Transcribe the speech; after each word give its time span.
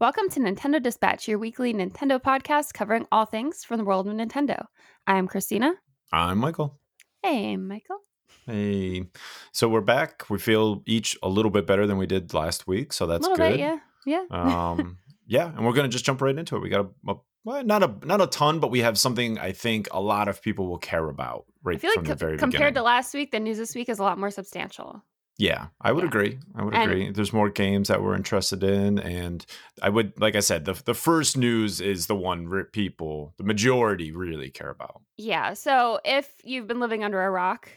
Welcome 0.00 0.30
to 0.30 0.40
Nintendo 0.40 0.82
Dispatch, 0.82 1.28
your 1.28 1.38
weekly 1.38 1.74
Nintendo 1.74 2.18
podcast 2.18 2.72
covering 2.72 3.06
all 3.12 3.26
things 3.26 3.64
from 3.64 3.76
the 3.76 3.84
world 3.84 4.08
of 4.08 4.14
Nintendo. 4.14 4.64
I'm 5.06 5.28
Christina. 5.28 5.74
I'm 6.10 6.38
Michael. 6.38 6.80
Hey, 7.22 7.58
Michael. 7.58 7.98
Hey. 8.46 9.04
So 9.52 9.68
we're 9.68 9.82
back. 9.82 10.30
We 10.30 10.38
feel 10.38 10.82
each 10.86 11.18
a 11.22 11.28
little 11.28 11.50
bit 11.50 11.66
better 11.66 11.86
than 11.86 11.98
we 11.98 12.06
did 12.06 12.32
last 12.32 12.66
week, 12.66 12.94
so 12.94 13.06
that's 13.06 13.28
good. 13.28 13.36
bit, 13.36 13.58
yeah, 13.60 13.76
yeah. 14.06 14.24
um, 14.30 14.96
yeah, 15.26 15.54
and 15.54 15.66
we're 15.66 15.74
gonna 15.74 15.88
just 15.88 16.06
jump 16.06 16.22
right 16.22 16.34
into 16.34 16.56
it. 16.56 16.62
We 16.62 16.70
got 16.70 16.86
a, 16.86 17.10
a 17.10 17.14
well, 17.44 17.62
not 17.62 17.82
a 17.82 17.94
not 18.02 18.22
a 18.22 18.26
ton, 18.26 18.58
but 18.58 18.70
we 18.70 18.78
have 18.78 18.96
something 18.96 19.38
I 19.38 19.52
think 19.52 19.86
a 19.92 20.00
lot 20.00 20.28
of 20.28 20.40
people 20.40 20.66
will 20.66 20.78
care 20.78 21.10
about 21.10 21.44
right 21.62 21.76
I 21.76 21.78
feel 21.78 21.92
from 21.92 22.04
like 22.04 22.08
the 22.08 22.14
very 22.14 22.38
compared 22.38 22.72
beginning. 22.72 22.74
to 22.76 22.82
last 22.84 23.12
week, 23.12 23.32
the 23.32 23.40
news 23.40 23.58
this 23.58 23.74
week 23.74 23.90
is 23.90 23.98
a 23.98 24.02
lot 24.02 24.18
more 24.18 24.30
substantial. 24.30 25.02
Yeah, 25.40 25.68
I 25.80 25.92
would 25.92 26.02
Yeah. 26.02 26.08
agree. 26.08 26.38
I 26.54 26.62
would 26.64 26.74
And- 26.74 26.90
agree. 26.90 27.10
There's 27.10 27.32
more 27.32 27.48
games 27.48 27.88
that 27.88 28.02
we're 28.02 28.14
interested 28.14 28.62
in, 28.62 28.98
and 28.98 29.44
I 29.80 29.88
would, 29.88 30.20
like 30.20 30.36
I 30.36 30.40
said, 30.40 30.66
the 30.66 30.74
the 30.74 30.92
first 30.94 31.36
news 31.36 31.80
is 31.80 32.06
the 32.08 32.14
one 32.14 32.64
people, 32.72 33.32
the 33.38 33.44
majority, 33.44 34.12
really 34.12 34.50
care 34.50 34.68
about. 34.70 35.00
Yeah, 35.16 35.54
so 35.54 35.98
if 36.04 36.30
you've 36.44 36.66
been 36.66 36.78
living 36.80 37.02
under 37.04 37.22
a 37.22 37.30
rock, 37.30 37.70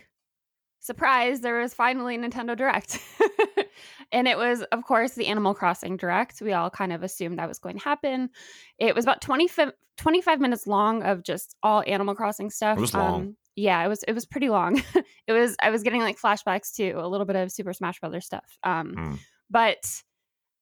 surprise, 0.80 1.40
there 1.40 1.60
was 1.62 1.74
finally 1.74 2.18
Nintendo 2.18 2.58
Direct. 2.58 3.00
and 4.12 4.28
it 4.28 4.38
was, 4.38 4.62
of 4.64 4.84
course, 4.84 5.14
the 5.14 5.28
Animal 5.28 5.54
Crossing 5.54 5.96
Direct. 5.96 6.42
We 6.42 6.52
all 6.52 6.70
kind 6.70 6.92
of 6.92 7.04
assumed 7.04 7.40
that 7.40 7.48
was 7.48 7.60
going 7.60 7.78
to 7.78 7.84
happen. 7.84 8.30
It 8.78 8.94
was 8.94 9.06
about 9.06 9.22
20, 9.22 9.48
fi- 9.48 9.72
25 9.98 10.42
minutes 10.42 10.68
long 10.68 11.02
of 11.04 11.24
just 11.24 11.56
all 11.64 11.84
Animal 11.88 12.16
Crossing 12.16 12.50
stuff. 12.50 12.78
It 12.78 12.82
was 12.82 12.94
long. 12.94 13.22
Um, 13.22 13.38
yeah, 13.56 13.84
it 13.84 13.88
was 13.88 14.04
it 14.04 14.14
was 14.14 14.26
pretty 14.26 14.50
long. 14.50 14.82
it 15.28 15.34
was 15.34 15.56
I 15.62 15.70
was 15.70 15.84
getting 15.84 16.02
like 16.02 16.20
flashbacks 16.20 16.74
to 16.76 16.92
a 16.94 17.08
little 17.08 17.26
bit 17.26 17.36
of 17.36 17.52
Super 17.52 17.74
Smash 17.74 18.00
Brothers 18.00 18.26
stuff. 18.26 18.58
Um 18.64 18.96
Mm. 18.96 19.20
but 19.50 20.04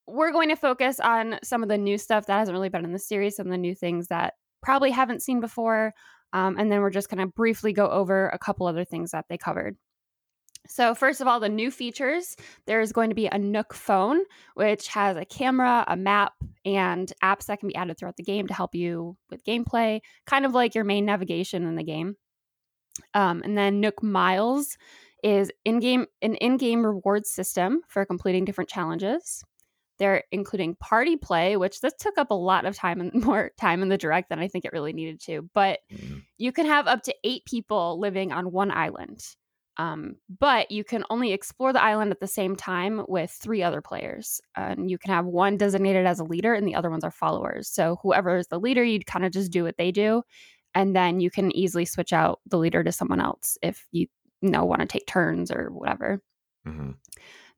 we're 0.07 0.31
going 0.31 0.49
to 0.49 0.55
focus 0.55 0.99
on 0.99 1.39
some 1.43 1.63
of 1.63 1.69
the 1.69 1.77
new 1.77 1.97
stuff 1.97 2.25
that 2.25 2.39
hasn't 2.39 2.53
really 2.55 2.69
been 2.69 2.83
in 2.83 2.91
the 2.91 2.99
series, 2.99 3.35
some 3.37 3.47
of 3.47 3.51
the 3.51 3.57
new 3.57 3.75
things 3.75 4.07
that 4.07 4.33
probably 4.61 4.91
haven't 4.91 5.21
seen 5.21 5.39
before. 5.39 5.93
Um, 6.33 6.57
and 6.57 6.71
then 6.71 6.81
we're 6.81 6.89
just 6.89 7.09
going 7.09 7.19
to 7.25 7.27
briefly 7.31 7.71
go 7.71 7.87
over 7.89 8.27
a 8.29 8.39
couple 8.39 8.67
other 8.67 8.83
things 8.83 9.11
that 9.11 9.25
they 9.29 9.37
covered. 9.37 9.77
So, 10.67 10.93
first 10.93 11.21
of 11.21 11.27
all, 11.27 11.39
the 11.39 11.49
new 11.49 11.71
features 11.71 12.35
there's 12.67 12.91
going 12.91 13.09
to 13.09 13.15
be 13.15 13.27
a 13.27 13.37
Nook 13.39 13.73
phone, 13.73 14.21
which 14.55 14.87
has 14.89 15.17
a 15.17 15.25
camera, 15.25 15.83
a 15.87 15.95
map, 15.95 16.33
and 16.65 17.11
apps 17.23 17.45
that 17.47 17.59
can 17.59 17.67
be 17.67 17.75
added 17.75 17.97
throughout 17.97 18.17
the 18.17 18.23
game 18.23 18.47
to 18.47 18.53
help 18.53 18.75
you 18.75 19.17
with 19.29 19.43
gameplay, 19.43 20.01
kind 20.27 20.45
of 20.45 20.53
like 20.53 20.75
your 20.75 20.83
main 20.83 21.05
navigation 21.05 21.63
in 21.63 21.75
the 21.75 21.83
game. 21.83 22.15
Um, 23.13 23.41
and 23.43 23.57
then 23.57 23.79
Nook 23.79 24.01
Miles 24.03 24.77
is 25.23 25.51
in-game 25.65 26.07
an 26.21 26.35
in-game 26.35 26.85
reward 26.85 27.25
system 27.25 27.81
for 27.87 28.05
completing 28.05 28.45
different 28.45 28.69
challenges. 28.69 29.43
They're 29.99 30.23
including 30.31 30.75
party 30.75 31.15
play, 31.15 31.57
which 31.57 31.81
this 31.81 31.93
took 31.99 32.17
up 32.17 32.31
a 32.31 32.35
lot 32.35 32.65
of 32.65 32.75
time 32.75 32.99
and 33.01 33.13
more 33.25 33.51
time 33.59 33.83
in 33.83 33.89
the 33.89 33.97
direct 33.97 34.29
than 34.29 34.39
I 34.39 34.47
think 34.47 34.65
it 34.65 34.73
really 34.73 34.93
needed 34.93 35.19
to. 35.21 35.49
But 35.53 35.79
Mm. 35.91 36.23
you 36.37 36.51
can 36.51 36.65
have 36.65 36.87
up 36.87 37.03
to 37.03 37.15
eight 37.23 37.45
people 37.45 37.99
living 37.99 38.31
on 38.31 38.51
one 38.51 38.71
island. 38.71 39.21
Um, 39.77 40.15
but 40.39 40.69
you 40.69 40.83
can 40.83 41.03
only 41.09 41.31
explore 41.33 41.71
the 41.71 41.81
island 41.81 42.11
at 42.11 42.19
the 42.19 42.27
same 42.27 42.55
time 42.55 43.03
with 43.07 43.31
three 43.31 43.63
other 43.63 43.81
players. 43.81 44.41
And 44.55 44.89
you 44.91 44.97
can 44.97 45.11
have 45.11 45.25
one 45.25 45.55
designated 45.57 46.05
as 46.05 46.19
a 46.19 46.23
leader 46.25 46.53
and 46.53 46.67
the 46.67 46.75
other 46.75 46.89
ones 46.89 47.03
are 47.03 47.11
followers. 47.11 47.69
So 47.69 47.97
whoever 48.03 48.35
is 48.35 48.47
the 48.47 48.59
leader, 48.59 48.83
you'd 48.83 49.05
kind 49.05 49.23
of 49.25 49.31
just 49.31 49.51
do 49.51 49.63
what 49.63 49.77
they 49.77 49.91
do. 49.91 50.23
And 50.73 50.95
then 50.95 51.19
you 51.19 51.29
can 51.29 51.55
easily 51.55 51.85
switch 51.85 52.13
out 52.13 52.39
the 52.45 52.57
leader 52.57 52.83
to 52.83 52.91
someone 52.91 53.19
else 53.19 53.57
if 53.61 53.87
you, 53.91 54.07
you 54.41 54.49
know 54.49 54.65
want 54.65 54.81
to 54.81 54.87
take 54.87 55.05
turns 55.05 55.51
or 55.51 55.69
whatever. 55.71 56.21
Mhm. 56.67 56.95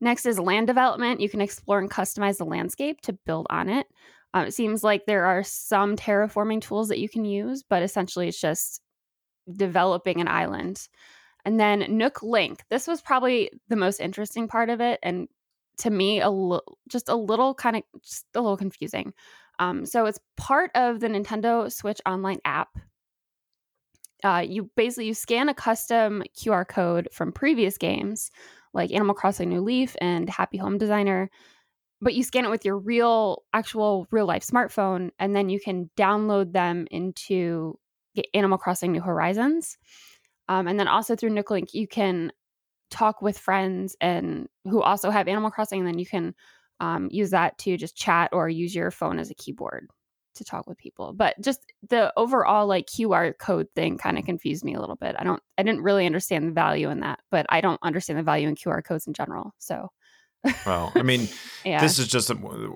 Next 0.00 0.26
is 0.26 0.38
land 0.38 0.66
development. 0.66 1.20
You 1.20 1.28
can 1.28 1.40
explore 1.40 1.78
and 1.78 1.90
customize 1.90 2.38
the 2.38 2.44
landscape 2.44 3.00
to 3.02 3.12
build 3.12 3.46
on 3.50 3.68
it. 3.68 3.86
Uh, 4.34 4.44
it 4.48 4.52
seems 4.52 4.82
like 4.82 5.06
there 5.06 5.24
are 5.26 5.44
some 5.44 5.94
terraforming 5.96 6.60
tools 6.60 6.88
that 6.88 6.98
you 6.98 7.08
can 7.08 7.24
use, 7.24 7.62
but 7.62 7.82
essentially 7.82 8.26
it's 8.28 8.40
just 8.40 8.80
developing 9.52 10.20
an 10.20 10.28
island. 10.28 10.88
And 11.44 11.60
then 11.60 11.84
Nook 11.96 12.22
Link. 12.22 12.62
This 12.70 12.86
was 12.86 13.02
probably 13.02 13.50
the 13.68 13.76
most 13.76 14.00
interesting 14.00 14.48
part 14.48 14.70
of 14.70 14.80
it, 14.80 14.98
and 15.02 15.28
to 15.78 15.90
me, 15.90 16.20
a 16.20 16.30
li- 16.30 16.60
just 16.88 17.08
a 17.08 17.14
little 17.16 17.54
kind 17.54 17.76
of 17.76 17.82
just 18.02 18.24
a 18.34 18.40
little 18.40 18.56
confusing. 18.56 19.12
Um, 19.58 19.86
so 19.86 20.06
it's 20.06 20.18
part 20.36 20.70
of 20.74 21.00
the 21.00 21.08
Nintendo 21.08 21.70
Switch 21.70 22.00
Online 22.06 22.40
app. 22.44 22.68
Uh, 24.24 24.40
you 24.40 24.70
basically 24.74 25.06
you 25.06 25.14
scan 25.14 25.50
a 25.50 25.54
custom 25.54 26.22
QR 26.36 26.66
code 26.66 27.08
from 27.12 27.30
previous 27.30 27.76
games 27.76 28.30
like 28.72 28.90
Animal 28.90 29.14
Crossing 29.14 29.50
New 29.50 29.60
Leaf 29.60 29.94
and 30.00 30.28
Happy 30.30 30.56
Home 30.56 30.78
Designer, 30.78 31.30
but 32.00 32.14
you 32.14 32.24
scan 32.24 32.46
it 32.46 32.50
with 32.50 32.64
your 32.64 32.78
real, 32.78 33.44
actual, 33.52 34.06
real 34.10 34.26
life 34.26 34.44
smartphone, 34.44 35.10
and 35.18 35.36
then 35.36 35.50
you 35.50 35.60
can 35.60 35.90
download 35.96 36.52
them 36.52 36.86
into 36.90 37.78
Animal 38.32 38.58
Crossing 38.58 38.92
New 38.92 39.02
Horizons. 39.02 39.76
Um, 40.48 40.66
and 40.66 40.80
then 40.80 40.88
also 40.88 41.14
through 41.14 41.30
Nooklink, 41.30 41.74
you 41.74 41.86
can 41.86 42.32
talk 42.90 43.22
with 43.22 43.38
friends 43.38 43.96
and 44.00 44.48
who 44.64 44.82
also 44.82 45.10
have 45.10 45.28
Animal 45.28 45.50
Crossing, 45.50 45.80
and 45.80 45.88
then 45.88 45.98
you 45.98 46.06
can 46.06 46.34
um, 46.80 47.08
use 47.10 47.30
that 47.30 47.58
to 47.58 47.76
just 47.76 47.96
chat 47.96 48.30
or 48.32 48.48
use 48.48 48.74
your 48.74 48.90
phone 48.90 49.18
as 49.18 49.30
a 49.30 49.34
keyboard 49.34 49.88
to 50.34 50.44
talk 50.44 50.66
with 50.66 50.78
people. 50.78 51.12
But 51.12 51.40
just 51.40 51.60
the 51.88 52.12
overall 52.16 52.66
like 52.66 52.86
QR 52.86 53.36
code 53.38 53.68
thing 53.74 53.98
kind 53.98 54.18
of 54.18 54.24
confused 54.24 54.64
me 54.64 54.74
a 54.74 54.80
little 54.80 54.96
bit. 54.96 55.16
I 55.18 55.24
don't, 55.24 55.42
I 55.58 55.62
didn't 55.62 55.82
really 55.82 56.06
understand 56.06 56.48
the 56.48 56.52
value 56.52 56.90
in 56.90 57.00
that, 57.00 57.20
but 57.30 57.46
I 57.48 57.60
don't 57.60 57.80
understand 57.82 58.18
the 58.18 58.22
value 58.22 58.48
in 58.48 58.54
QR 58.54 58.84
codes 58.84 59.06
in 59.06 59.14
general. 59.14 59.54
So 59.58 59.90
Well, 60.66 60.92
I 60.94 61.02
mean, 61.02 61.28
yeah, 61.64 61.80
This 61.80 61.98
is 61.98 62.08
just, 62.08 62.30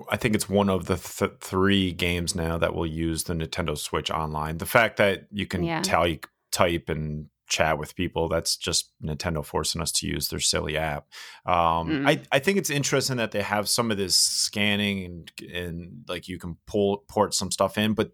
I 0.09 0.17
think 0.17 0.35
it's 0.35 0.49
one 0.49 0.69
of 0.69 0.85
the 0.85 0.97
th- 0.97 1.39
three 1.39 1.91
games 1.91 2.33
now 2.35 2.57
that 2.57 2.73
will 2.73 2.87
use 2.87 3.25
the 3.25 3.33
Nintendo 3.33 3.77
Switch 3.77 4.09
Online. 4.09 4.57
The 4.57 4.65
fact 4.65 4.97
that 4.97 5.27
you 5.31 5.45
can 5.45 5.63
Yeah. 5.63 5.81
type, 5.81 6.25
type 6.51 6.89
and 6.89 7.27
chat 7.49 7.77
with 7.77 7.95
people, 7.95 8.29
that's 8.29 8.55
just 8.55 8.91
Nintendo 9.03 9.43
forcing 9.43 9.81
us 9.81 9.91
to 9.93 10.07
use 10.07 10.29
their 10.29 10.39
silly 10.39 10.77
app. 10.77 11.07
Um, 11.45 11.89
Mm. 11.89 12.07
I, 12.07 12.21
I 12.31 12.39
think 12.39 12.57
it's 12.57 12.69
interesting 12.69 13.17
that 13.17 13.31
they 13.31 13.41
have 13.41 13.67
some 13.67 13.91
of 13.91 13.97
this 13.97 14.15
scanning 14.15 15.05
and, 15.05 15.31
and 15.53 16.05
like 16.07 16.27
you 16.27 16.37
can 16.37 16.57
pull 16.67 17.03
port 17.07 17.33
some 17.33 17.51
stuff 17.51 17.77
in, 17.77 17.93
but 17.93 18.11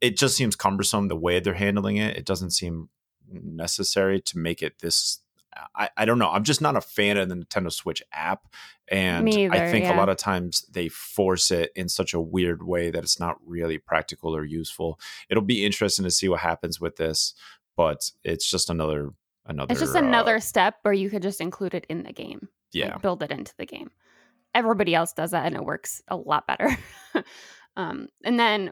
it 0.00 0.16
just 0.16 0.36
seems 0.36 0.54
cumbersome 0.56 1.08
the 1.08 1.16
way 1.16 1.40
they're 1.40 1.54
handling 1.54 1.96
it. 1.96 2.16
It 2.16 2.24
doesn't 2.24 2.50
seem 2.50 2.88
necessary 3.28 4.20
to 4.20 4.38
make 4.38 4.62
it 4.62 4.78
this. 4.80 5.18
I, 5.74 5.88
I 5.96 6.04
don't 6.04 6.18
know. 6.18 6.30
I'm 6.30 6.44
just 6.44 6.60
not 6.60 6.76
a 6.76 6.80
fan 6.82 7.16
of 7.16 7.28
the 7.28 7.34
Nintendo 7.34 7.72
Switch 7.72 8.02
app. 8.12 8.46
And 8.88 9.24
Me 9.24 9.48
I 9.48 9.70
think 9.70 9.84
yeah. 9.84 9.96
a 9.96 9.98
lot 9.98 10.08
of 10.08 10.16
times 10.16 10.64
they 10.70 10.88
force 10.88 11.50
it 11.50 11.72
in 11.74 11.88
such 11.88 12.14
a 12.14 12.20
weird 12.20 12.62
way 12.62 12.90
that 12.90 13.02
it's 13.02 13.18
not 13.18 13.36
really 13.44 13.78
practical 13.78 14.36
or 14.36 14.44
useful. 14.44 15.00
It'll 15.28 15.42
be 15.42 15.64
interesting 15.64 16.04
to 16.04 16.10
see 16.10 16.28
what 16.28 16.40
happens 16.40 16.80
with 16.80 16.96
this, 16.96 17.34
but 17.76 18.10
it's 18.24 18.48
just 18.48 18.70
another 18.70 19.10
another 19.46 19.70
it's 19.70 19.80
just 19.80 19.96
uh, 19.96 20.00
another 20.00 20.40
step 20.40 20.76
where 20.82 20.94
you 20.94 21.10
could 21.10 21.22
just 21.22 21.40
include 21.40 21.74
it 21.74 21.86
in 21.88 22.02
the 22.02 22.12
game. 22.12 22.48
like, 22.74 22.84
yeah. 22.88 22.98
build 22.98 23.22
it 23.22 23.30
into 23.30 23.54
the 23.58 23.66
game. 23.66 23.90
Everybody 24.54 24.94
else 24.94 25.12
does 25.12 25.32
that 25.32 25.46
and 25.46 25.54
it 25.54 25.64
works 25.64 26.02
a 26.08 26.16
lot 26.16 26.46
better. 26.46 26.76
um, 27.76 28.08
and 28.24 28.38
then 28.40 28.70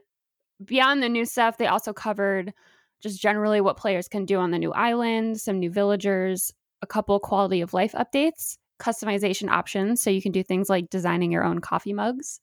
beyond 0.65 1.03
the 1.03 1.09
new 1.09 1.25
stuff, 1.25 1.59
they 1.59 1.67
also 1.67 1.93
covered 1.93 2.53
just 3.03 3.21
generally 3.21 3.61
what 3.61 3.77
players 3.77 4.09
can 4.09 4.25
do 4.25 4.39
on 4.39 4.51
the 4.51 4.59
new 4.59 4.73
island, 4.73 5.41
some 5.41 5.59
new 5.59 5.71
villagers, 5.71 6.53
a 6.81 6.87
couple 6.87 7.19
quality 7.21 7.61
of 7.61 7.75
life 7.75 7.93
updates, 7.93 8.57
customization 8.81 9.51
options. 9.51 10.01
So 10.01 10.11
you 10.11 10.23
can 10.23 10.33
do 10.33 10.43
things 10.43 10.69
like 10.71 10.91
designing 10.91 11.31
your 11.31 11.45
own 11.45 11.59
coffee 11.59 11.93
mugs. 11.93 12.41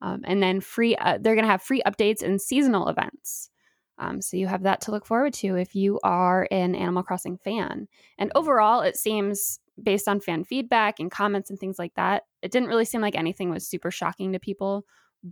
Um, 0.00 0.22
and 0.24 0.42
then 0.42 0.60
free, 0.60 0.96
uh, 0.96 1.18
they're 1.20 1.34
going 1.34 1.44
to 1.44 1.50
have 1.50 1.62
free 1.62 1.82
updates 1.86 2.22
and 2.22 2.40
seasonal 2.40 2.88
events. 2.88 3.50
Um, 3.98 4.22
so 4.22 4.36
you 4.36 4.46
have 4.46 4.62
that 4.62 4.80
to 4.82 4.90
look 4.90 5.06
forward 5.06 5.34
to 5.34 5.56
if 5.56 5.74
you 5.74 5.98
are 6.02 6.46
an 6.50 6.74
Animal 6.74 7.02
Crossing 7.02 7.36
fan. 7.36 7.88
And 8.16 8.30
overall, 8.34 8.80
it 8.82 8.96
seems 8.96 9.58
based 9.82 10.08
on 10.08 10.20
fan 10.20 10.44
feedback 10.44 11.00
and 11.00 11.10
comments 11.10 11.50
and 11.50 11.58
things 11.58 11.78
like 11.78 11.94
that, 11.94 12.24
it 12.42 12.50
didn't 12.50 12.68
really 12.68 12.84
seem 12.84 13.00
like 13.00 13.16
anything 13.16 13.50
was 13.50 13.66
super 13.66 13.90
shocking 13.90 14.32
to 14.32 14.38
people. 14.38 14.84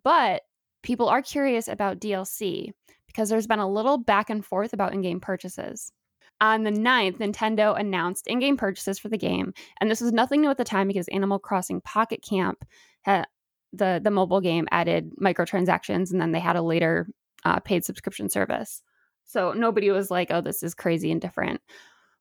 But 0.03 0.43
people 0.82 1.09
are 1.09 1.22
curious 1.22 1.69
about 1.69 2.00
DLC 2.00 2.70
because 3.06 3.29
there's 3.29 3.46
been 3.46 3.58
a 3.58 3.70
little 3.70 3.99
back 3.99 4.31
and 4.31 4.44
forth 4.44 4.73
about 4.73 4.93
in 4.93 5.02
game 5.02 5.20
purchases. 5.20 5.93
On 6.40 6.64
the 6.64 6.70
9th, 6.70 7.19
Nintendo 7.19 7.79
announced 7.79 8.26
in 8.26 8.40
game 8.40 8.56
purchases 8.58 8.99
for 8.99 9.08
the 9.08 9.17
game. 9.17 9.55
And 9.81 9.90
this 9.90 10.02
was 10.02 10.12
nothing 10.12 10.43
new 10.43 10.50
at 10.50 10.58
the 10.58 10.64
time 10.64 10.87
because 10.87 11.08
Animal 11.08 11.38
Crossing 11.38 11.81
Pocket 11.81 12.23
Camp, 12.23 12.62
the, 13.06 14.00
the 14.02 14.11
mobile 14.11 14.40
game, 14.40 14.69
added 14.70 15.12
microtransactions 15.20 16.11
and 16.12 16.20
then 16.20 16.32
they 16.32 16.40
had 16.40 16.56
a 16.56 16.62
later 16.62 17.08
uh, 17.46 17.60
paid 17.60 17.84
subscription 17.84 18.28
service. 18.28 18.82
So 19.25 19.52
nobody 19.52 19.90
was 19.90 20.10
like, 20.10 20.31
oh, 20.31 20.40
this 20.40 20.64
is 20.64 20.75
crazy 20.75 21.12
and 21.12 21.20
different. 21.20 21.60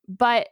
But 0.08 0.50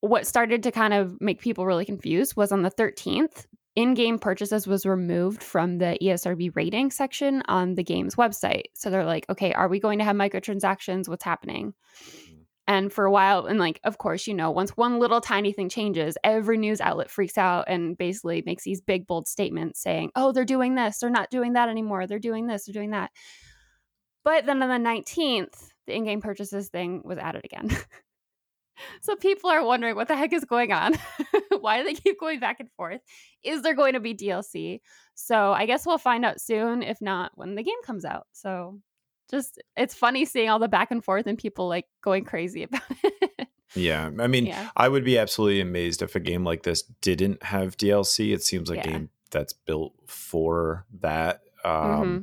what 0.00 0.26
started 0.26 0.62
to 0.62 0.72
kind 0.72 0.94
of 0.94 1.20
make 1.20 1.40
people 1.40 1.66
really 1.66 1.84
confused 1.84 2.34
was 2.36 2.50
on 2.50 2.62
the 2.62 2.70
13th, 2.70 3.44
in 3.76 3.92
game 3.92 4.18
purchases 4.18 4.66
was 4.66 4.86
removed 4.86 5.42
from 5.42 5.78
the 5.78 5.98
ESRB 6.00 6.54
rating 6.54 6.90
section 6.90 7.42
on 7.48 7.74
the 7.74 7.82
game's 7.82 8.14
website. 8.14 8.66
So 8.74 8.88
they're 8.88 9.04
like, 9.04 9.26
okay, 9.28 9.52
are 9.52 9.68
we 9.68 9.80
going 9.80 9.98
to 9.98 10.04
have 10.04 10.16
microtransactions? 10.16 11.08
What's 11.08 11.24
happening? 11.24 11.74
And 12.66 12.90
for 12.90 13.04
a 13.04 13.10
while, 13.10 13.44
and 13.44 13.58
like, 13.58 13.80
of 13.84 13.98
course, 13.98 14.26
you 14.26 14.32
know, 14.32 14.50
once 14.50 14.70
one 14.70 14.98
little 14.98 15.20
tiny 15.20 15.52
thing 15.52 15.68
changes, 15.68 16.16
every 16.24 16.56
news 16.56 16.80
outlet 16.80 17.10
freaks 17.10 17.36
out 17.36 17.64
and 17.68 17.98
basically 17.98 18.42
makes 18.46 18.64
these 18.64 18.80
big, 18.80 19.06
bold 19.06 19.28
statements 19.28 19.82
saying, 19.82 20.12
oh, 20.16 20.32
they're 20.32 20.46
doing 20.46 20.74
this, 20.74 20.98
they're 20.98 21.10
not 21.10 21.30
doing 21.30 21.54
that 21.54 21.68
anymore, 21.68 22.06
they're 22.06 22.18
doing 22.18 22.46
this, 22.46 22.64
they're 22.64 22.72
doing 22.72 22.90
that. 22.90 23.10
But 24.24 24.46
then 24.46 24.62
on 24.62 24.68
the 24.68 24.88
19th, 24.88 25.70
the 25.86 25.94
in 25.94 26.04
game 26.04 26.20
purchases 26.20 26.68
thing 26.68 27.02
was 27.04 27.18
added 27.18 27.42
again. 27.44 27.70
so 29.02 29.16
people 29.16 29.50
are 29.50 29.64
wondering 29.64 29.96
what 29.96 30.08
the 30.08 30.16
heck 30.16 30.32
is 30.32 30.44
going 30.44 30.72
on? 30.72 30.94
Why 31.60 31.78
do 31.78 31.84
they 31.84 31.94
keep 31.94 32.18
going 32.18 32.40
back 32.40 32.60
and 32.60 32.70
forth? 32.72 33.00
Is 33.42 33.62
there 33.62 33.74
going 33.74 33.92
to 33.92 34.00
be 34.00 34.14
DLC? 34.14 34.80
So 35.14 35.52
I 35.52 35.66
guess 35.66 35.86
we'll 35.86 35.98
find 35.98 36.24
out 36.24 36.40
soon, 36.40 36.82
if 36.82 37.00
not 37.00 37.32
when 37.34 37.54
the 37.54 37.62
game 37.62 37.82
comes 37.84 38.04
out. 38.04 38.26
So 38.32 38.80
just 39.30 39.62
it's 39.76 39.94
funny 39.94 40.24
seeing 40.24 40.48
all 40.48 40.58
the 40.58 40.68
back 40.68 40.90
and 40.90 41.04
forth 41.04 41.26
and 41.26 41.38
people 41.38 41.68
like 41.68 41.86
going 42.02 42.24
crazy 42.24 42.62
about 42.64 42.82
it. 43.02 43.48
Yeah, 43.74 44.10
I 44.20 44.28
mean, 44.28 44.46
yeah. 44.46 44.70
I 44.76 44.88
would 44.88 45.04
be 45.04 45.18
absolutely 45.18 45.60
amazed 45.60 46.00
if 46.00 46.14
a 46.14 46.20
game 46.20 46.44
like 46.44 46.62
this 46.62 46.82
didn't 46.82 47.42
have 47.42 47.76
DLC. 47.76 48.32
It 48.32 48.42
seems 48.42 48.70
like 48.70 48.84
yeah. 48.84 48.88
a 48.88 48.92
game 48.92 49.10
that's 49.30 49.52
built 49.52 49.94
for 50.06 50.86
that. 51.00 51.40
Um, 51.64 51.72
mm-hmm. 51.72 52.18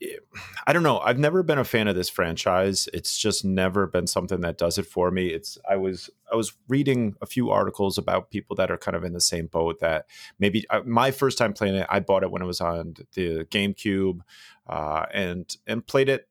I 0.66 0.72
don't 0.72 0.82
know. 0.82 0.98
I've 0.98 1.18
never 1.18 1.42
been 1.42 1.58
a 1.58 1.64
fan 1.64 1.88
of 1.88 1.96
this 1.96 2.08
franchise. 2.08 2.88
It's 2.92 3.18
just 3.18 3.44
never 3.44 3.86
been 3.86 4.06
something 4.06 4.40
that 4.40 4.58
does 4.58 4.78
it 4.78 4.86
for 4.86 5.10
me. 5.10 5.28
It's 5.28 5.58
I 5.68 5.76
was 5.76 6.10
I 6.32 6.36
was 6.36 6.54
reading 6.68 7.16
a 7.20 7.26
few 7.26 7.50
articles 7.50 7.98
about 7.98 8.30
people 8.30 8.56
that 8.56 8.70
are 8.70 8.78
kind 8.78 8.96
of 8.96 9.04
in 9.04 9.12
the 9.12 9.20
same 9.20 9.46
boat 9.46 9.80
that 9.80 10.06
maybe 10.38 10.64
uh, 10.70 10.80
my 10.84 11.10
first 11.10 11.38
time 11.38 11.52
playing 11.52 11.74
it, 11.74 11.86
I 11.90 12.00
bought 12.00 12.22
it 12.22 12.30
when 12.30 12.42
it 12.42 12.46
was 12.46 12.60
on 12.60 12.94
the 13.14 13.44
GameCube 13.50 14.20
uh, 14.68 15.06
and 15.12 15.56
and 15.66 15.86
played 15.86 16.08
it 16.08 16.28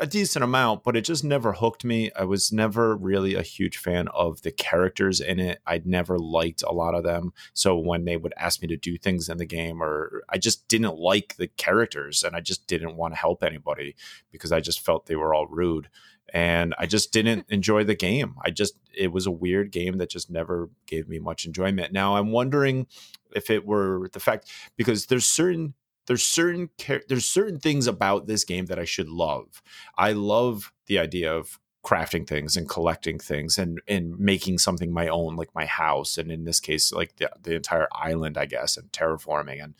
a, 0.00 0.06
decent 0.06 0.44
amount, 0.44 0.84
but 0.84 0.96
it 0.96 1.02
just 1.02 1.24
never 1.24 1.52
hooked 1.52 1.84
me. 1.84 2.10
I 2.14 2.24
was 2.24 2.52
never 2.52 2.94
really 2.96 3.34
a 3.34 3.42
huge 3.42 3.78
fan 3.78 4.08
of 4.08 4.42
the 4.42 4.50
characters 4.50 5.20
in 5.20 5.40
it. 5.40 5.60
I'd 5.66 5.86
never 5.86 6.18
liked 6.18 6.62
a 6.62 6.72
lot 6.72 6.94
of 6.94 7.04
them. 7.04 7.32
So 7.54 7.76
when 7.76 8.04
they 8.04 8.16
would 8.16 8.34
ask 8.36 8.60
me 8.60 8.68
to 8.68 8.76
do 8.76 8.98
things 8.98 9.28
in 9.28 9.38
the 9.38 9.46
game, 9.46 9.82
or 9.82 10.22
I 10.28 10.38
just 10.38 10.68
didn't 10.68 10.98
like 10.98 11.36
the 11.36 11.46
characters 11.46 12.22
and 12.22 12.36
I 12.36 12.40
just 12.40 12.66
didn't 12.66 12.96
want 12.96 13.14
to 13.14 13.20
help 13.20 13.42
anybody 13.42 13.96
because 14.30 14.52
I 14.52 14.60
just 14.60 14.80
felt 14.80 15.06
they 15.06 15.16
were 15.16 15.34
all 15.34 15.46
rude. 15.46 15.88
And 16.34 16.74
I 16.78 16.86
just 16.86 17.12
didn't 17.12 17.46
enjoy 17.50 17.84
the 17.84 17.94
game. 17.94 18.34
I 18.44 18.50
just, 18.50 18.74
it 18.94 19.12
was 19.12 19.26
a 19.26 19.30
weird 19.30 19.72
game 19.72 19.98
that 19.98 20.10
just 20.10 20.30
never 20.30 20.68
gave 20.86 21.08
me 21.08 21.18
much 21.18 21.46
enjoyment. 21.46 21.92
Now 21.92 22.16
I'm 22.16 22.32
wondering 22.32 22.86
if 23.34 23.50
it 23.50 23.66
were 23.66 24.08
the 24.12 24.20
fact, 24.20 24.50
because 24.76 25.06
there's 25.06 25.26
certain 25.26 25.74
there's 26.06 26.24
certain 26.24 26.70
there's 27.08 27.26
certain 27.26 27.58
things 27.58 27.86
about 27.86 28.26
this 28.26 28.44
game 28.44 28.66
that 28.66 28.78
I 28.78 28.84
should 28.84 29.08
love. 29.08 29.62
I 29.96 30.12
love 30.12 30.72
the 30.86 30.98
idea 30.98 31.34
of 31.34 31.58
crafting 31.86 32.26
things 32.26 32.56
and 32.56 32.68
collecting 32.68 33.18
things 33.18 33.58
and 33.58 33.80
and 33.86 34.18
making 34.18 34.58
something 34.58 34.92
my 34.92 35.06
own 35.06 35.36
like 35.36 35.54
my 35.54 35.66
house 35.66 36.18
and 36.18 36.32
in 36.32 36.42
this 36.42 36.58
case 36.58 36.92
like 36.92 37.14
the, 37.16 37.30
the 37.40 37.54
entire 37.54 37.86
island 37.92 38.36
I 38.36 38.46
guess 38.46 38.76
and 38.76 38.90
terraforming 38.90 39.62
and 39.62 39.74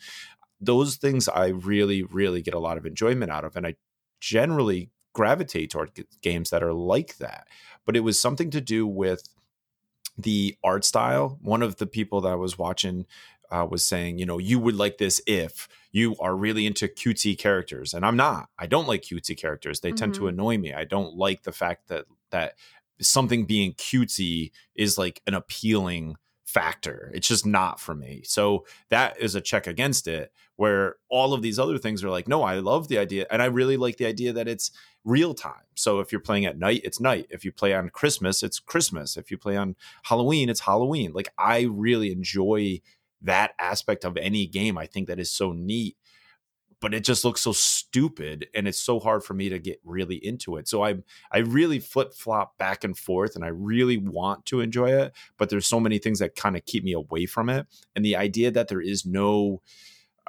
those 0.61 0.95
things 0.95 1.27
I 1.27 1.47
really 1.47 2.03
really 2.03 2.41
get 2.41 2.53
a 2.53 2.59
lot 2.59 2.77
of 2.77 2.85
enjoyment 2.85 3.29
out 3.29 3.43
of 3.43 3.57
and 3.57 3.67
I 3.67 3.75
generally 4.21 4.89
gravitate 5.11 5.69
toward 5.69 5.91
games 6.21 6.49
that 6.49 6.63
are 6.63 6.73
like 6.73 7.17
that 7.17 7.45
but 7.85 7.97
it 7.97 8.01
was 8.01 8.21
something 8.21 8.51
to 8.51 8.61
do 8.61 8.87
with 8.87 9.27
the 10.17 10.57
art 10.63 10.85
style 10.85 11.37
one 11.41 11.61
of 11.61 11.75
the 11.75 11.87
people 11.87 12.21
that 12.21 12.31
I 12.31 12.35
was 12.35 12.57
watching 12.57 13.05
uh, 13.51 13.67
was 13.69 13.85
saying, 13.85 14.19
you 14.19 14.25
know, 14.25 14.37
you 14.37 14.59
would 14.59 14.75
like 14.75 14.97
this 14.97 15.21
if 15.27 15.67
you 15.91 16.15
are 16.19 16.35
really 16.35 16.65
into 16.65 16.87
cutesy 16.87 17.37
characters, 17.37 17.93
and 17.93 18.05
I'm 18.05 18.17
not. 18.17 18.49
I 18.57 18.67
don't 18.67 18.87
like 18.87 19.01
cutesy 19.01 19.37
characters. 19.37 19.79
They 19.79 19.89
mm-hmm. 19.89 19.95
tend 19.97 20.13
to 20.15 20.21
mm-hmm. 20.21 20.29
annoy 20.29 20.57
me. 20.57 20.73
I 20.73 20.83
don't 20.83 21.15
like 21.15 21.43
the 21.43 21.51
fact 21.51 21.87
that 21.87 22.05
that 22.31 22.53
something 23.01 23.45
being 23.45 23.73
cutesy 23.73 24.51
is 24.75 24.97
like 24.97 25.21
an 25.27 25.33
appealing 25.33 26.15
factor. 26.45 27.11
It's 27.13 27.27
just 27.27 27.45
not 27.45 27.79
for 27.79 27.93
me. 27.93 28.21
So 28.25 28.65
that 28.89 29.19
is 29.19 29.35
a 29.35 29.41
check 29.41 29.67
against 29.67 30.07
it. 30.07 30.31
Where 30.55 30.95
all 31.09 31.33
of 31.33 31.43
these 31.43 31.59
other 31.59 31.77
things 31.77 32.03
are 32.03 32.09
like, 32.09 32.27
no, 32.27 32.41
I 32.41 32.55
love 32.55 32.87
the 32.87 32.97
idea, 32.97 33.27
and 33.29 33.41
I 33.41 33.45
really 33.45 33.77
like 33.77 33.97
the 33.97 34.07
idea 34.07 34.33
that 34.33 34.47
it's 34.47 34.71
real 35.03 35.33
time. 35.33 35.53
So 35.75 35.99
if 35.99 36.11
you're 36.11 36.19
playing 36.19 36.45
at 36.45 36.57
night, 36.57 36.81
it's 36.83 36.99
night. 36.99 37.27
If 37.29 37.45
you 37.45 37.51
play 37.51 37.73
on 37.73 37.89
Christmas, 37.89 38.43
it's 38.43 38.59
Christmas. 38.59 39.17
If 39.17 39.31
you 39.31 39.37
play 39.37 39.55
on 39.55 39.75
Halloween, 40.03 40.49
it's 40.49 40.61
Halloween. 40.61 41.13
Like 41.13 41.29
I 41.37 41.61
really 41.61 42.11
enjoy 42.11 42.81
that 43.21 43.51
aspect 43.59 44.05
of 44.05 44.17
any 44.17 44.47
game. 44.47 44.77
I 44.77 44.85
think 44.85 45.07
that 45.07 45.19
is 45.19 45.31
so 45.31 45.51
neat, 45.51 45.97
but 46.79 46.93
it 46.93 47.03
just 47.03 47.25
looks 47.25 47.41
so 47.41 47.51
stupid 47.51 48.47
and 48.53 48.67
it's 48.67 48.79
so 48.79 48.99
hard 48.99 49.23
for 49.23 49.33
me 49.33 49.49
to 49.49 49.59
get 49.59 49.79
really 49.83 50.15
into 50.15 50.57
it. 50.57 50.67
So 50.67 50.83
I'm 50.83 51.03
I 51.31 51.39
really 51.39 51.79
flip 51.79 52.13
flop 52.13 52.57
back 52.57 52.83
and 52.83 52.97
forth 52.97 53.35
and 53.35 53.43
I 53.43 53.49
really 53.49 53.97
want 53.97 54.45
to 54.47 54.61
enjoy 54.61 54.91
it, 54.91 55.13
but 55.37 55.49
there's 55.49 55.67
so 55.67 55.79
many 55.79 55.97
things 55.97 56.19
that 56.19 56.35
kind 56.35 56.55
of 56.55 56.65
keep 56.65 56.83
me 56.83 56.93
away 56.93 57.25
from 57.25 57.49
it. 57.49 57.67
And 57.95 58.05
the 58.05 58.15
idea 58.15 58.51
that 58.51 58.67
there 58.67 58.81
is 58.81 59.05
no 59.05 59.61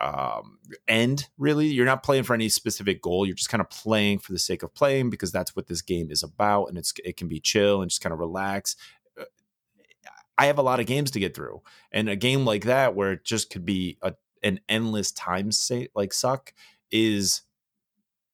um, 0.01 0.59
end 0.87 1.27
really 1.39 1.67
you're 1.67 1.85
not 1.85 2.05
playing 2.05 2.23
for 2.23 2.33
any 2.33 2.49
specific 2.49 3.03
goal 3.03 3.27
you're 3.27 3.35
just 3.35 3.51
kind 3.51 3.61
of 3.61 3.69
playing 3.69 4.21
for 4.21 4.33
the 4.33 4.39
sake 4.39 4.63
of 4.63 4.73
playing 4.73 5.11
because 5.11 5.33
that's 5.33 5.57
what 5.57 5.67
this 5.67 5.83
game 5.83 6.13
is 6.13 6.23
about 6.23 6.67
and 6.67 6.79
it's 6.79 6.93
it 7.05 7.17
can 7.17 7.27
be 7.27 7.41
chill 7.41 7.83
and 7.83 7.91
just 7.91 8.01
kind 8.01 8.13
of 8.13 8.21
relax 8.21 8.77
I 10.39 10.47
have 10.47 10.59
a 10.59 10.63
lot 10.63 10.81
of 10.81 10.87
games 10.87 11.11
to 11.11 11.21
get 11.21 11.35
through, 11.35 11.63
and 11.93 12.09
a 12.09 12.17
game 12.17 12.45
like 12.45 12.65
that 12.65 12.95
where 12.95 13.13
it 13.13 13.25
just 13.25 13.51
could 13.51 13.65
be 13.65 13.99
a 14.03 14.15
an 14.43 14.61
endless 14.69 15.13
time 15.13 15.51
state 15.51 15.91
like 15.95 16.13
suck 16.13 16.53
is 16.91 17.43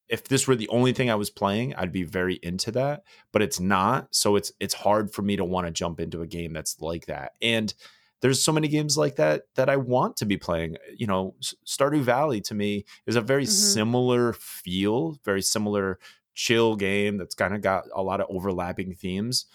if 0.08 0.24
this 0.24 0.46
were 0.46 0.54
the 0.54 0.68
only 0.68 0.92
thing 0.92 1.10
I 1.10 1.14
was 1.14 1.30
playing, 1.30 1.74
I'd 1.74 1.92
be 1.92 2.02
very 2.02 2.38
into 2.42 2.70
that, 2.72 3.04
but 3.32 3.42
it's 3.42 3.58
not. 3.58 4.14
So 4.14 4.36
it's 4.36 4.52
it's 4.60 4.74
hard 4.74 5.12
for 5.12 5.22
me 5.22 5.36
to 5.36 5.44
want 5.44 5.66
to 5.66 5.72
jump 5.72 5.98
into 5.98 6.22
a 6.22 6.26
game 6.26 6.52
that's 6.52 6.80
like 6.80 7.06
that. 7.06 7.32
And 7.40 7.72
there's 8.20 8.42
so 8.42 8.52
many 8.52 8.68
games 8.68 8.96
like 8.96 9.16
that 9.16 9.44
that 9.54 9.68
I 9.68 9.76
want 9.76 10.16
to 10.18 10.26
be 10.26 10.36
playing. 10.36 10.76
You 10.96 11.06
know, 11.06 11.34
Stardew 11.66 12.02
Valley 12.02 12.40
to 12.42 12.54
me 12.54 12.84
is 13.06 13.16
a 13.16 13.20
very 13.20 13.44
mm-hmm. 13.44 13.50
similar 13.50 14.32
feel, 14.34 15.18
very 15.24 15.42
similar 15.42 15.98
chill 16.34 16.76
game 16.76 17.16
that's 17.16 17.34
kind 17.34 17.54
of 17.54 17.62
got 17.62 17.84
a 17.94 18.02
lot 18.02 18.20
of 18.20 18.26
overlapping 18.28 18.94
themes. 18.94 19.46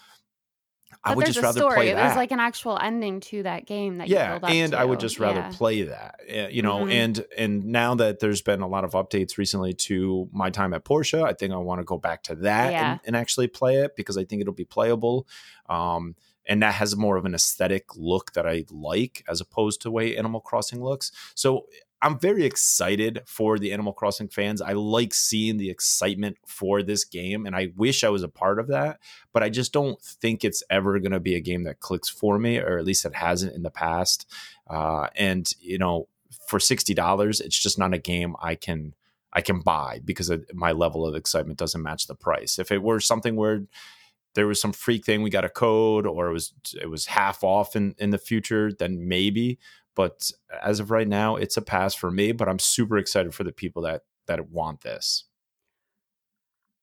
I 1.02 1.14
would 1.14 1.26
just 1.26 1.40
rather 1.40 1.60
story. 1.60 1.74
play 1.74 1.92
that. 1.92 2.02
There's 2.02 2.16
like 2.16 2.30
an 2.30 2.40
actual 2.40 2.78
ending 2.78 3.20
to 3.20 3.42
that 3.44 3.66
game 3.66 3.98
that 3.98 4.08
you 4.08 4.16
pulled 4.16 4.44
out. 4.44 4.54
yeah, 4.54 4.62
and 4.62 4.72
to. 4.72 4.78
I 4.78 4.84
would 4.84 5.00
just 5.00 5.18
rather 5.18 5.40
yeah. 5.40 5.50
play 5.52 5.82
that. 5.82 6.20
Eh, 6.26 6.48
you 6.48 6.62
know, 6.62 6.80
mm-hmm. 6.80 6.90
and 6.90 7.26
and 7.36 7.64
now 7.66 7.94
that 7.94 8.20
there's 8.20 8.42
been 8.42 8.60
a 8.60 8.68
lot 8.68 8.84
of 8.84 8.92
updates 8.92 9.38
recently 9.38 9.72
to 9.74 10.28
my 10.32 10.50
time 10.50 10.74
at 10.74 10.84
Portia, 10.84 11.22
I 11.22 11.32
think 11.32 11.52
I 11.52 11.56
want 11.56 11.80
to 11.80 11.84
go 11.84 11.98
back 11.98 12.22
to 12.24 12.34
that 12.36 12.72
yeah. 12.72 12.92
and, 12.92 13.00
and, 13.04 13.16
actually 13.16 13.48
play 13.48 13.76
it 13.76 13.96
because 13.96 14.16
I 14.16 14.24
think 14.24 14.42
it'll 14.42 14.54
be 14.54 14.64
playable. 14.64 15.26
Um, 15.68 16.16
and 16.46 16.62
that 16.62 16.74
has 16.74 16.96
more 16.96 17.16
of 17.16 17.24
an 17.24 17.34
aesthetic 17.34 17.96
look 17.96 18.32
that 18.32 18.46
I 18.46 18.64
like 18.70 19.24
as 19.28 19.40
opposed 19.40 19.82
to 19.82 19.88
the 19.88 19.92
way 19.92 20.16
Animal 20.16 20.40
Crossing 20.40 20.82
looks. 20.82 21.12
So 21.34 21.66
I'm 22.02 22.18
very 22.18 22.44
excited 22.44 23.22
for 23.26 23.58
the 23.58 23.72
Animal 23.72 23.92
Crossing 23.92 24.28
fans. 24.28 24.62
I 24.62 24.72
like 24.72 25.12
seeing 25.12 25.58
the 25.58 25.68
excitement 25.68 26.38
for 26.46 26.82
this 26.82 27.04
game, 27.04 27.46
and 27.46 27.54
I 27.54 27.72
wish 27.76 28.04
I 28.04 28.08
was 28.08 28.22
a 28.22 28.28
part 28.28 28.58
of 28.58 28.68
that. 28.68 29.00
But 29.32 29.42
I 29.42 29.50
just 29.50 29.72
don't 29.72 30.00
think 30.00 30.44
it's 30.44 30.62
ever 30.70 30.98
going 30.98 31.12
to 31.12 31.20
be 31.20 31.34
a 31.34 31.40
game 31.40 31.64
that 31.64 31.80
clicks 31.80 32.08
for 32.08 32.38
me, 32.38 32.58
or 32.58 32.78
at 32.78 32.86
least 32.86 33.04
it 33.04 33.14
hasn't 33.14 33.54
in 33.54 33.62
the 33.62 33.70
past. 33.70 34.26
Uh, 34.68 35.08
and 35.14 35.52
you 35.60 35.78
know, 35.78 36.08
for 36.46 36.58
sixty 36.58 36.94
dollars, 36.94 37.40
it's 37.40 37.60
just 37.60 37.78
not 37.78 37.94
a 37.94 37.98
game 37.98 38.34
I 38.42 38.54
can 38.54 38.94
I 39.32 39.42
can 39.42 39.60
buy 39.60 40.00
because 40.04 40.32
my 40.54 40.72
level 40.72 41.06
of 41.06 41.14
excitement 41.14 41.58
doesn't 41.58 41.82
match 41.82 42.06
the 42.06 42.14
price. 42.14 42.58
If 42.58 42.72
it 42.72 42.82
were 42.82 43.00
something 43.00 43.36
where 43.36 43.64
there 44.34 44.46
was 44.46 44.60
some 44.60 44.72
freak 44.72 45.04
thing 45.04 45.22
we 45.22 45.30
got 45.30 45.44
a 45.44 45.48
code 45.48 46.06
or 46.06 46.28
it 46.28 46.32
was 46.32 46.52
it 46.80 46.88
was 46.88 47.06
half 47.06 47.42
off 47.42 47.74
in 47.74 47.94
in 47.98 48.10
the 48.10 48.18
future 48.18 48.72
then 48.72 49.08
maybe 49.08 49.58
but 49.94 50.30
as 50.62 50.80
of 50.80 50.90
right 50.90 51.08
now, 51.08 51.36
it's 51.36 51.56
a 51.56 51.62
pass 51.62 51.94
for 51.94 52.10
me. 52.10 52.32
But 52.32 52.48
I'm 52.48 52.58
super 52.58 52.98
excited 52.98 53.34
for 53.34 53.44
the 53.44 53.52
people 53.52 53.82
that 53.82 54.02
that 54.26 54.50
want 54.50 54.82
this. 54.82 55.24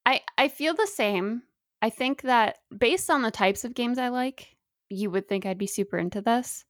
I 0.06 0.22
I 0.38 0.48
feel 0.48 0.74
the 0.74 0.88
same. 0.88 1.44
I 1.82 1.90
think 1.90 2.24
that 2.24 2.58
based 2.76 3.10
on 3.10 3.22
the 3.22 3.32
types 3.32 3.64
of 3.64 3.76
games 3.76 4.00
I 4.00 4.10
like, 4.10 4.56
you 4.90 5.12
would 5.12 5.28
think 5.28 5.46
I'd 5.46 5.58
be 5.58 5.68
super 5.68 5.98
into 5.98 6.22
this. 6.22 6.66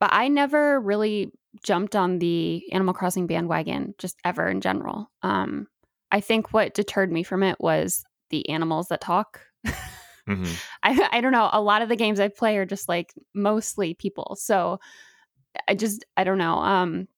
But 0.00 0.10
I 0.12 0.28
never 0.28 0.80
really 0.80 1.32
jumped 1.64 1.96
on 1.96 2.18
the 2.18 2.62
Animal 2.72 2.94
Crossing 2.94 3.26
bandwagon 3.26 3.94
just 3.98 4.16
ever 4.24 4.48
in 4.48 4.60
general. 4.60 5.10
Um, 5.22 5.66
I 6.10 6.20
think 6.20 6.52
what 6.52 6.74
deterred 6.74 7.12
me 7.12 7.22
from 7.22 7.42
it 7.42 7.56
was 7.58 8.04
the 8.30 8.48
animals 8.48 8.88
that 8.88 9.00
talk. 9.00 9.40
mm-hmm. 9.66 10.44
I, 10.82 11.08
I 11.12 11.20
don't 11.20 11.32
know. 11.32 11.50
A 11.52 11.60
lot 11.60 11.82
of 11.82 11.88
the 11.88 11.96
games 11.96 12.20
I 12.20 12.28
play 12.28 12.56
are 12.58 12.66
just 12.66 12.88
like 12.88 13.12
mostly 13.34 13.94
people. 13.94 14.36
So 14.40 14.78
I 15.66 15.74
just 15.74 16.04
I 16.16 16.24
don't 16.24 16.38
know. 16.38 16.58
Um, 16.58 17.08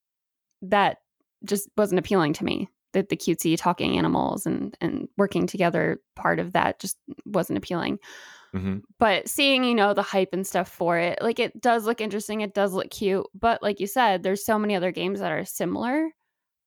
that 0.63 0.97
just 1.43 1.69
wasn't 1.77 1.99
appealing 1.99 2.33
to 2.33 2.45
me. 2.45 2.69
That 2.93 3.09
the 3.09 3.17
cutesy 3.17 3.57
talking 3.57 3.97
animals 3.97 4.45
and 4.45 4.75
and 4.81 5.07
working 5.17 5.47
together 5.47 6.01
part 6.15 6.39
of 6.39 6.53
that 6.53 6.79
just 6.79 6.97
wasn't 7.25 7.57
appealing. 7.57 7.99
Mm-hmm. 8.53 8.79
But 8.99 9.29
seeing, 9.29 9.63
you 9.63 9.73
know, 9.73 9.93
the 9.93 10.01
hype 10.01 10.33
and 10.33 10.45
stuff 10.45 10.67
for 10.69 10.97
it, 10.97 11.19
like 11.21 11.39
it 11.39 11.61
does 11.61 11.85
look 11.85 12.01
interesting. 12.01 12.41
It 12.41 12.53
does 12.53 12.73
look 12.73 12.89
cute. 12.89 13.25
But 13.33 13.63
like 13.63 13.79
you 13.79 13.87
said, 13.87 14.23
there's 14.23 14.45
so 14.45 14.59
many 14.59 14.75
other 14.75 14.91
games 14.91 15.19
that 15.21 15.31
are 15.31 15.45
similar. 15.45 16.09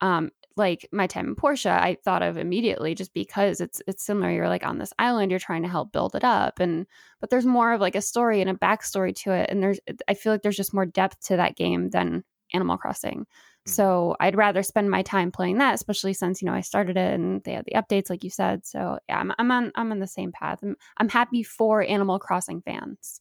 Um, 0.01 0.31
like 0.57 0.89
my 0.93 1.07
time 1.07 1.27
in 1.29 1.35
Portia, 1.35 1.71
I 1.71 1.97
thought 2.05 2.23
of 2.23 2.37
immediately 2.37 2.95
just 2.95 3.13
because 3.13 3.61
it's 3.61 3.83
it's 3.87 4.05
similar. 4.05 4.31
You're 4.31 4.49
like 4.49 4.65
on 4.65 4.79
this 4.79 4.93
island, 4.99 5.31
you're 5.31 5.41
trying 5.41 5.63
to 5.63 5.69
help 5.69 5.93
build 5.93 6.15
it 6.15 6.25
up, 6.25 6.61
and 6.61 6.87
but 7.21 7.31
there's 7.31 7.47
more 7.47 7.73
of 7.73 7.81
like 7.81 7.97
a 7.97 8.03
story 8.03 8.41
and 8.41 8.51
a 8.51 8.55
backstory 8.55 9.15
to 9.23 9.33
it, 9.33 9.51
and 9.51 9.63
there's 9.63 9.81
I 10.09 10.15
feel 10.15 10.33
like 10.33 10.43
there's 10.43 10.57
just 10.57 10.75
more 10.75 10.87
depth 10.87 11.27
to 11.27 11.37
that 11.37 11.57
game 11.57 11.91
than 11.91 12.25
Animal 12.53 12.77
Crossing. 12.77 13.21
Mm-hmm. 13.21 13.71
So 13.71 14.17
I'd 14.21 14.37
rather 14.37 14.63
spend 14.63 14.91
my 14.91 15.03
time 15.03 15.33
playing 15.33 15.59
that, 15.59 15.75
especially 15.75 16.15
since 16.15 16.41
you 16.41 16.47
know 16.47 16.55
I 16.55 16.61
started 16.61 16.97
it 16.97 17.15
and 17.15 17.43
they 17.45 17.53
had 17.53 17.65
the 17.65 17.73
updates, 17.81 18.11
like 18.11 18.25
you 18.25 18.31
said. 18.31 18.65
So 18.67 18.99
yeah, 19.09 19.19
I'm, 19.19 19.33
I'm 19.39 19.51
on 19.51 19.73
I'm 19.75 19.91
on 19.91 20.01
the 20.01 20.07
same 20.07 20.33
path. 20.33 20.61
I'm 20.63 20.77
I'm 20.99 21.09
happy 21.09 21.43
for 21.43 21.83
Animal 21.83 22.19
Crossing 22.19 22.63
fans. 22.63 23.21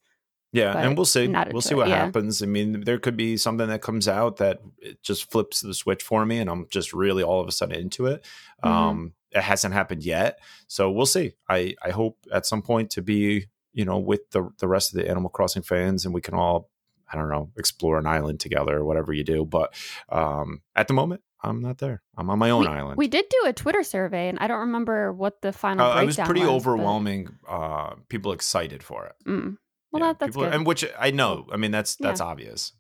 Yeah, 0.54 0.78
and 0.78 0.96
we'll 0.96 1.06
see. 1.06 1.28
We'll 1.52 1.62
see 1.62 1.74
what 1.74 1.88
yeah. 1.88 2.06
happens. 2.06 2.44
I 2.44 2.46
mean, 2.46 2.82
there 2.82 3.00
could 3.00 3.18
be 3.18 3.38
something 3.38 3.68
that 3.68 3.82
comes 3.82 4.08
out 4.08 4.38
that 4.38 4.62
it 4.78 5.02
just 5.02 5.32
flips 5.32 5.62
the 5.62 5.74
switch 5.74 6.04
for 6.04 6.26
me, 6.28 6.38
and 6.38 6.50
I'm 6.50 6.68
just 6.70 6.94
really 6.94 7.24
all 7.24 7.42
of 7.42 7.48
a 7.48 7.52
sudden 7.52 7.76
into 7.76 8.06
it. 8.06 8.24
Mm-hmm. 8.64 8.70
Um, 8.70 9.14
it 9.32 9.42
hasn't 9.42 9.74
happened 9.74 10.04
yet, 10.04 10.40
so 10.68 10.92
we'll 10.92 11.08
see. 11.08 11.34
I 11.50 11.74
I 11.84 11.90
hope 11.90 12.20
at 12.32 12.46
some 12.46 12.62
point 12.62 12.92
to 12.92 13.02
be 13.02 13.48
you 13.74 13.84
know 13.84 13.98
with 13.98 14.30
the 14.30 14.48
the 14.60 14.68
rest 14.68 14.94
of 14.94 15.02
the 15.02 15.10
Animal 15.10 15.32
Crossing 15.32 15.64
fans, 15.64 16.06
and 16.06 16.14
we 16.14 16.22
can 16.22 16.36
all 16.36 16.70
I 17.12 17.18
don't 17.18 17.30
know 17.30 17.50
explore 17.58 17.98
an 17.98 18.06
island 18.06 18.40
together 18.40 18.78
or 18.78 18.86
whatever 18.86 19.12
you 19.12 19.24
do. 19.24 19.46
But 19.46 19.74
um, 20.10 20.62
at 20.76 20.88
the 20.88 20.94
moment, 20.94 21.22
I'm 21.42 21.62
not 21.62 21.80
there. 21.80 22.02
I'm 22.16 22.30
on 22.30 22.40
my 22.40 22.52
own 22.52 22.62
we, 22.62 22.68
island. 22.68 22.98
We 22.98 23.08
did 23.08 23.26
do 23.28 23.48
a 23.48 23.54
Twitter 23.54 23.84
survey, 23.84 24.30
and 24.30 24.38
I 24.40 24.48
don't 24.48 24.60
remember 24.60 25.12
what 25.12 25.42
the 25.42 25.52
final. 25.52 25.92
Uh, 25.92 26.04
it 26.04 26.06
was 26.06 26.18
pretty 26.18 26.42
was, 26.42 26.50
overwhelming. 26.50 27.30
But... 27.44 27.52
Uh, 27.52 27.96
people 28.08 28.32
excited 28.32 28.84
for 28.84 29.08
it. 29.08 29.16
Mm. 29.28 29.58
Well, 29.94 30.02
yeah, 30.02 30.08
that, 30.08 30.20
that's 30.20 30.36
good. 30.36 30.52
and 30.52 30.66
which 30.66 30.84
I 31.00 31.12
know. 31.12 31.48
I 31.52 31.58
mean, 31.58 31.72
that's 31.72 31.96
that's 31.96 32.20
yeah. 32.20 32.26
obvious. 32.26 32.74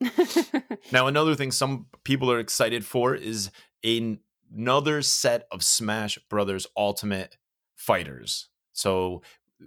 now, 0.92 1.06
another 1.06 1.34
thing 1.34 1.50
some 1.50 1.86
people 2.04 2.32
are 2.32 2.38
excited 2.38 2.84
for 2.84 3.14
is 3.14 3.50
a, 3.84 4.18
another 4.52 5.02
set 5.02 5.46
of 5.52 5.62
Smash 5.62 6.18
Brothers 6.30 6.66
Ultimate 6.76 7.36
fighters. 7.76 8.48
So 8.72 9.22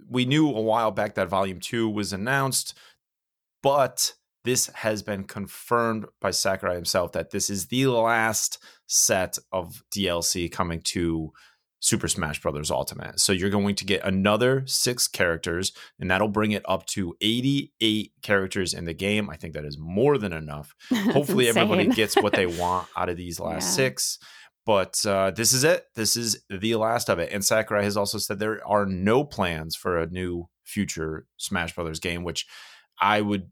we 0.08 0.24
knew 0.24 0.48
a 0.48 0.60
while 0.60 0.90
back 0.90 1.14
that 1.14 1.28
Volume 1.28 1.60
Two 1.60 1.88
was 1.88 2.12
announced, 2.12 2.74
but 3.62 4.14
this 4.44 4.66
has 4.68 5.02
been 5.02 5.24
confirmed 5.24 6.06
by 6.20 6.32
Sakurai 6.32 6.74
himself 6.74 7.12
that 7.12 7.30
this 7.30 7.48
is 7.48 7.66
the 7.66 7.86
last 7.86 8.58
set 8.86 9.38
of 9.52 9.84
DLC 9.92 10.50
coming 10.50 10.80
to 10.80 11.32
Super 11.80 12.08
Smash 12.08 12.40
Bros. 12.40 12.70
Ultimate. 12.70 13.20
So 13.20 13.32
you're 13.32 13.50
going 13.50 13.74
to 13.76 13.84
get 13.84 14.04
another 14.04 14.64
six 14.66 15.06
characters, 15.06 15.72
and 15.98 16.10
that'll 16.10 16.28
bring 16.28 16.52
it 16.52 16.62
up 16.66 16.86
to 16.86 17.14
88 17.20 18.12
characters 18.22 18.74
in 18.74 18.84
the 18.84 18.94
game. 18.94 19.30
I 19.30 19.36
think 19.36 19.54
that 19.54 19.64
is 19.64 19.78
more 19.78 20.18
than 20.18 20.32
enough. 20.32 20.74
Hopefully, 20.92 21.48
everybody 21.48 21.86
gets 21.86 22.16
what 22.16 22.32
they 22.32 22.46
want 22.60 22.88
out 22.96 23.08
of 23.08 23.16
these 23.16 23.40
last 23.40 23.64
yeah. 23.64 23.84
six. 23.84 24.18
But 24.66 24.98
uh, 25.06 25.30
this 25.30 25.54
is 25.54 25.64
it. 25.64 25.84
This 25.94 26.16
is 26.16 26.44
the 26.50 26.74
last 26.74 27.08
of 27.08 27.18
it. 27.18 27.32
And 27.32 27.42
Sakurai 27.42 27.84
has 27.84 27.96
also 27.96 28.18
said 28.18 28.38
there 28.38 28.60
are 28.66 28.84
no 28.84 29.24
plans 29.24 29.74
for 29.74 29.98
a 29.98 30.06
new 30.06 30.48
future 30.62 31.26
Smash 31.38 31.74
Brothers 31.74 32.00
game, 32.00 32.22
which 32.22 32.46
I 33.00 33.22
would 33.22 33.50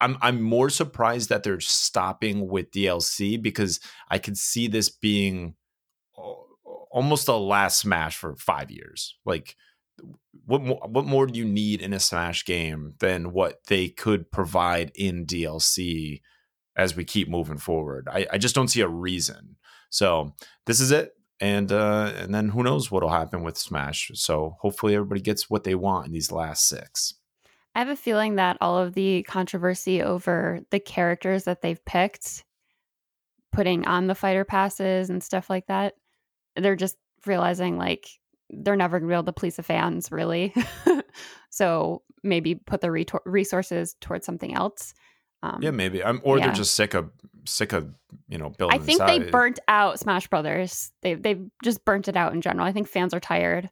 I'm 0.00 0.16
I'm 0.20 0.42
more 0.42 0.70
surprised 0.70 1.28
that 1.28 1.42
they're 1.42 1.60
stopping 1.60 2.48
with 2.48 2.70
DLC 2.70 3.40
because 3.40 3.80
I 4.08 4.18
could 4.18 4.36
see 4.36 4.66
this 4.68 4.88
being 4.88 5.54
almost 6.96 7.28
a 7.28 7.36
last 7.36 7.78
Smash 7.80 8.16
for 8.16 8.34
five 8.36 8.70
years. 8.70 9.18
Like, 9.26 9.54
what 10.46 10.62
more, 10.62 10.80
what 10.88 11.04
more 11.04 11.26
do 11.26 11.38
you 11.38 11.44
need 11.44 11.82
in 11.82 11.92
a 11.92 12.00
Smash 12.00 12.46
game 12.46 12.94
than 13.00 13.32
what 13.32 13.64
they 13.66 13.90
could 13.90 14.30
provide 14.30 14.92
in 14.94 15.26
DLC 15.26 16.22
as 16.74 16.96
we 16.96 17.04
keep 17.04 17.28
moving 17.28 17.58
forward? 17.58 18.08
I, 18.10 18.26
I 18.32 18.38
just 18.38 18.54
don't 18.54 18.68
see 18.68 18.80
a 18.80 18.88
reason. 18.88 19.56
So 19.90 20.34
this 20.64 20.80
is 20.80 20.90
it, 20.90 21.12
and 21.38 21.70
uh, 21.70 22.12
and 22.16 22.34
then 22.34 22.48
who 22.48 22.62
knows 22.62 22.90
what'll 22.90 23.10
happen 23.10 23.42
with 23.42 23.58
Smash. 23.58 24.10
So 24.14 24.56
hopefully 24.60 24.94
everybody 24.94 25.20
gets 25.20 25.50
what 25.50 25.64
they 25.64 25.74
want 25.74 26.06
in 26.06 26.12
these 26.12 26.32
last 26.32 26.66
six. 26.66 27.12
I 27.74 27.80
have 27.80 27.88
a 27.88 27.96
feeling 27.96 28.36
that 28.36 28.56
all 28.62 28.78
of 28.78 28.94
the 28.94 29.22
controversy 29.24 30.00
over 30.00 30.60
the 30.70 30.80
characters 30.80 31.44
that 31.44 31.60
they've 31.60 31.84
picked, 31.84 32.42
putting 33.52 33.86
on 33.86 34.06
the 34.06 34.14
fighter 34.14 34.46
passes 34.46 35.10
and 35.10 35.22
stuff 35.22 35.50
like 35.50 35.66
that, 35.66 35.92
they're 36.56 36.76
just 36.76 36.96
realizing 37.26 37.78
like 37.78 38.08
they're 38.50 38.76
never 38.76 38.98
going 38.98 39.08
to 39.08 39.12
be 39.12 39.14
able 39.14 39.24
to 39.24 39.32
please 39.32 39.56
the 39.56 39.62
fans 39.62 40.10
really. 40.10 40.54
So 41.48 42.02
maybe 42.22 42.54
put 42.54 42.82
the 42.82 42.90
re- 42.90 43.06
resources 43.24 43.96
towards 44.02 44.26
something 44.26 44.52
else 44.52 44.92
um, 45.42 45.58
yeah 45.62 45.70
maybe. 45.70 46.02
I'm, 46.02 46.20
or 46.24 46.38
yeah. 46.38 46.46
they're 46.46 46.54
just 46.54 46.74
sick 46.74 46.94
of 46.94 47.10
sick 47.44 47.72
of 47.72 47.88
you 48.28 48.38
know 48.38 48.50
building 48.50 48.80
i 48.80 48.82
think 48.82 48.98
they 49.06 49.30
burnt 49.30 49.60
out 49.68 50.00
smash 50.00 50.26
brothers. 50.26 50.90
They, 51.02 51.14
they've 51.14 51.44
just 51.62 51.84
burnt 51.84 52.08
it 52.08 52.16
out 52.16 52.32
in 52.32 52.40
general. 52.40 52.66
I 52.66 52.72
think 52.72 52.88
fans 52.88 53.14
are 53.14 53.20
tired 53.20 53.70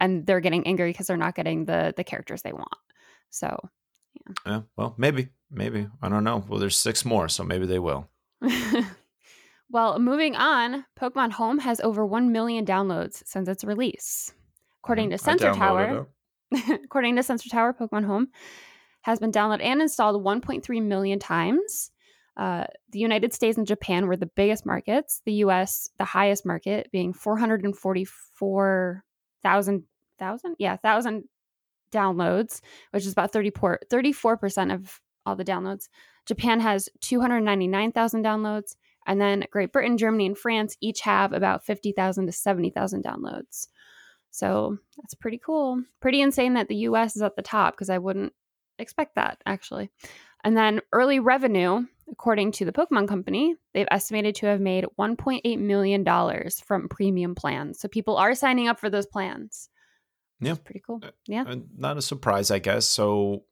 and 0.00 0.26
they're 0.26 0.40
getting 0.40 0.66
angry 0.66 0.90
because 0.90 1.06
they're 1.06 1.16
not 1.16 1.34
getting 1.34 1.64
the 1.64 1.94
the 1.96 2.04
characters 2.04 2.42
they 2.42 2.52
want. 2.52 2.76
So 3.30 3.58
yeah. 4.26 4.32
yeah 4.46 4.60
well 4.76 4.94
maybe 4.96 5.28
maybe. 5.50 5.86
I 6.00 6.08
don't 6.08 6.24
know. 6.24 6.44
Well 6.48 6.58
there's 6.58 6.76
six 6.76 7.04
more 7.04 7.28
so 7.28 7.44
maybe 7.44 7.66
they 7.66 7.78
will 7.78 8.08
Well, 9.72 9.98
moving 9.98 10.36
on, 10.36 10.84
Pokemon 11.00 11.32
Home 11.32 11.58
has 11.60 11.80
over 11.80 12.04
1 12.04 12.30
million 12.30 12.66
downloads 12.66 13.22
since 13.26 13.48
its 13.48 13.64
release. 13.64 14.34
According 14.84 15.08
mm, 15.08 15.12
to 15.12 15.18
Sensor 15.18 15.54
Tower, 15.54 16.08
according 16.84 17.16
to 17.16 17.22
Sensor 17.22 17.48
Tower, 17.48 17.72
Pokemon 17.72 18.04
Home 18.04 18.28
has 19.00 19.18
been 19.18 19.32
downloaded 19.32 19.64
and 19.64 19.80
installed 19.80 20.22
1.3 20.22 20.82
million 20.82 21.18
times. 21.18 21.90
Uh, 22.36 22.64
the 22.90 22.98
United 22.98 23.32
States 23.32 23.56
and 23.56 23.66
Japan 23.66 24.08
were 24.08 24.18
the 24.18 24.26
biggest 24.26 24.66
markets. 24.66 25.22
The 25.24 25.32
U.S. 25.44 25.88
the 25.96 26.04
highest 26.04 26.44
market, 26.44 26.90
being 26.92 27.14
444,000 27.14 29.84
thousand, 30.18 30.56
yeah, 30.58 30.76
thousand 30.76 31.24
downloads, 31.90 32.60
which 32.90 33.06
is 33.06 33.12
about 33.12 33.32
34 33.32 33.78
percent 34.36 34.70
of 34.70 35.00
all 35.24 35.34
the 35.34 35.44
downloads. 35.44 35.88
Japan 36.26 36.60
has 36.60 36.88
299,000 37.00 38.24
downloads. 38.24 38.76
And 39.06 39.20
then 39.20 39.44
Great 39.50 39.72
Britain, 39.72 39.98
Germany, 39.98 40.26
and 40.26 40.38
France 40.38 40.76
each 40.80 41.00
have 41.00 41.32
about 41.32 41.64
50,000 41.64 42.26
to 42.26 42.32
70,000 42.32 43.04
downloads. 43.04 43.68
So 44.30 44.78
that's 44.96 45.14
pretty 45.14 45.38
cool. 45.38 45.82
Pretty 46.00 46.20
insane 46.20 46.54
that 46.54 46.68
the 46.68 46.76
US 46.76 47.16
is 47.16 47.22
at 47.22 47.36
the 47.36 47.42
top 47.42 47.74
because 47.74 47.90
I 47.90 47.98
wouldn't 47.98 48.32
expect 48.78 49.14
that 49.16 49.38
actually. 49.46 49.90
And 50.44 50.56
then 50.56 50.80
early 50.92 51.20
revenue, 51.20 51.86
according 52.10 52.52
to 52.52 52.64
the 52.64 52.72
Pokemon 52.72 53.08
Company, 53.08 53.54
they've 53.74 53.86
estimated 53.90 54.34
to 54.36 54.46
have 54.46 54.60
made 54.60 54.86
$1.8 54.98 55.58
million 55.58 56.50
from 56.64 56.88
premium 56.88 57.34
plans. 57.34 57.78
So 57.78 57.88
people 57.88 58.16
are 58.16 58.34
signing 58.34 58.68
up 58.68 58.80
for 58.80 58.90
those 58.90 59.06
plans. 59.06 59.68
Yeah. 60.40 60.56
pretty 60.56 60.82
cool. 60.84 61.00
Uh, 61.02 61.10
yeah. 61.26 61.44
Uh, 61.46 61.56
not 61.76 61.98
a 61.98 62.02
surprise, 62.02 62.50
I 62.50 62.58
guess. 62.58 62.86
So 62.86 63.44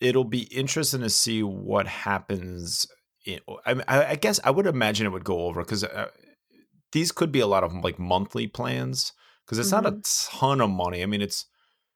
it'll 0.00 0.24
be 0.24 0.42
interesting 0.42 1.02
to 1.02 1.10
see 1.10 1.42
what 1.42 1.86
happens 1.86 2.88
I, 3.64 3.82
I 3.88 4.14
guess 4.16 4.40
I 4.44 4.50
would 4.50 4.66
imagine 4.66 5.06
it 5.06 5.12
would 5.12 5.24
go 5.24 5.46
over 5.46 5.62
because 5.62 5.84
uh, 5.84 6.10
these 6.92 7.12
could 7.12 7.32
be 7.32 7.40
a 7.40 7.46
lot 7.46 7.64
of 7.64 7.72
like 7.72 7.98
monthly 7.98 8.46
plans 8.46 9.12
because 9.44 9.58
it's 9.58 9.70
mm-hmm. 9.70 9.84
not 9.84 9.92
a 9.92 9.96
mm-hmm. 9.96 10.38
ton 10.38 10.60
of 10.60 10.70
money. 10.70 11.02
I 11.02 11.06
mean, 11.06 11.22
it's 11.22 11.46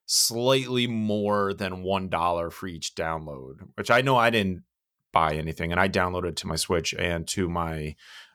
slightly 0.06 0.86
more 0.86 1.54
than 1.54 1.82
one 1.82 2.08
dollar 2.08 2.50
for 2.50 2.66
each 2.66 2.94
download, 2.94 3.68
which 3.76 3.90
I 3.90 4.00
know 4.00 4.16
I 4.16 4.30
didn't 4.30 4.64
buy 5.12 5.34
anything, 5.34 5.70
and 5.70 5.80
I 5.80 5.88
downloaded 5.88 6.36
to 6.36 6.46
my 6.46 6.56
Switch 6.56 6.94
and 6.94 7.26
to 7.28 7.48
my 7.48 7.94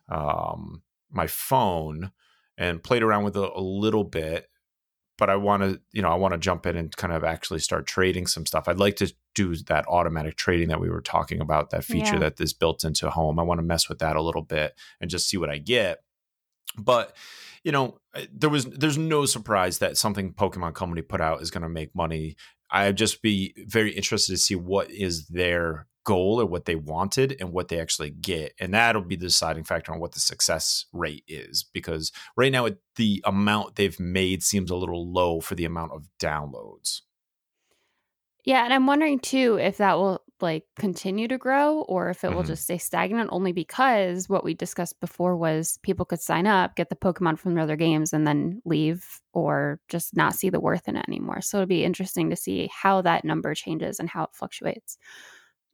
um, 0.09 0.83
my 1.11 1.27
phone 1.27 2.11
and 2.57 2.83
played 2.83 3.03
around 3.03 3.23
with 3.23 3.35
it 3.35 3.51
a 3.55 3.61
little 3.61 4.03
bit 4.03 4.47
but 5.17 5.29
I 5.29 5.35
want 5.35 5.63
to, 5.63 5.81
you 5.93 6.01
know, 6.01 6.09
I 6.09 6.15
want 6.15 6.33
to 6.33 6.37
jump 6.37 6.65
in 6.65 6.75
and 6.75 6.95
kind 6.95 7.13
of 7.13 7.23
actually 7.23 7.59
start 7.59 7.87
trading 7.87 8.27
some 8.27 8.45
stuff. 8.45 8.67
I'd 8.67 8.79
like 8.79 8.97
to 8.97 9.13
do 9.33 9.55
that 9.55 9.87
automatic 9.87 10.35
trading 10.35 10.69
that 10.69 10.79
we 10.79 10.89
were 10.89 11.01
talking 11.01 11.41
about, 11.41 11.69
that 11.69 11.85
feature 11.85 12.13
yeah. 12.13 12.19
that 12.19 12.41
is 12.41 12.53
built 12.53 12.83
into 12.83 13.09
home. 13.09 13.39
I 13.39 13.43
want 13.43 13.59
to 13.59 13.65
mess 13.65 13.87
with 13.87 13.99
that 13.99 14.15
a 14.15 14.21
little 14.21 14.41
bit 14.41 14.73
and 14.99 15.09
just 15.09 15.29
see 15.29 15.37
what 15.37 15.49
I 15.49 15.57
get. 15.57 15.99
But, 16.77 17.15
you 17.63 17.71
know, 17.71 17.99
eh, 18.13 18.25
there 18.33 18.49
was 18.49 18.65
there's 18.65 18.97
no 18.97 19.25
surprise 19.25 19.77
that 19.77 19.97
something 19.97 20.33
Pokemon 20.33 20.73
Company 20.73 21.01
put 21.01 21.21
out 21.21 21.41
is 21.41 21.51
going 21.51 21.63
to 21.63 21.69
make 21.69 21.95
money. 21.95 22.35
I'd 22.69 22.97
just 22.97 23.21
be 23.21 23.53
very 23.57 23.91
interested 23.91 24.33
to 24.33 24.37
see 24.37 24.55
what 24.55 24.89
is 24.91 25.27
their 25.27 25.87
goal 26.05 26.39
or 26.39 26.45
what 26.45 26.65
they 26.65 26.75
wanted 26.75 27.35
and 27.39 27.51
what 27.51 27.67
they 27.67 27.79
actually 27.79 28.11
get. 28.11 28.53
And 28.59 28.73
that'll 28.73 29.01
be 29.01 29.17
the 29.17 29.25
deciding 29.27 29.65
factor 29.65 29.91
on 29.91 29.99
what 29.99 30.13
the 30.13 30.21
success 30.21 30.85
rate 30.93 31.25
is. 31.27 31.65
Because 31.73 32.11
right 32.37 32.51
now, 32.51 32.69
the 32.95 33.21
amount 33.25 33.75
they've 33.75 33.99
made 33.99 34.43
seems 34.43 34.71
a 34.71 34.75
little 34.75 35.11
low 35.11 35.41
for 35.41 35.55
the 35.55 35.65
amount 35.65 35.91
of 35.91 36.07
downloads. 36.19 37.01
Yeah. 38.45 38.63
And 38.63 38.73
I'm 38.73 38.85
wondering 38.85 39.19
too 39.19 39.57
if 39.59 39.77
that 39.77 39.97
will 39.97 40.21
like 40.41 40.65
continue 40.77 41.27
to 41.27 41.37
grow 41.37 41.81
or 41.81 42.09
if 42.09 42.23
it 42.23 42.27
mm-hmm. 42.27 42.35
will 42.35 42.43
just 42.43 42.63
stay 42.63 42.77
stagnant 42.77 43.29
only 43.31 43.53
because 43.53 44.27
what 44.29 44.43
we 44.43 44.53
discussed 44.53 44.99
before 44.99 45.35
was 45.35 45.79
people 45.81 46.05
could 46.05 46.19
sign 46.19 46.45
up, 46.45 46.75
get 46.75 46.89
the 46.89 46.95
Pokemon 46.95 47.39
from 47.39 47.55
the 47.55 47.61
other 47.61 47.75
games, 47.75 48.13
and 48.13 48.27
then 48.27 48.61
leave 48.65 49.21
or 49.33 49.79
just 49.87 50.15
not 50.15 50.35
see 50.35 50.49
the 50.49 50.59
worth 50.59 50.87
in 50.87 50.97
it 50.97 51.05
anymore. 51.07 51.41
So 51.41 51.57
it'll 51.57 51.67
be 51.67 51.85
interesting 51.85 52.29
to 52.29 52.35
see 52.35 52.69
how 52.71 53.01
that 53.01 53.25
number 53.25 53.55
changes 53.55 53.99
and 53.99 54.09
how 54.09 54.25
it 54.25 54.31
fluctuates. 54.33 54.97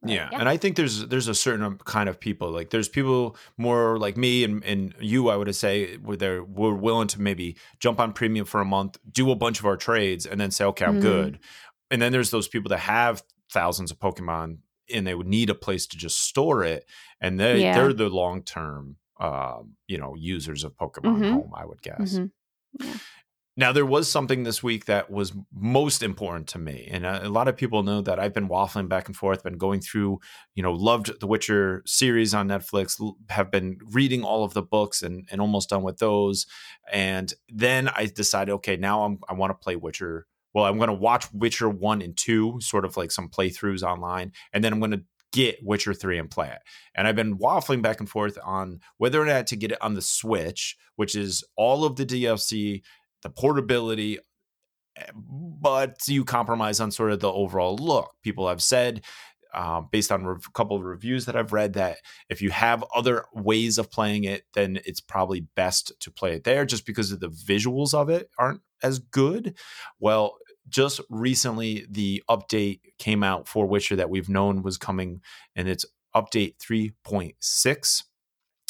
Yeah. 0.04 0.28
yeah. 0.30 0.38
and 0.38 0.48
I 0.48 0.56
think 0.56 0.76
there's 0.76 1.06
there's 1.06 1.28
a 1.28 1.34
certain 1.34 1.78
kind 1.78 2.08
of 2.08 2.18
people 2.18 2.50
like 2.50 2.70
there's 2.70 2.88
people 2.88 3.36
more 3.56 3.98
like 3.98 4.16
me 4.16 4.44
and, 4.44 4.64
and 4.64 4.94
you 5.00 5.28
I 5.28 5.36
would 5.36 5.54
say 5.54 5.96
where 5.96 6.16
they're 6.16 6.42
we're 6.42 6.74
willing 6.74 7.08
to 7.08 7.20
maybe 7.20 7.56
jump 7.78 8.00
on 8.00 8.12
premium 8.12 8.46
for 8.46 8.60
a 8.60 8.64
month, 8.64 8.98
do 9.10 9.30
a 9.30 9.36
bunch 9.36 9.60
of 9.60 9.66
our 9.66 9.76
trades, 9.76 10.26
and 10.26 10.40
then 10.40 10.50
say 10.50 10.64
okay 10.66 10.84
I'm 10.84 10.94
mm-hmm. 10.94 11.00
good. 11.02 11.38
And 11.90 12.00
then 12.00 12.12
there's 12.12 12.30
those 12.30 12.48
people 12.48 12.70
that 12.70 12.78
have 12.78 13.22
thousands 13.50 13.90
of 13.90 13.98
Pokemon 13.98 14.58
and 14.92 15.06
they 15.06 15.14
would 15.14 15.28
need 15.28 15.50
a 15.50 15.54
place 15.54 15.86
to 15.86 15.96
just 15.96 16.18
store 16.18 16.64
it, 16.64 16.86
and 17.20 17.38
they 17.38 17.62
yeah. 17.62 17.74
they're 17.74 17.92
the 17.92 18.08
long 18.08 18.42
term 18.42 18.96
um, 19.20 19.74
you 19.86 19.98
know 19.98 20.14
users 20.16 20.64
of 20.64 20.76
Pokemon 20.76 21.16
mm-hmm. 21.16 21.32
Home 21.32 21.52
I 21.54 21.64
would 21.64 21.82
guess. 21.82 22.14
Mm-hmm. 22.14 22.86
Yeah. 22.86 22.94
Now, 23.54 23.70
there 23.70 23.84
was 23.84 24.10
something 24.10 24.44
this 24.44 24.62
week 24.62 24.86
that 24.86 25.10
was 25.10 25.34
most 25.52 26.02
important 26.02 26.48
to 26.48 26.58
me. 26.58 26.88
And 26.90 27.04
a, 27.04 27.26
a, 27.26 27.28
lot 27.28 27.48
of 27.48 27.56
people 27.56 27.82
know 27.82 28.00
that 28.00 28.18
I've 28.18 28.32
been 28.32 28.48
waffling 28.48 28.88
back 28.88 29.08
and 29.08 29.16
forth, 29.16 29.42
been 29.42 29.58
going 29.58 29.80
through, 29.80 30.20
you 30.54 30.62
know, 30.62 30.72
loved 30.72 31.20
the 31.20 31.26
Witcher 31.26 31.82
series 31.84 32.32
on 32.32 32.48
Netflix, 32.48 32.98
have 33.28 33.50
been 33.50 33.76
reading 33.90 34.24
all 34.24 34.42
of 34.42 34.54
the 34.54 34.62
books 34.62 35.02
and, 35.02 35.28
and 35.30 35.40
almost 35.42 35.68
done 35.68 35.82
with 35.82 35.98
those. 35.98 36.46
And 36.90 37.32
then 37.50 37.88
I 37.88 38.06
decided, 38.06 38.52
okay, 38.52 38.76
now 38.76 39.04
I'm, 39.04 39.18
I 39.28 39.34
want 39.34 39.50
to 39.50 39.62
play 39.62 39.76
Witcher. 39.76 40.26
Well, 40.54 40.64
I'm 40.64 40.78
going 40.78 40.88
to 40.88 40.94
watch 40.94 41.30
Witcher 41.34 41.68
1 41.68 42.00
and 42.00 42.16
2, 42.16 42.60
sort 42.60 42.86
of 42.86 42.96
like 42.96 43.10
some 43.10 43.28
playthroughs 43.28 43.82
online. 43.82 44.32
And 44.54 44.64
then 44.64 44.72
I'm 44.72 44.80
going 44.80 44.92
to 44.92 45.04
get 45.32 45.58
Witcher 45.62 45.92
3 45.92 46.18
and 46.18 46.30
play 46.30 46.48
it. 46.48 46.60
And 46.94 47.06
I've 47.06 47.16
been 47.16 47.38
waffling 47.38 47.82
back 47.82 48.00
and 48.00 48.08
forth 48.08 48.38
on 48.42 48.80
whether 48.96 49.20
or 49.20 49.26
not 49.26 49.46
to 49.48 49.56
get 49.56 49.72
it 49.72 49.82
on 49.82 49.94
the 49.94 50.02
Switch, 50.02 50.76
which 50.96 51.14
is 51.14 51.44
all 51.56 51.84
of 51.84 51.96
the 51.96 52.06
DLC 52.06 52.82
the 53.22 53.30
portability, 53.30 54.18
eh, 54.96 55.10
but 55.14 55.96
you 56.06 56.24
compromise 56.24 56.80
on 56.80 56.90
sort 56.90 57.12
of 57.12 57.20
the 57.20 57.32
overall 57.32 57.76
look. 57.76 58.14
People 58.22 58.48
have 58.48 58.62
said, 58.62 59.04
uh, 59.54 59.80
based 59.80 60.10
on 60.10 60.24
a 60.24 60.50
couple 60.52 60.76
of 60.76 60.82
reviews 60.82 61.26
that 61.26 61.36
I've 61.36 61.52
read, 61.52 61.74
that 61.74 61.98
if 62.28 62.40
you 62.40 62.50
have 62.50 62.84
other 62.94 63.26
ways 63.34 63.78
of 63.78 63.90
playing 63.90 64.24
it, 64.24 64.44
then 64.54 64.80
it's 64.84 65.00
probably 65.00 65.40
best 65.54 65.92
to 66.00 66.10
play 66.10 66.34
it 66.34 66.44
there 66.44 66.64
just 66.64 66.86
because 66.86 67.12
of 67.12 67.20
the 67.20 67.28
visuals 67.28 67.92
of 67.94 68.08
it 68.08 68.30
aren't 68.38 68.62
as 68.82 68.98
good. 68.98 69.56
Well, 69.98 70.36
just 70.68 71.00
recently, 71.10 71.86
the 71.90 72.22
update 72.30 72.80
came 72.98 73.22
out 73.22 73.48
for 73.48 73.66
Witcher 73.66 73.96
that 73.96 74.10
we've 74.10 74.28
known 74.28 74.62
was 74.62 74.78
coming, 74.78 75.20
and 75.54 75.68
it's 75.68 75.84
update 76.14 76.56
3.6 76.58 78.02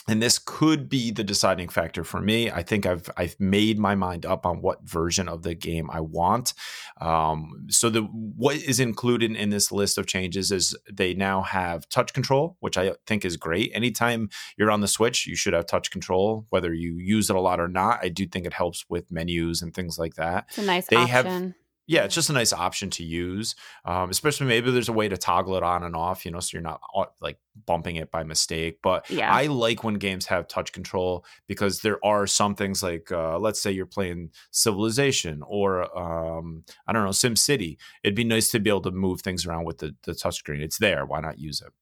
and 0.08 0.20
this 0.22 0.38
could 0.38 0.88
be 0.88 1.10
the 1.10 1.22
deciding 1.22 1.68
factor 1.68 2.02
for 2.02 2.20
me. 2.20 2.50
I 2.50 2.62
think 2.62 2.86
I've 2.86 3.08
I've 3.16 3.38
made 3.38 3.78
my 3.78 3.94
mind 3.94 4.26
up 4.26 4.44
on 4.44 4.60
what 4.60 4.82
version 4.82 5.28
of 5.28 5.42
the 5.42 5.54
game 5.54 5.88
I 5.92 6.00
want. 6.00 6.54
Um, 7.00 7.66
so 7.68 7.88
the 7.88 8.02
what 8.02 8.56
is 8.56 8.80
included 8.80 9.36
in 9.36 9.50
this 9.50 9.70
list 9.70 9.98
of 9.98 10.06
changes 10.06 10.50
is 10.50 10.76
they 10.90 11.14
now 11.14 11.42
have 11.42 11.88
touch 11.88 12.12
control, 12.12 12.56
which 12.60 12.76
I 12.76 12.94
think 13.06 13.24
is 13.24 13.36
great. 13.36 13.70
Anytime 13.74 14.28
you're 14.56 14.70
on 14.70 14.80
the 14.80 14.88
Switch, 14.88 15.26
you 15.26 15.36
should 15.36 15.52
have 15.52 15.66
touch 15.66 15.90
control, 15.90 16.46
whether 16.50 16.74
you 16.74 16.96
use 16.98 17.30
it 17.30 17.36
a 17.36 17.40
lot 17.40 17.60
or 17.60 17.68
not. 17.68 18.00
I 18.02 18.08
do 18.08 18.26
think 18.26 18.46
it 18.46 18.54
helps 18.54 18.84
with 18.88 19.10
menus 19.10 19.62
and 19.62 19.72
things 19.72 19.98
like 19.98 20.14
that. 20.14 20.46
It's 20.48 20.58
a 20.58 20.62
nice 20.62 20.86
they 20.86 20.96
option. 20.96 21.10
have 21.10 21.54
yeah, 21.92 22.04
it's 22.04 22.14
just 22.14 22.30
a 22.30 22.32
nice 22.32 22.54
option 22.54 22.88
to 22.88 23.04
use, 23.04 23.54
um, 23.84 24.08
especially 24.08 24.46
maybe 24.46 24.70
there's 24.70 24.88
a 24.88 24.94
way 24.94 25.10
to 25.10 25.18
toggle 25.18 25.56
it 25.56 25.62
on 25.62 25.82
and 25.82 25.94
off, 25.94 26.24
you 26.24 26.30
know, 26.30 26.40
so 26.40 26.54
you're 26.54 26.62
not 26.62 26.80
like 27.20 27.36
bumping 27.66 27.96
it 27.96 28.10
by 28.10 28.24
mistake. 28.24 28.78
But 28.82 29.10
yeah. 29.10 29.30
I 29.30 29.44
like 29.44 29.84
when 29.84 29.96
games 29.96 30.24
have 30.26 30.48
touch 30.48 30.72
control 30.72 31.26
because 31.46 31.82
there 31.82 32.02
are 32.02 32.26
some 32.26 32.54
things 32.54 32.82
like, 32.82 33.12
uh, 33.12 33.38
let's 33.38 33.60
say 33.60 33.70
you're 33.70 33.84
playing 33.84 34.30
Civilization 34.50 35.42
or 35.46 35.82
um, 35.96 36.64
I 36.86 36.94
don't 36.94 37.04
know, 37.04 37.12
Sim 37.12 37.36
City. 37.36 37.78
It'd 38.02 38.16
be 38.16 38.24
nice 38.24 38.50
to 38.52 38.58
be 38.58 38.70
able 38.70 38.80
to 38.82 38.90
move 38.90 39.20
things 39.20 39.44
around 39.44 39.64
with 39.64 39.78
the 39.78 39.94
the 40.04 40.12
touchscreen. 40.12 40.62
It's 40.62 40.78
there. 40.78 41.04
Why 41.04 41.20
not 41.20 41.38
use 41.38 41.60
it? 41.60 41.74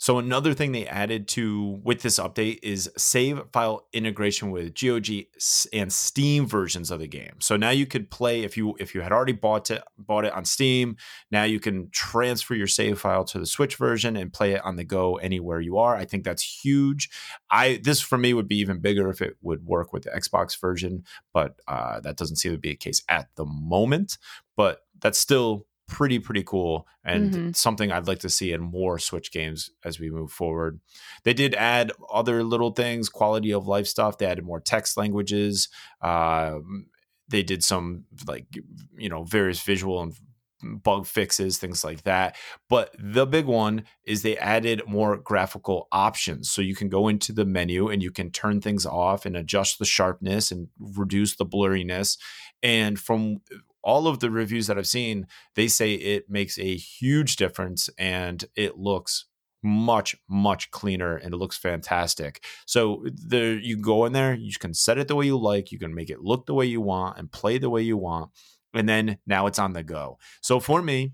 So 0.00 0.18
another 0.18 0.54
thing 0.54 0.72
they 0.72 0.86
added 0.86 1.28
to 1.28 1.78
with 1.84 2.00
this 2.00 2.18
update 2.18 2.60
is 2.62 2.90
save 2.96 3.42
file 3.52 3.86
integration 3.92 4.50
with 4.50 4.74
GOG 4.74 5.26
and 5.74 5.92
Steam 5.92 6.46
versions 6.46 6.90
of 6.90 7.00
the 7.00 7.06
game. 7.06 7.34
So 7.40 7.58
now 7.58 7.68
you 7.68 7.84
could 7.84 8.10
play 8.10 8.42
if 8.42 8.56
you 8.56 8.74
if 8.80 8.94
you 8.94 9.02
had 9.02 9.12
already 9.12 9.34
bought 9.34 9.70
it 9.70 9.82
bought 9.98 10.24
it 10.24 10.32
on 10.32 10.46
Steam, 10.46 10.96
now 11.30 11.44
you 11.44 11.60
can 11.60 11.90
transfer 11.90 12.54
your 12.54 12.66
save 12.66 12.98
file 12.98 13.24
to 13.24 13.38
the 13.38 13.44
Switch 13.44 13.76
version 13.76 14.16
and 14.16 14.32
play 14.32 14.54
it 14.54 14.64
on 14.64 14.76
the 14.76 14.84
go 14.84 15.16
anywhere 15.18 15.60
you 15.60 15.76
are. 15.76 15.94
I 15.94 16.06
think 16.06 16.24
that's 16.24 16.64
huge. 16.64 17.10
I 17.50 17.78
this 17.84 18.00
for 18.00 18.16
me 18.16 18.32
would 18.32 18.48
be 18.48 18.56
even 18.56 18.78
bigger 18.78 19.10
if 19.10 19.20
it 19.20 19.36
would 19.42 19.66
work 19.66 19.92
with 19.92 20.04
the 20.04 20.10
Xbox 20.12 20.58
version, 20.58 21.04
but 21.34 21.56
uh, 21.68 22.00
that 22.00 22.16
doesn't 22.16 22.36
seem 22.36 22.52
to 22.52 22.58
be 22.58 22.70
a 22.70 22.74
case 22.74 23.02
at 23.10 23.28
the 23.36 23.44
moment. 23.44 24.16
But 24.56 24.80
that's 24.98 25.18
still 25.18 25.66
pretty 25.90 26.18
pretty 26.18 26.42
cool 26.42 26.86
and 27.04 27.30
mm-hmm. 27.32 27.52
something 27.52 27.90
I'd 27.90 28.06
like 28.06 28.20
to 28.20 28.30
see 28.30 28.52
in 28.52 28.60
more 28.60 28.98
Switch 28.98 29.32
games 29.32 29.70
as 29.84 29.98
we 29.98 30.10
move 30.10 30.30
forward. 30.30 30.80
They 31.24 31.34
did 31.34 31.54
add 31.54 31.92
other 32.12 32.42
little 32.44 32.70
things, 32.70 33.08
quality 33.08 33.52
of 33.52 33.66
life 33.66 33.86
stuff. 33.86 34.16
They 34.16 34.26
added 34.26 34.44
more 34.44 34.60
text 34.60 34.96
languages. 34.96 35.68
Uh, 36.00 36.60
they 37.28 37.42
did 37.42 37.62
some 37.62 38.04
like 38.26 38.46
you 38.96 39.08
know 39.08 39.24
various 39.24 39.60
visual 39.62 40.00
and 40.00 40.14
bug 40.62 41.06
fixes, 41.06 41.58
things 41.58 41.84
like 41.84 42.02
that. 42.02 42.36
But 42.68 42.94
the 42.98 43.26
big 43.26 43.46
one 43.46 43.84
is 44.04 44.22
they 44.22 44.36
added 44.36 44.82
more 44.86 45.16
graphical 45.16 45.88
options. 45.90 46.50
So 46.50 46.62
you 46.62 46.74
can 46.74 46.88
go 46.88 47.08
into 47.08 47.32
the 47.32 47.44
menu 47.44 47.88
and 47.88 48.02
you 48.02 48.10
can 48.10 48.30
turn 48.30 48.60
things 48.60 48.86
off 48.86 49.26
and 49.26 49.36
adjust 49.36 49.78
the 49.78 49.84
sharpness 49.84 50.50
and 50.50 50.68
reduce 50.78 51.36
the 51.36 51.46
blurriness. 51.46 52.18
And 52.62 52.98
from 52.98 53.40
all 53.82 54.06
of 54.06 54.20
the 54.20 54.30
reviews 54.30 54.66
that 54.66 54.78
I've 54.78 54.86
seen, 54.86 55.26
they 55.54 55.68
say 55.68 55.94
it 55.94 56.28
makes 56.28 56.58
a 56.58 56.76
huge 56.76 57.36
difference 57.36 57.88
and 57.98 58.44
it 58.56 58.76
looks 58.78 59.26
much 59.62 60.16
much 60.28 60.70
cleaner 60.70 61.16
and 61.16 61.34
it 61.34 61.36
looks 61.36 61.58
fantastic. 61.58 62.42
So 62.66 63.04
there 63.12 63.58
you 63.58 63.76
go 63.76 64.06
in 64.06 64.12
there, 64.12 64.34
you 64.34 64.52
can 64.58 64.72
set 64.72 64.98
it 64.98 65.08
the 65.08 65.16
way 65.16 65.26
you 65.26 65.38
like, 65.38 65.70
you 65.70 65.78
can 65.78 65.94
make 65.94 66.10
it 66.10 66.20
look 66.22 66.46
the 66.46 66.54
way 66.54 66.64
you 66.66 66.80
want 66.80 67.18
and 67.18 67.30
play 67.30 67.58
the 67.58 67.70
way 67.70 67.82
you 67.82 67.96
want 67.96 68.30
and 68.74 68.88
then 68.88 69.18
now 69.26 69.46
it's 69.46 69.58
on 69.58 69.72
the 69.72 69.82
go. 69.82 70.18
So 70.40 70.60
for 70.60 70.82
me, 70.82 71.12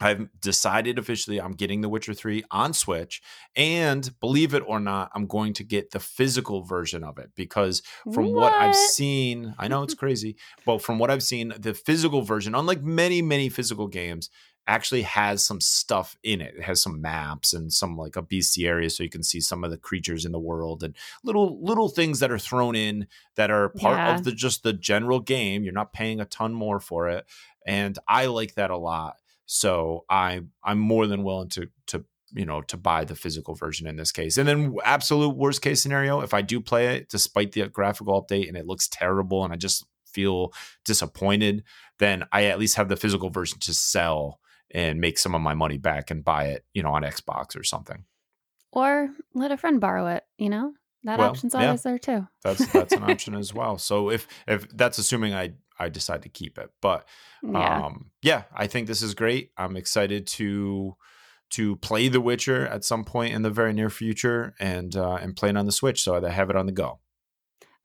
I've 0.00 0.28
decided 0.40 0.98
officially 0.98 1.40
I'm 1.40 1.52
getting 1.52 1.80
The 1.80 1.88
Witcher 1.88 2.14
3 2.14 2.44
on 2.50 2.72
Switch. 2.74 3.22
And 3.54 4.08
believe 4.20 4.54
it 4.54 4.62
or 4.66 4.80
not, 4.80 5.10
I'm 5.14 5.26
going 5.26 5.52
to 5.54 5.64
get 5.64 5.90
the 5.90 6.00
physical 6.00 6.62
version 6.62 7.02
of 7.02 7.18
it 7.18 7.30
because 7.34 7.82
from 8.12 8.26
what, 8.32 8.52
what 8.52 8.52
I've 8.52 8.74
seen, 8.74 9.54
I 9.58 9.68
know 9.68 9.82
it's 9.82 9.94
crazy, 10.06 10.36
but 10.64 10.82
from 10.82 10.98
what 10.98 11.10
I've 11.10 11.22
seen, 11.22 11.52
the 11.58 11.74
physical 11.74 12.22
version, 12.22 12.54
unlike 12.54 12.82
many, 12.82 13.22
many 13.22 13.48
physical 13.48 13.88
games, 13.88 14.30
actually 14.68 15.02
has 15.02 15.44
some 15.44 15.60
stuff 15.60 16.16
in 16.22 16.40
it. 16.40 16.54
It 16.56 16.62
has 16.64 16.82
some 16.82 17.00
maps 17.00 17.52
and 17.52 17.72
some 17.72 17.96
like 17.96 18.16
a 18.16 18.22
bestiary 18.22 18.90
so 18.90 19.02
you 19.02 19.08
can 19.08 19.22
see 19.22 19.40
some 19.40 19.62
of 19.62 19.70
the 19.70 19.78
creatures 19.78 20.24
in 20.24 20.32
the 20.32 20.40
world 20.40 20.82
and 20.82 20.96
little 21.22 21.62
little 21.62 21.88
things 21.88 22.18
that 22.18 22.32
are 22.32 22.38
thrown 22.38 22.74
in 22.74 23.06
that 23.36 23.50
are 23.50 23.68
part 23.68 23.96
yeah. 23.96 24.14
of 24.16 24.24
the 24.24 24.32
just 24.32 24.62
the 24.62 24.72
general 24.72 25.20
game. 25.20 25.62
You're 25.62 25.72
not 25.72 25.92
paying 25.92 26.20
a 26.20 26.24
ton 26.24 26.52
more 26.52 26.80
for 26.80 27.08
it. 27.08 27.26
And 27.64 27.98
I 28.08 28.26
like 28.26 28.54
that 28.54 28.70
a 28.70 28.76
lot. 28.76 29.16
So 29.46 30.04
I 30.10 30.42
I'm 30.62 30.78
more 30.78 31.06
than 31.06 31.22
willing 31.22 31.48
to 31.50 31.68
to 31.88 32.04
you 32.32 32.44
know 32.44 32.60
to 32.62 32.76
buy 32.76 33.04
the 33.04 33.14
physical 33.14 33.54
version 33.54 33.86
in 33.86 33.96
this 33.96 34.12
case. 34.12 34.36
And 34.36 34.46
then 34.48 34.76
absolute 34.84 35.36
worst 35.36 35.62
case 35.62 35.80
scenario, 35.80 36.20
if 36.20 36.34
I 36.34 36.42
do 36.42 36.60
play 36.60 36.96
it 36.96 37.08
despite 37.08 37.52
the 37.52 37.68
graphical 37.68 38.20
update 38.20 38.48
and 38.48 38.56
it 38.56 38.66
looks 38.66 38.88
terrible 38.88 39.44
and 39.44 39.52
I 39.52 39.56
just 39.56 39.86
feel 40.06 40.52
disappointed, 40.84 41.62
then 41.98 42.24
I 42.32 42.44
at 42.46 42.58
least 42.58 42.76
have 42.76 42.88
the 42.88 42.96
physical 42.96 43.30
version 43.30 43.58
to 43.60 43.74
sell 43.74 44.40
and 44.72 45.00
make 45.00 45.18
some 45.18 45.34
of 45.34 45.40
my 45.40 45.54
money 45.54 45.78
back 45.78 46.10
and 46.10 46.24
buy 46.24 46.46
it, 46.46 46.64
you 46.74 46.82
know, 46.82 46.92
on 46.92 47.02
Xbox 47.02 47.58
or 47.58 47.62
something. 47.62 48.04
Or 48.72 49.10
let 49.34 49.52
a 49.52 49.56
friend 49.56 49.80
borrow 49.80 50.08
it, 50.08 50.24
you 50.38 50.50
know? 50.50 50.72
That 51.04 51.20
well, 51.20 51.30
option's 51.30 51.54
always 51.54 51.84
yeah. 51.84 51.90
there 51.90 51.98
too. 51.98 52.26
That's 52.42 52.66
that's 52.72 52.92
an 52.92 53.04
option 53.10 53.36
as 53.36 53.54
well. 53.54 53.78
So 53.78 54.10
if 54.10 54.26
if 54.48 54.68
that's 54.76 54.98
assuming 54.98 55.34
I 55.34 55.52
I 55.78 55.88
decide 55.88 56.22
to 56.22 56.28
keep 56.28 56.58
it. 56.58 56.70
But 56.80 57.06
yeah. 57.42 57.84
um 57.84 58.10
yeah, 58.22 58.44
I 58.54 58.66
think 58.66 58.86
this 58.86 59.02
is 59.02 59.14
great. 59.14 59.50
I'm 59.56 59.76
excited 59.76 60.26
to 60.28 60.96
to 61.50 61.76
play 61.76 62.08
The 62.08 62.20
Witcher 62.20 62.66
at 62.66 62.84
some 62.84 63.04
point 63.04 63.32
in 63.34 63.42
the 63.42 63.50
very 63.50 63.72
near 63.72 63.90
future 63.90 64.54
and 64.58 64.94
uh 64.96 65.18
and 65.20 65.36
play 65.36 65.50
it 65.50 65.56
on 65.56 65.66
the 65.66 65.72
Switch 65.72 66.02
so 66.02 66.14
I 66.14 66.30
have 66.30 66.50
it 66.50 66.56
on 66.56 66.66
the 66.66 66.72
go. 66.72 67.00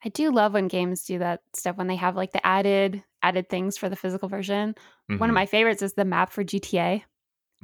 I 0.04 0.08
do 0.08 0.32
love 0.32 0.52
when 0.54 0.66
games 0.66 1.04
do 1.04 1.20
that 1.20 1.42
stuff 1.54 1.76
when 1.76 1.86
they 1.86 1.96
have 1.96 2.16
like 2.16 2.32
the 2.32 2.44
added 2.44 3.02
added 3.22 3.48
things 3.48 3.78
for 3.78 3.88
the 3.88 3.96
physical 3.96 4.28
version. 4.28 4.70
Mm-hmm. 4.70 5.18
One 5.18 5.30
of 5.30 5.32
mm-hmm. 5.32 5.34
my 5.34 5.46
favorites 5.46 5.82
is 5.82 5.94
the 5.94 6.04
map 6.04 6.32
for 6.32 6.42
GTA. 6.42 7.02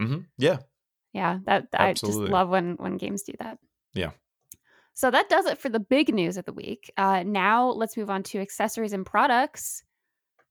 Mm-hmm. 0.01 0.19
Yeah, 0.37 0.59
yeah, 1.13 1.39
that 1.47 1.69
Absolutely. 1.73 2.21
I 2.21 2.27
just 2.27 2.33
love 2.33 2.49
when 2.49 2.75
when 2.75 2.97
games 2.97 3.23
do 3.23 3.33
that. 3.41 3.59
Yeah. 3.95 4.11
So 4.95 5.11
that 5.11 5.29
does 5.29 5.47
it 5.47 5.59
for 5.59 5.69
the 5.69 5.81
big 5.81 6.13
news 6.13 6.37
of 6.37 6.45
the 6.45 6.53
week. 6.53 6.93
Uh, 6.97 7.23
now 7.25 7.69
let's 7.69 7.97
move 7.97 8.11
on 8.11 8.25
to 8.25 8.41
accessories 8.41 8.93
and 8.93 9.07
products. 9.07 9.85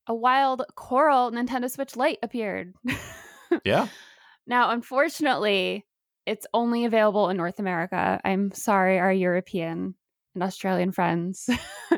A 0.07 0.15
wild 0.15 0.63
coral 0.75 1.31
Nintendo 1.31 1.69
Switch 1.69 1.95
Lite 1.95 2.19
appeared. 2.23 2.73
yeah. 3.63 3.87
Now, 4.49 4.69
unfortunately, 4.69 5.85
it's 6.25 6.47
only 6.53 6.85
available 6.85 7.27
in 7.27 7.35
North 7.35 7.59
America. 7.59 8.21
I'm 8.23 8.53
sorry, 8.53 8.97
our 8.97 9.11
European 9.11 9.93
and 10.33 10.43
Australian 10.43 10.93
friends. 10.93 11.49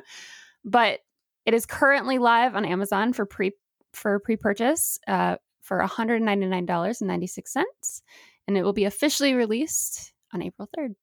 but 0.65 1.01
it 1.45 1.53
is 1.53 1.67
currently 1.67 2.17
live 2.17 2.55
on 2.55 2.65
Amazon 2.65 3.13
for 3.13 3.27
pre 3.27 3.51
for 3.93 4.19
pre-purchase 4.19 4.97
uh, 5.07 5.35
for 5.61 5.79
$199.96. 5.79 8.01
and 8.47 8.57
it 8.57 8.63
will 8.63 8.73
be 8.73 8.85
officially 8.85 9.35
released 9.35 10.11
on 10.33 10.41
April 10.41 10.67
3rd. 10.77 10.95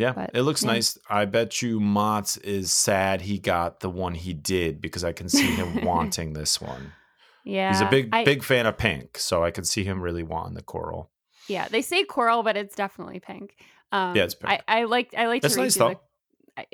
Yeah, 0.00 0.12
But, 0.12 0.30
it 0.32 0.42
looks 0.42 0.62
yeah. 0.64 0.72
nice. 0.72 0.98
I 1.08 1.26
bet 1.26 1.60
you 1.62 1.78
Mott's 1.78 2.36
is 2.38 2.72
sad 2.72 3.20
he 3.20 3.38
got 3.38 3.80
the 3.80 3.90
one 3.90 4.14
he 4.14 4.32
did 4.32 4.80
because 4.80 5.04
I 5.04 5.12
can 5.12 5.28
see 5.28 5.54
him 5.54 5.84
wanting 5.84 6.32
this 6.32 6.60
one. 6.60 6.92
Yeah. 7.44 7.70
He's 7.70 7.80
a 7.82 7.86
big 7.90 8.08
I- 8.12 8.24
big 8.24 8.42
fan 8.42 8.66
of 8.66 8.78
pink, 8.78 9.18
so 9.18 9.44
I 9.44 9.50
can 9.50 9.64
see 9.64 9.84
him 9.84 10.00
really 10.00 10.22
wanting 10.22 10.54
the 10.54 10.62
coral. 10.62 11.10
Yeah, 11.48 11.68
they 11.68 11.82
say 11.82 12.04
coral, 12.04 12.42
but 12.42 12.56
it's 12.56 12.74
definitely 12.74 13.20
pink. 13.20 13.56
Um, 13.92 14.14
Yeah, 14.16 14.24
it's 14.24 14.34
pink. 14.34 14.62
I, 14.66 14.80
I 14.80 14.84
like 14.84 15.12
I 15.16 15.26
like 15.26 15.42
That's 15.42 15.54
to 15.54 15.60
read 15.60 15.64
nice 15.66 15.74
though. 15.76 15.88
the- 15.90 16.00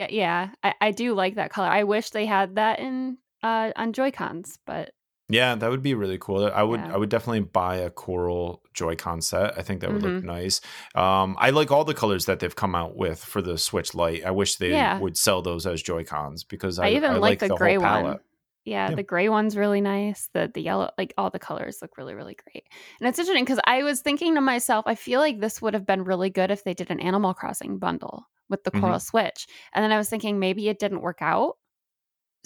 I- 0.04 0.08
yeah, 0.10 0.50
I, 0.62 0.74
I 0.80 0.90
do 0.90 1.14
like 1.14 1.34
that 1.36 1.50
color. 1.50 1.68
I 1.68 1.84
wish 1.84 2.10
they 2.10 2.26
had 2.26 2.56
that 2.56 2.78
in 2.80 3.18
uh 3.42 3.72
on 3.76 3.92
Joy 3.92 4.10
Cons, 4.10 4.58
but 4.66 4.90
Yeah, 5.28 5.56
that 5.56 5.70
would 5.70 5.82
be 5.82 5.94
really 5.94 6.18
cool. 6.18 6.44
I 6.54 6.62
would 6.62 6.80
Yeah. 6.80 6.94
I 6.94 6.96
would 6.96 7.08
definitely 7.08 7.40
buy 7.40 7.76
a 7.78 7.90
coral 7.90 8.62
Joy-Con 8.74 9.20
set. 9.20 9.58
I 9.58 9.62
think 9.62 9.80
that 9.80 9.92
would 9.92 10.02
look 10.02 10.12
Mm-hmm. 10.12 10.26
nice. 10.26 10.60
Um, 10.94 11.36
I 11.40 11.50
like 11.50 11.72
all 11.72 11.84
the 11.84 11.94
colors 11.94 12.26
that 12.26 12.38
they've 12.38 12.54
come 12.54 12.74
out 12.76 12.96
with 12.96 13.24
for 13.24 13.42
the 13.42 13.58
Switch 13.58 13.94
Lite. 13.94 14.24
I 14.24 14.30
wish 14.30 14.56
they 14.56 14.70
Yeah. 14.70 14.98
would 15.00 15.16
sell 15.16 15.42
those 15.42 15.66
as 15.66 15.82
Joy-Cons 15.82 16.44
because 16.44 16.78
I, 16.78 16.86
I, 16.86 16.90
even 16.90 17.10
I 17.12 17.16
like, 17.16 17.40
the, 17.40 17.48
whole 17.48 17.56
gray 17.58 17.76
one. 17.76 17.86
palette. 17.86 18.20
Yeah, 18.64 18.88
Yeah. 18.90 18.94
the 18.96 19.02
gray 19.02 19.28
one's 19.28 19.56
really 19.56 19.80
nice. 19.80 20.28
The 20.32 20.50
the 20.52 20.60
yellow, 20.62 20.90
like 20.98 21.12
all 21.18 21.30
the 21.30 21.38
colors 21.40 21.78
look 21.82 21.96
really 21.98 22.14
really 22.14 22.36
great. 22.44 22.64
And 23.00 23.08
it's 23.08 23.18
interesting 23.18 23.44
because 23.44 23.60
I 23.64 23.82
was 23.82 24.00
thinking 24.02 24.34
to 24.36 24.40
myself, 24.40 24.84
I 24.86 24.94
feel 24.94 25.20
like 25.20 25.40
this 25.40 25.60
would 25.62 25.74
have 25.74 25.86
been 25.86 26.04
really 26.04 26.30
good 26.30 26.50
if 26.52 26.62
they 26.64 26.74
did 26.74 26.90
an 26.90 27.00
Animal 27.00 27.34
Crossing 27.34 27.78
bundle 27.78 28.26
with 28.48 28.62
the 28.64 28.70
Mhm. 28.70 28.80
Coral 28.80 29.00
Switch. 29.00 29.46
And 29.72 29.82
then 29.84 29.90
I 29.92 29.98
was 29.98 30.08
thinking 30.08 30.38
maybe 30.38 30.68
it 30.68 30.78
didn't 30.78 31.00
work 31.00 31.18
out, 31.20 31.56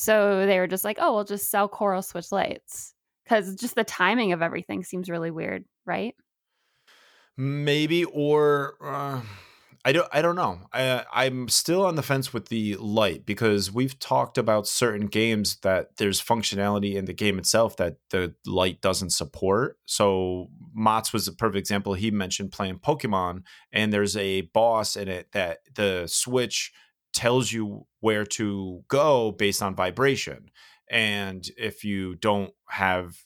so 0.00 0.46
they 0.46 0.58
were 0.58 0.66
just 0.66 0.82
like, 0.82 0.96
oh, 0.98 1.14
we'll 1.14 1.24
just 1.24 1.50
sell 1.50 1.68
Coral 1.68 2.00
Switch 2.00 2.32
Lites 2.32 2.94
because 3.22 3.54
just 3.54 3.74
the 3.74 3.84
timing 3.84 4.32
of 4.32 4.40
everything 4.40 4.82
seems 4.82 5.10
really 5.10 5.30
weird, 5.30 5.66
right? 5.84 6.14
Maybe 7.36 8.04
or 8.04 8.76
uh, 8.82 9.20
I 9.84 9.92
don't 9.92 10.08
I 10.10 10.22
don't 10.22 10.36
know. 10.36 10.60
I 10.72 11.04
I'm 11.12 11.50
still 11.50 11.84
on 11.84 11.96
the 11.96 12.02
fence 12.02 12.32
with 12.32 12.48
the 12.48 12.76
Lite 12.76 13.26
because 13.26 13.70
we've 13.70 13.98
talked 13.98 14.38
about 14.38 14.66
certain 14.66 15.06
games 15.06 15.56
that 15.56 15.98
there's 15.98 16.18
functionality 16.22 16.94
in 16.94 17.04
the 17.04 17.12
game 17.12 17.38
itself 17.38 17.76
that 17.76 17.96
the 18.08 18.34
Lite 18.46 18.80
doesn't 18.80 19.10
support. 19.10 19.76
So 19.84 20.48
Mott's 20.72 21.12
was 21.12 21.28
a 21.28 21.32
perfect 21.34 21.58
example. 21.58 21.92
He 21.92 22.10
mentioned 22.10 22.52
playing 22.52 22.78
Pokemon 22.78 23.42
and 23.70 23.92
there's 23.92 24.16
a 24.16 24.42
boss 24.54 24.96
in 24.96 25.08
it 25.08 25.32
that 25.32 25.58
the 25.74 26.06
Switch 26.06 26.72
tells 27.12 27.52
you 27.52 27.86
where 28.00 28.24
to 28.24 28.82
go 28.88 29.32
based 29.32 29.62
on 29.62 29.74
vibration. 29.74 30.50
And 30.90 31.44
if 31.56 31.84
you 31.84 32.14
don't 32.16 32.52
have 32.68 33.16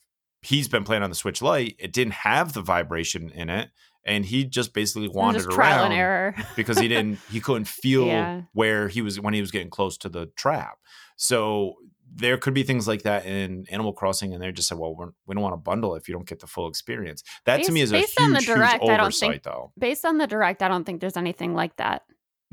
he's 0.43 0.69
been 0.69 0.85
playing 0.85 1.03
on 1.03 1.09
the 1.11 1.17
Switch 1.17 1.41
Lite, 1.41 1.77
it 1.79 1.93
didn't 1.93 2.13
have 2.13 2.53
the 2.53 2.61
vibration 2.61 3.31
in 3.31 3.49
it 3.49 3.71
and 4.07 4.27
he 4.27 4.45
just 4.45 4.75
basically 4.75 5.09
wandered 5.09 5.45
just 5.45 5.51
trial 5.53 5.79
around 5.85 5.93
and 5.93 5.95
error 5.95 6.35
because 6.57 6.79
he 6.79 6.89
didn't 6.89 7.19
he 7.31 7.41
couldn't 7.47 7.67
feel 7.67 8.07
Yeah. 8.07 8.43
where 8.53 8.89
he 8.89 9.01
was 9.01 9.19
when 9.19 9.33
he 9.33 9.41
was 9.41 9.51
getting 9.51 9.71
close 9.71 9.97
to 9.99 10.09
the 10.11 10.27
trap 10.37 10.77
so 11.17 11.75
there 12.17 12.37
could 12.37 12.53
be 12.53 12.63
things 12.63 12.87
like 12.87 13.03
that 13.03 13.25
in 13.25 13.65
animal 13.71 13.93
crossing 13.95 14.35
and 14.35 14.43
they 14.43 14.53
just 14.53 14.69
said 14.69 14.77
well 14.79 14.95
we're, 14.95 15.09
we 15.27 15.35
don't 15.35 15.43
want 15.43 15.55
to 15.55 15.57
bundle 15.57 15.95
if 15.95 16.07
you 16.07 16.15
don't 16.15 16.29
get 16.29 16.41
the 16.41 16.47
full 16.47 16.69
experience 16.69 17.23
that 17.47 17.63
to 17.63 17.73
me 17.73 17.81
is 17.81 17.93
a 17.93 17.95
based 17.95 18.19
huge, 18.19 18.27
on 18.27 18.33
the 18.35 18.41
huge 18.41 18.47
direct, 18.59 18.83
I 18.83 18.87
don't 18.89 19.01
oversight 19.01 19.31
think- 19.31 19.43
though 19.45 19.73
Based 19.79 20.05
on 20.05 20.19
the 20.19 20.27
direct, 20.27 20.63
I 20.63 20.69
don't 20.69 20.85
think 20.85 21.01
there's 21.01 21.17
anything 21.17 21.55
like 21.55 21.75
that. 21.77 22.03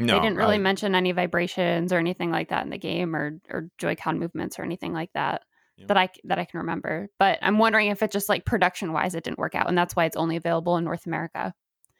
No 0.01 0.13
they 0.15 0.19
didn't 0.21 0.37
really 0.37 0.55
I- 0.55 0.59
mention 0.59 0.95
any 0.95 1.11
vibrations 1.11 1.93
or 1.93 1.97
anything 1.97 2.31
like 2.31 2.49
that 2.49 2.63
in 2.63 2.69
the 2.69 2.77
game 2.77 3.15
or 3.15 3.39
or 3.49 3.69
Joy-Con 3.77 4.19
movements 4.19 4.59
or 4.59 4.63
anything 4.63 4.93
like 4.93 5.11
that 5.13 5.43
Yeah. 5.77 5.85
that 5.87 5.97
I 5.97 6.09
that 6.25 6.39
I 6.39 6.45
can 6.45 6.59
remember. 6.59 7.09
But 7.19 7.39
I'm 7.41 7.57
wondering 7.57 7.87
if 7.87 8.01
it 8.03 8.11
just 8.11 8.29
like 8.29 8.45
production 8.45 8.93
wise 8.93 9.15
it 9.15 9.23
didn't 9.23 9.39
work 9.39 9.55
out 9.55 9.67
and 9.69 9.77
that's 9.77 9.95
why 9.95 10.05
it's 10.05 10.17
only 10.17 10.35
available 10.35 10.77
in 10.77 10.83
North 10.83 11.05
America. 11.05 11.53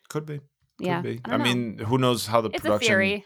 could 0.10 0.26
be 0.26 0.40
could 0.40 0.88
yeah, 0.88 1.02
be 1.02 1.22
I, 1.26 1.36
i, 1.36 1.38
mean 1.38 1.78
who 1.78 1.98
knows 2.00 2.26
how 2.26 2.42
the 2.42 2.50
it's 2.50 2.62
production 2.62 3.22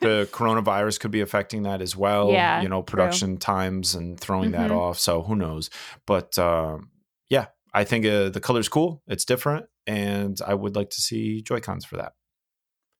the 0.00 0.28
coronavirus 0.32 0.98
could 0.98 1.12
be 1.12 1.20
affecting 1.20 1.62
that 1.62 1.80
as 1.80 1.94
well. 1.96 2.30
Yeah, 2.32 2.60
you 2.60 2.68
know, 2.68 2.82
true. 2.82 2.96
production 2.96 3.36
times 3.38 3.94
and 3.94 4.18
throwing 4.18 4.50
that 4.52 4.70
Mhm. 4.70 4.76
off. 4.78 4.98
So 4.98 5.22
who 5.22 5.36
knows? 5.36 5.70
But 6.06 6.36
um, 6.38 6.90
yeah, 7.30 7.46
I 7.72 7.84
think 7.84 8.04
uh, 8.04 8.30
the 8.30 8.40
color's 8.40 8.68
cool. 8.68 9.02
It's 9.06 9.24
different, 9.24 9.66
and 9.86 10.36
I 10.44 10.54
would 10.54 10.74
like 10.74 10.90
to 10.90 11.00
see 11.00 11.40
Joy 11.42 11.60
Cons 11.60 11.84
for 11.84 11.96
that. 11.98 12.12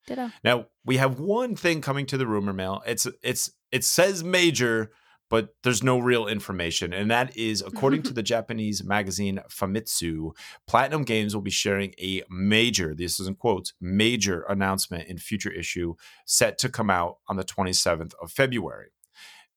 Ditto. 0.09 0.31
Now 0.43 0.67
we 0.85 0.97
have 0.97 1.21
one 1.21 1.55
thing 1.55 1.81
coming 1.81 2.07
to 2.07 2.17
the 2.17 2.27
rumor 2.27 2.53
mill. 2.53 2.83
It's 2.87 3.07
it's 3.23 3.51
it 3.71 3.85
says 3.85 4.25
major, 4.25 4.91
but 5.29 5.51
there's 5.63 5.83
no 5.83 5.99
real 5.99 6.27
information, 6.27 6.93
and 6.93 7.11
that 7.11 7.37
is 7.37 7.63
according 7.63 8.03
to 8.05 8.13
the 8.15 8.23
Japanese 8.23 8.83
magazine 8.83 9.41
Famitsu, 9.51 10.33
Platinum 10.67 11.05
Games 11.05 11.35
will 11.35 11.43
be 11.43 11.51
sharing 11.51 11.95
a 12.01 12.23
major. 12.31 12.95
This 12.95 13.21
is 13.21 13.27
in 13.27 13.35
quotes 13.35 13.75
major 13.81 14.43
announcement 14.49 15.09
in 15.09 15.19
future 15.19 15.53
issue 15.53 15.95
set 16.25 16.59
to 16.59 16.69
come 16.69 16.91
out 16.91 17.19
on 17.29 17.37
the 17.37 17.45
27th 17.45 18.15
of 18.21 18.33
February. 18.33 18.89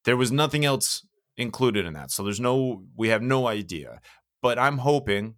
There 0.03 0.17
was 0.17 0.31
nothing 0.31 0.65
else 0.65 1.07
included 1.37 1.85
in 1.85 1.93
that, 1.93 2.11
so 2.11 2.23
there's 2.23 2.39
no 2.41 2.83
we 2.95 3.07
have 3.07 3.21
no 3.23 3.47
idea. 3.47 4.01
But 4.41 4.59
I'm 4.59 4.79
hoping 4.79 5.35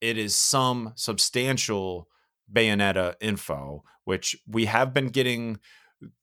it 0.00 0.16
is 0.16 0.34
some 0.34 0.92
substantial 0.96 2.08
Bayonetta 2.52 3.14
info, 3.20 3.84
which 4.04 4.36
we 4.46 4.64
have 4.66 4.92
been 4.94 5.08
getting 5.08 5.58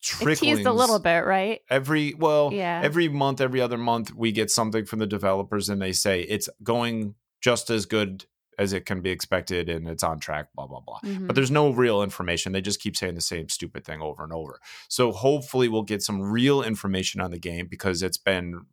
teased 0.01 0.65
a 0.65 0.73
little 0.73 0.99
bit, 0.99 1.19
right? 1.25 1.61
every 1.69 2.13
well 2.15 2.51
Yeah. 2.53 2.81
every 2.83 3.07
month 3.09 3.39
every 3.41 3.61
other 3.61 3.77
month 3.77 4.13
we 4.13 4.31
get 4.31 4.49
something 4.49 4.85
from 4.85 4.99
the 4.99 5.05
developers 5.07 5.69
and 5.69 5.81
they 5.81 5.91
say 5.91 6.21
it's 6.21 6.49
going 6.63 7.15
just 7.41 7.69
as 7.69 7.85
good 7.85 8.25
as 8.57 8.73
it 8.73 8.87
can 8.87 9.01
be 9.01 9.11
expected 9.11 9.69
and 9.69 9.87
it's 9.87 10.01
on 10.01 10.19
track 10.19 10.47
blah 10.55 10.65
blah 10.65 10.79
blah 10.79 10.99
Mhm. 11.05 11.27
but 11.27 11.35
there's 11.35 11.51
no 11.51 11.69
real 11.69 12.01
information 12.01 12.53
they 12.53 12.61
just 12.61 12.81
keep 12.81 12.97
saying 12.97 13.13
the 13.13 13.21
same 13.21 13.49
stupid 13.49 13.85
thing 13.85 14.01
over 14.01 14.23
and 14.23 14.33
over 14.33 14.59
so 14.89 15.11
hopefully 15.11 15.67
we'll 15.69 15.83
get 15.83 16.01
some 16.01 16.21
real 16.23 16.63
information 16.63 17.21
on 17.21 17.29
the 17.29 17.37
game 17.37 17.67
because 17.69 18.01
it's 18.01 18.17
been 18.17 18.65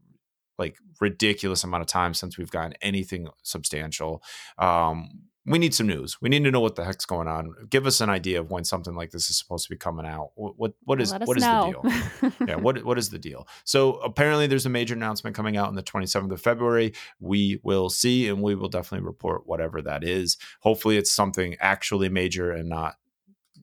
like 0.58 0.78
ridiculous 1.02 1.64
amount 1.64 1.82
of 1.82 1.86
time 1.86 2.14
since 2.14 2.38
we've 2.38 2.50
gotten 2.50 2.72
anything 2.80 3.28
substantial 3.42 4.22
um 4.56 5.24
we 5.46 5.58
need 5.58 5.74
some 5.74 5.86
news. 5.86 6.20
We 6.22 6.30
need 6.30 6.44
to 6.44 6.50
know 6.50 6.60
what 6.60 6.74
the 6.74 6.84
heck's 6.84 7.04
going 7.04 7.28
on. 7.28 7.54
Give 7.68 7.86
us 7.86 8.00
an 8.00 8.08
idea 8.08 8.40
of 8.40 8.50
when 8.50 8.64
something 8.64 8.94
like 8.94 9.10
this 9.10 9.28
is 9.28 9.36
supposed 9.38 9.64
to 9.64 9.70
be 9.70 9.76
coming 9.76 10.06
out. 10.06 10.30
What 10.36 10.58
what, 10.58 10.72
what 10.84 11.00
is 11.02 11.12
what 11.12 11.36
is 11.36 11.44
know. 11.44 11.82
the 11.82 12.30
deal? 12.30 12.48
yeah, 12.48 12.54
what 12.56 12.82
what 12.84 12.96
is 12.96 13.10
the 13.10 13.18
deal? 13.18 13.46
So 13.64 13.94
apparently 13.96 14.46
there's 14.46 14.64
a 14.64 14.70
major 14.70 14.94
announcement 14.94 15.36
coming 15.36 15.56
out 15.56 15.68
on 15.68 15.74
the 15.74 15.82
27th 15.82 16.32
of 16.32 16.40
February. 16.40 16.94
We 17.20 17.60
will 17.62 17.90
see 17.90 18.28
and 18.28 18.42
we 18.42 18.54
will 18.54 18.70
definitely 18.70 19.06
report 19.06 19.46
whatever 19.46 19.82
that 19.82 20.02
is. 20.02 20.38
Hopefully 20.60 20.96
it's 20.96 21.12
something 21.12 21.56
actually 21.60 22.08
major 22.08 22.50
and 22.50 22.68
not, 22.70 22.94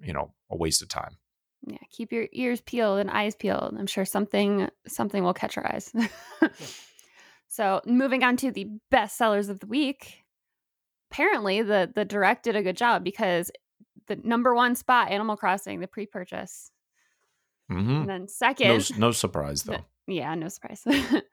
you 0.04 0.13
know, 0.13 0.34
a 0.52 0.58
waste 0.58 0.84
of 0.84 0.88
time. 0.88 1.17
yeah, 1.65 1.78
keep 1.89 2.12
your 2.12 2.28
ears 2.32 2.62
peeled 2.62 3.00
and 3.00 3.10
eyes 3.10 3.36
peeled. 3.36 3.76
I'm 3.78 3.88
sure 3.88 4.06
something 4.06 4.70
something 4.88 5.24
will 5.24 5.34
catch 5.34 5.58
our 5.58 5.65
eyes. 5.65 5.91
so, 7.48 7.82
moving 7.88 8.24
on 8.24 8.38
to 8.38 8.52
the 8.52 8.67
best 8.91 9.17
sellers 9.17 9.50
of 9.50 9.60
the 9.60 9.67
week. 9.67 10.20
Apparently, 11.12 11.62
the 11.62 11.91
the 11.93 12.06
direct 12.06 12.43
did 12.43 12.56
a 12.56 12.63
good 12.63 12.78
job 12.78 13.04
because 13.04 13.52
the 14.08 14.15
number 14.24 14.56
one 14.56 14.76
spot, 14.76 15.12
Animal 15.12 15.36
Crossing, 15.38 15.80
the 15.80 15.88
pre-purchase, 15.88 16.71
hmm 17.69 17.78
and 18.02 18.10
then 18.10 18.28
second, 18.28 18.89
No, 18.97 19.08
no 19.08 19.12
surprise 19.12 19.63
though. 19.63 19.86
yeah, 20.08 20.34
no 20.36 20.47
surprise. 20.47 20.84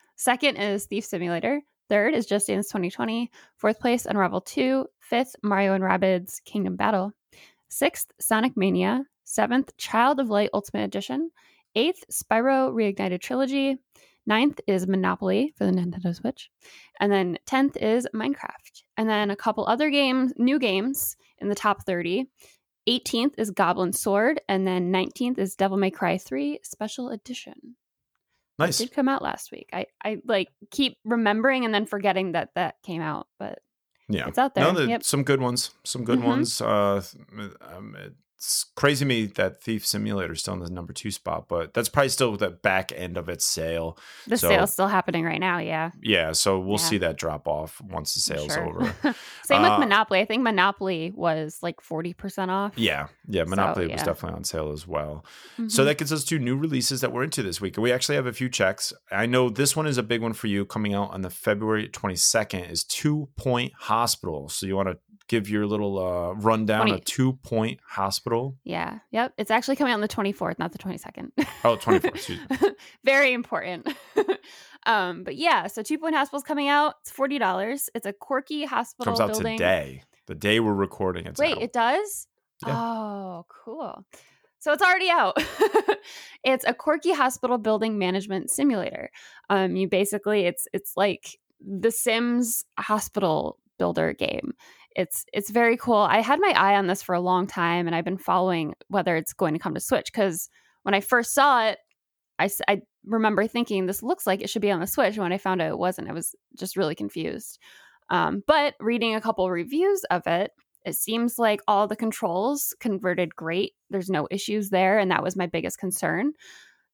second 0.16 0.56
is 0.56 0.86
Thief 0.86 1.04
Simulator. 1.04 1.60
Third 1.88 2.12
is 2.14 2.26
Just 2.26 2.48
Dance 2.48 2.66
2020. 2.68 3.30
Fourth 3.56 3.80
place, 3.80 4.04
Unravel 4.04 4.42
2. 4.42 4.84
Fifth, 5.00 5.36
Mario 5.42 5.72
and 5.72 5.82
Rabbids 5.82 6.44
Kingdom 6.44 6.76
Battle. 6.76 7.12
Sixth, 7.68 8.08
Sonic 8.20 8.56
Mania. 8.56 9.04
Seventh, 9.24 9.74
Child 9.78 10.20
of 10.20 10.28
Light 10.28 10.50
Ultimate 10.52 10.84
Edition. 10.84 11.30
Eighth, 11.74 12.04
Spyro 12.12 12.72
Reignited 12.72 13.20
Trilogy. 13.22 13.78
Ninth 14.28 14.60
is 14.66 14.86
Monopoly 14.86 15.54
for 15.56 15.64
the 15.64 15.72
Nintendo 15.72 16.14
Switch. 16.14 16.50
And 17.00 17.10
then 17.10 17.38
10th 17.46 17.76
is 17.78 18.06
Minecraft. 18.14 18.82
And 18.98 19.08
then 19.08 19.30
a 19.30 19.36
couple 19.36 19.66
other 19.66 19.88
games, 19.90 20.32
new 20.36 20.58
games 20.58 21.16
in 21.38 21.48
the 21.48 21.54
top 21.54 21.84
30. 21.86 22.26
18th 22.88 23.34
is 23.38 23.50
Goblin 23.50 23.92
Sword. 23.94 24.40
And 24.48 24.66
then 24.66 24.92
19th 24.92 25.38
is 25.38 25.56
Devil 25.56 25.78
May 25.78 25.90
Cry 25.90 26.18
3 26.18 26.60
Special 26.62 27.08
Edition. 27.08 27.54
It 28.58 28.62
Nice. 28.62 28.78
did 28.78 28.92
come 28.92 29.08
out 29.08 29.22
last 29.22 29.50
week. 29.50 29.70
I, 29.72 29.86
I 30.04 30.18
like 30.26 30.48
keep 30.70 30.98
remembering 31.04 31.64
and 31.64 31.72
then 31.72 31.86
forgetting 31.86 32.32
that 32.32 32.50
that 32.54 32.74
came 32.82 33.00
out, 33.00 33.28
but 33.38 33.60
Yeah. 34.08 34.26
it's 34.28 34.36
out 34.38 34.54
there. 34.54 34.70
No, 34.72 34.80
yep. 34.80 35.04
some 35.04 35.22
good 35.22 35.40
ones. 35.40 35.70
Some 35.84 36.04
good 36.04 36.18
Mhm. 36.18 36.24
ones. 36.24 36.60
Uh, 36.60 37.02
um, 37.62 37.96
it's 38.38 38.66
crazy 38.76 39.00
to 39.00 39.04
me 39.04 39.26
that 39.26 39.60
Thief 39.60 39.84
Simulator 39.84 40.32
is 40.32 40.40
still 40.42 40.54
in 40.54 40.60
the 40.60 40.70
number 40.70 40.92
two 40.92 41.10
spot, 41.10 41.46
but 41.48 41.74
that's 41.74 41.88
probably 41.88 42.08
still 42.08 42.36
the 42.36 42.50
back 42.50 42.92
end 42.94 43.16
of 43.16 43.28
its 43.28 43.44
sale. 43.44 43.98
The 44.28 44.36
so- 44.36 44.46
sale's 44.48 44.72
still 44.72 44.86
happening 44.86 45.24
right 45.24 45.40
now. 45.40 45.58
Yeah. 45.58 45.90
Yeah, 46.00 46.30
so 46.30 46.60
we'll 46.60 46.78
Yeah. 46.78 46.84
see 46.84 46.98
that 46.98 47.16
drop 47.16 47.48
off 47.48 47.80
once 47.80 48.14
the 48.14 48.20
sale's 48.20 48.54
Sure. 48.54 48.68
over. 48.68 48.94
Same 49.44 49.64
Uh, 49.64 49.70
with 49.70 49.80
Monopoly. 49.88 50.20
I 50.20 50.24
think 50.24 50.44
Monopoly 50.44 51.12
was 51.16 51.58
like 51.62 51.80
40% 51.80 52.48
off. 52.50 52.74
Yeah, 52.78 53.08
yeah, 53.26 53.42
Monopoly 53.42 53.86
was 53.88 53.98
yeah. 54.00 54.04
definitely 54.04 54.36
on 54.36 54.44
sale 54.44 54.70
as 54.70 54.86
well. 54.86 55.24
Mhm. 55.58 55.68
So 55.72 55.84
that 55.84 55.98
gets 55.98 56.12
us 56.12 56.22
to 56.26 56.38
new 56.38 56.56
releases 56.56 57.00
that 57.00 57.12
we're 57.12 57.24
into 57.24 57.42
this 57.42 57.60
week. 57.60 57.76
We 57.76 57.90
actually 57.90 58.14
have 58.14 58.26
a 58.26 58.32
few 58.32 58.48
checks. 58.48 58.92
I 59.10 59.26
know 59.26 59.48
this 59.50 59.74
one 59.74 59.88
is 59.88 59.98
a 59.98 60.02
big 60.04 60.22
one 60.22 60.32
for 60.32 60.46
you 60.46 60.64
coming 60.64 60.94
out 60.94 61.10
on 61.10 61.22
the 61.22 61.30
February 61.30 61.88
22nd 61.88 62.70
is 62.70 62.84
Two 62.84 63.30
Point 63.36 63.72
Hospital. 63.78 64.48
So 64.48 64.64
you 64.64 64.76
want 64.76 64.90
to 64.90 64.98
give 65.28 65.48
your 65.48 65.66
little 65.66 65.98
uh, 65.98 66.32
rundown 66.34 66.86
20. 66.86 66.92
of 66.92 67.04
Two 67.04 67.34
Point 67.34 67.80
Hospital. 67.86 68.56
Yeah. 68.64 68.98
Yep. 69.12 69.34
It's 69.38 69.50
actually 69.50 69.76
coming 69.76 69.92
out 69.92 69.96
on 69.96 70.00
the 70.00 70.08
24th, 70.08 70.58
not 70.58 70.72
the 70.72 70.78
22nd. 70.78 71.30
Oh, 71.64 71.76
24th, 71.80 72.04
excuse 72.06 72.40
me. 72.50 72.56
Very 73.04 73.32
important. 73.32 73.88
um, 74.86 75.22
but 75.22 75.36
yeah, 75.36 75.66
so 75.66 75.82
Two 75.82 75.98
Point 75.98 76.14
Hospital's 76.14 76.42
coming 76.44 76.68
out. 76.68 76.94
It's 77.02 77.10
forty 77.10 77.38
dollars. 77.38 77.88
It's 77.94 78.06
a 78.06 78.12
quirky 78.12 78.64
hospital 78.64 79.14
Comes 79.14 79.20
out 79.20 79.32
building. 79.32 79.58
today. 79.58 80.02
The 80.26 80.34
day 80.34 80.60
we're 80.60 80.74
recording 80.74 81.26
it's 81.26 81.38
Wait, 81.40 81.56
out. 81.56 81.62
it 81.62 81.72
does? 81.72 82.26
Yeah. 82.66 82.74
Oh, 82.76 83.46
cool. 83.64 84.04
So 84.60 84.72
it's 84.72 84.82
already 84.82 85.08
out. 85.08 85.40
it's 86.44 86.64
a 86.66 86.74
quirky 86.74 87.12
hospital 87.12 87.58
building 87.58 87.98
management 87.98 88.50
simulator. 88.50 89.10
Um, 89.48 89.76
you 89.76 89.88
basically 89.88 90.42
it's 90.46 90.66
it's 90.72 90.94
like 90.96 91.38
the 91.60 91.90
Sims 91.90 92.64
hospital 92.78 93.58
builder 93.78 94.12
game. 94.12 94.52
It's 94.96 95.24
it's 95.32 95.50
very 95.50 95.76
cool. 95.76 95.96
I 95.96 96.20
had 96.20 96.40
my 96.40 96.52
eye 96.56 96.76
on 96.76 96.86
this 96.86 97.02
for 97.02 97.14
a 97.14 97.20
long 97.20 97.46
time, 97.46 97.86
and 97.86 97.94
I've 97.94 98.04
been 98.04 98.18
following 98.18 98.74
whether 98.88 99.16
it's 99.16 99.32
going 99.32 99.54
to 99.54 99.60
come 99.60 99.74
to 99.74 99.80
Switch 99.80 100.06
because 100.12 100.48
when 100.82 100.94
I 100.94 101.00
first 101.00 101.34
saw 101.34 101.66
it, 101.66 101.78
I, 102.38 102.48
I 102.66 102.80
remember 103.04 103.46
thinking 103.46 103.86
this 103.86 104.02
looks 104.02 104.26
like 104.26 104.40
it 104.42 104.50
should 104.50 104.62
be 104.62 104.70
on 104.70 104.80
the 104.80 104.86
Switch. 104.86 105.18
When 105.18 105.32
I 105.32 105.38
found 105.38 105.60
out 105.60 105.70
it 105.70 105.78
wasn't, 105.78 106.08
I 106.08 106.12
was 106.12 106.34
just 106.56 106.76
really 106.76 106.94
confused. 106.94 107.58
Um, 108.10 108.42
but 108.46 108.74
reading 108.80 109.14
a 109.14 109.20
couple 109.20 109.50
reviews 109.50 110.02
of 110.10 110.22
it, 110.26 110.52
it 110.84 110.96
seems 110.96 111.38
like 111.38 111.60
all 111.68 111.86
the 111.86 111.96
controls 111.96 112.74
converted 112.80 113.36
great. 113.36 113.74
There's 113.90 114.08
no 114.08 114.26
issues 114.30 114.70
there, 114.70 114.98
and 114.98 115.10
that 115.10 115.22
was 115.22 115.36
my 115.36 115.46
biggest 115.46 115.78
concern. 115.78 116.32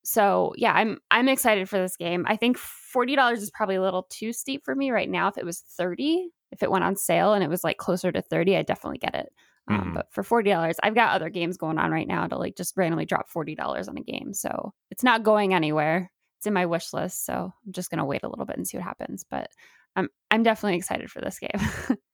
So 0.02 0.52
yeah, 0.56 0.72
I'm 0.72 0.98
I'm 1.10 1.28
excited 1.28 1.68
for 1.68 1.78
this 1.78 1.96
game. 1.96 2.24
I 2.28 2.36
think 2.36 2.58
forty 2.58 3.16
dollars 3.16 3.42
is 3.42 3.50
probably 3.50 3.76
a 3.76 3.82
little 3.82 4.06
too 4.10 4.32
steep 4.32 4.62
for 4.64 4.74
me 4.74 4.90
right 4.90 5.08
now. 5.08 5.28
If 5.28 5.38
it 5.38 5.46
was 5.46 5.60
thirty, 5.60 6.28
if 6.54 6.62
it 6.62 6.70
went 6.70 6.84
on 6.84 6.96
sale 6.96 7.34
and 7.34 7.44
it 7.44 7.50
was 7.50 7.64
like 7.64 7.76
closer 7.76 8.10
to 8.12 8.22
thirty, 8.22 8.56
I'd 8.56 8.66
definitely 8.66 8.98
get 8.98 9.14
it. 9.14 9.32
Um, 9.68 9.92
Mhm. 9.92 9.94
but 9.94 10.12
for 10.12 10.22
forty 10.22 10.50
dollars, 10.50 10.76
I've 10.82 10.94
got 10.94 11.14
other 11.14 11.30
games 11.30 11.56
going 11.56 11.78
on 11.78 11.90
right 11.90 12.08
now 12.08 12.26
to 12.26 12.38
like 12.38 12.56
just 12.56 12.76
randomly 12.76 13.04
drop 13.06 13.28
forty 13.28 13.54
dollars 13.54 13.88
on 13.88 13.96
a 13.98 14.02
game. 14.02 14.32
So 14.34 14.72
it's 14.90 15.04
not 15.04 15.22
going 15.22 15.54
anywhere. 15.54 16.10
It's 16.38 16.46
in 16.46 16.52
my 16.54 16.66
wish 16.66 16.92
list. 16.92 17.24
So 17.26 17.52
I'm 17.66 17.72
just 17.72 17.90
gonna 17.90 18.04
wait 18.06 18.22
a 18.22 18.28
little 18.28 18.44
bit 18.46 18.56
and 18.56 18.66
see 18.66 18.76
what 18.78 18.84
happens. 18.84 19.24
But 19.30 19.50
I'm 19.96 20.08
I'm 20.30 20.42
definitely 20.42 20.76
excited 20.76 21.10
for 21.10 21.20
this 21.20 21.38
game. 21.38 21.50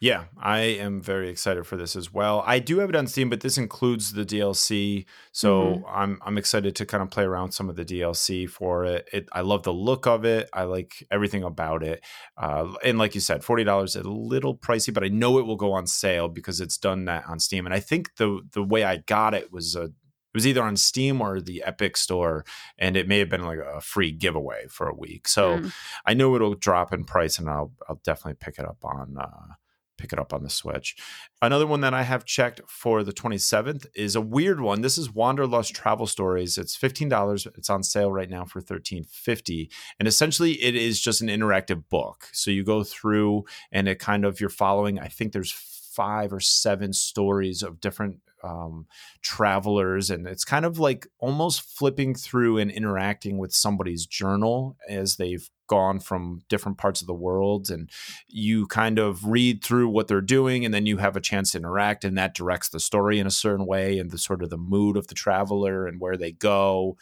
Yeah, 0.00 0.26
I 0.40 0.60
am 0.60 1.00
very 1.02 1.28
excited 1.28 1.66
for 1.66 1.76
this 1.76 1.96
as 1.96 2.12
well. 2.12 2.44
I 2.46 2.60
do 2.60 2.78
have 2.78 2.88
it 2.88 2.94
on 2.96 3.08
Steam, 3.08 3.28
but 3.30 3.40
this 3.40 3.58
includes 3.58 4.12
the 4.12 4.24
DLC, 4.24 5.06
so 5.32 5.60
Mhm. 5.62 5.82
I'm 5.88 6.18
I'm 6.24 6.38
excited 6.38 6.76
to 6.76 6.86
kind 6.86 7.02
of 7.02 7.10
play 7.10 7.24
around 7.24 7.50
some 7.52 7.68
of 7.68 7.74
the 7.76 7.84
DLC 7.84 8.46
for 8.46 8.84
it. 8.84 9.08
it 9.12 9.28
I 9.32 9.40
love 9.40 9.64
the 9.64 9.72
look 9.72 10.06
of 10.06 10.24
it. 10.24 10.48
I 10.52 10.62
like 10.64 11.04
everything 11.10 11.42
about 11.42 11.82
it. 11.82 12.04
Uh, 12.36 12.74
and 12.84 12.96
like 12.98 13.14
you 13.16 13.20
said, 13.20 13.42
forty 13.42 13.64
dollars 13.64 13.96
is 13.96 14.04
a 14.04 14.08
little 14.10 14.56
pricey, 14.56 14.94
but 14.94 15.02
I 15.02 15.08
know 15.08 15.38
it 15.38 15.46
will 15.46 15.56
go 15.56 15.72
on 15.72 15.86
sale 15.88 16.28
because 16.28 16.60
it's 16.60 16.78
done 16.78 17.06
that 17.06 17.24
on 17.26 17.40
Steam. 17.40 17.66
And 17.66 17.74
I 17.74 17.80
think 17.80 18.14
the 18.16 18.40
the 18.52 18.62
way 18.62 18.84
I 18.84 18.98
got 18.98 19.34
it 19.34 19.52
was 19.52 19.74
a 19.74 19.90
it 20.30 20.34
was 20.34 20.46
either 20.46 20.62
on 20.62 20.76
Steam 20.76 21.20
or 21.22 21.40
the 21.40 21.64
Epic 21.64 21.96
Store, 21.96 22.44
and 22.78 22.96
it 22.96 23.08
may 23.08 23.18
have 23.18 23.30
been 23.30 23.44
like 23.44 23.58
a 23.58 23.80
free 23.80 24.12
giveaway 24.12 24.66
for 24.68 24.86
a 24.86 24.94
week. 24.94 25.26
So 25.26 25.56
Mm. 25.58 25.72
I 26.06 26.14
know 26.14 26.36
it'll 26.36 26.54
drop 26.54 26.92
in 26.92 27.04
price, 27.04 27.38
and 27.38 27.48
I'll 27.48 27.72
I'll 27.88 28.00
definitely 28.04 28.34
pick 28.38 28.58
it 28.58 28.64
up 28.66 28.84
on 28.84 29.16
uh, 29.18 29.54
pick 29.98 30.12
it 30.12 30.18
up 30.18 30.32
on 30.32 30.42
the 30.42 30.50
Switch. 30.50 30.96
Another 31.42 31.66
one 31.66 31.82
that 31.82 31.92
I 31.92 32.02
have 32.02 32.24
checked 32.24 32.62
for 32.66 33.02
the 33.02 33.12
27th 33.12 33.86
is 33.94 34.16
a 34.16 34.20
weird 34.20 34.60
one. 34.60 34.80
This 34.80 34.96
is 34.96 35.12
Wanderlust 35.12 35.74
Travel 35.74 36.06
Stories. 36.06 36.56
It's 36.56 36.76
$15. 36.76 37.46
It's 37.58 37.68
on 37.68 37.82
sale 37.82 38.10
right 38.10 38.30
now 38.30 38.44
for 38.44 38.60
$13.50. 38.62 39.68
And 39.98 40.08
essentially 40.08 40.52
it 40.62 40.74
is 40.74 41.00
just 41.00 41.20
an 41.20 41.28
interactive 41.28 41.88
book. 41.90 42.28
So 42.32 42.50
you 42.50 42.64
go 42.64 42.84
through 42.84 43.44
and 43.70 43.88
it 43.88 43.98
kind 43.98 44.24
of 44.24 44.40
you're 44.40 44.48
following, 44.48 44.98
I 44.98 45.08
think 45.08 45.32
there's 45.32 45.52
five 45.52 46.32
or 46.32 46.40
seven 46.40 46.92
stories 46.92 47.62
of 47.62 47.80
different 47.80 48.20
um, 48.42 48.86
travelers 49.22 50.10
and 50.10 50.26
it's 50.26 50.44
kind 50.44 50.64
of 50.64 50.78
like 50.78 51.06
almost 51.18 51.62
flipping 51.62 52.14
through 52.14 52.58
and 52.58 52.70
interacting 52.70 53.38
with 53.38 53.52
somebody's 53.52 54.06
journal 54.06 54.76
as 54.88 55.16
they've 55.16 55.48
gone 55.66 56.00
from 56.00 56.40
different 56.48 56.78
parts 56.78 57.02
of 57.02 57.06
the 57.06 57.12
world 57.12 57.70
and 57.70 57.90
you 58.26 58.66
kind 58.68 58.98
of 58.98 59.26
read 59.26 59.62
through 59.62 59.86
what 59.86 60.08
they're 60.08 60.22
doing 60.22 60.64
and 60.64 60.72
then 60.72 60.86
you 60.86 60.96
have 60.96 61.14
a 61.14 61.20
chance 61.20 61.50
to 61.50 61.58
interact 61.58 62.04
and 62.04 62.16
that 62.16 62.34
directs 62.34 62.70
the 62.70 62.80
story 62.80 63.18
in 63.18 63.26
a 63.26 63.30
certain 63.30 63.66
way 63.66 63.98
and 63.98 64.10
the 64.10 64.16
sort 64.16 64.42
of 64.42 64.48
the 64.48 64.56
mood 64.56 64.96
of 64.96 65.08
the 65.08 65.14
traveler 65.14 65.86
and 65.86 66.00
where 66.00 66.16
they 66.16 66.32
go 66.32 66.96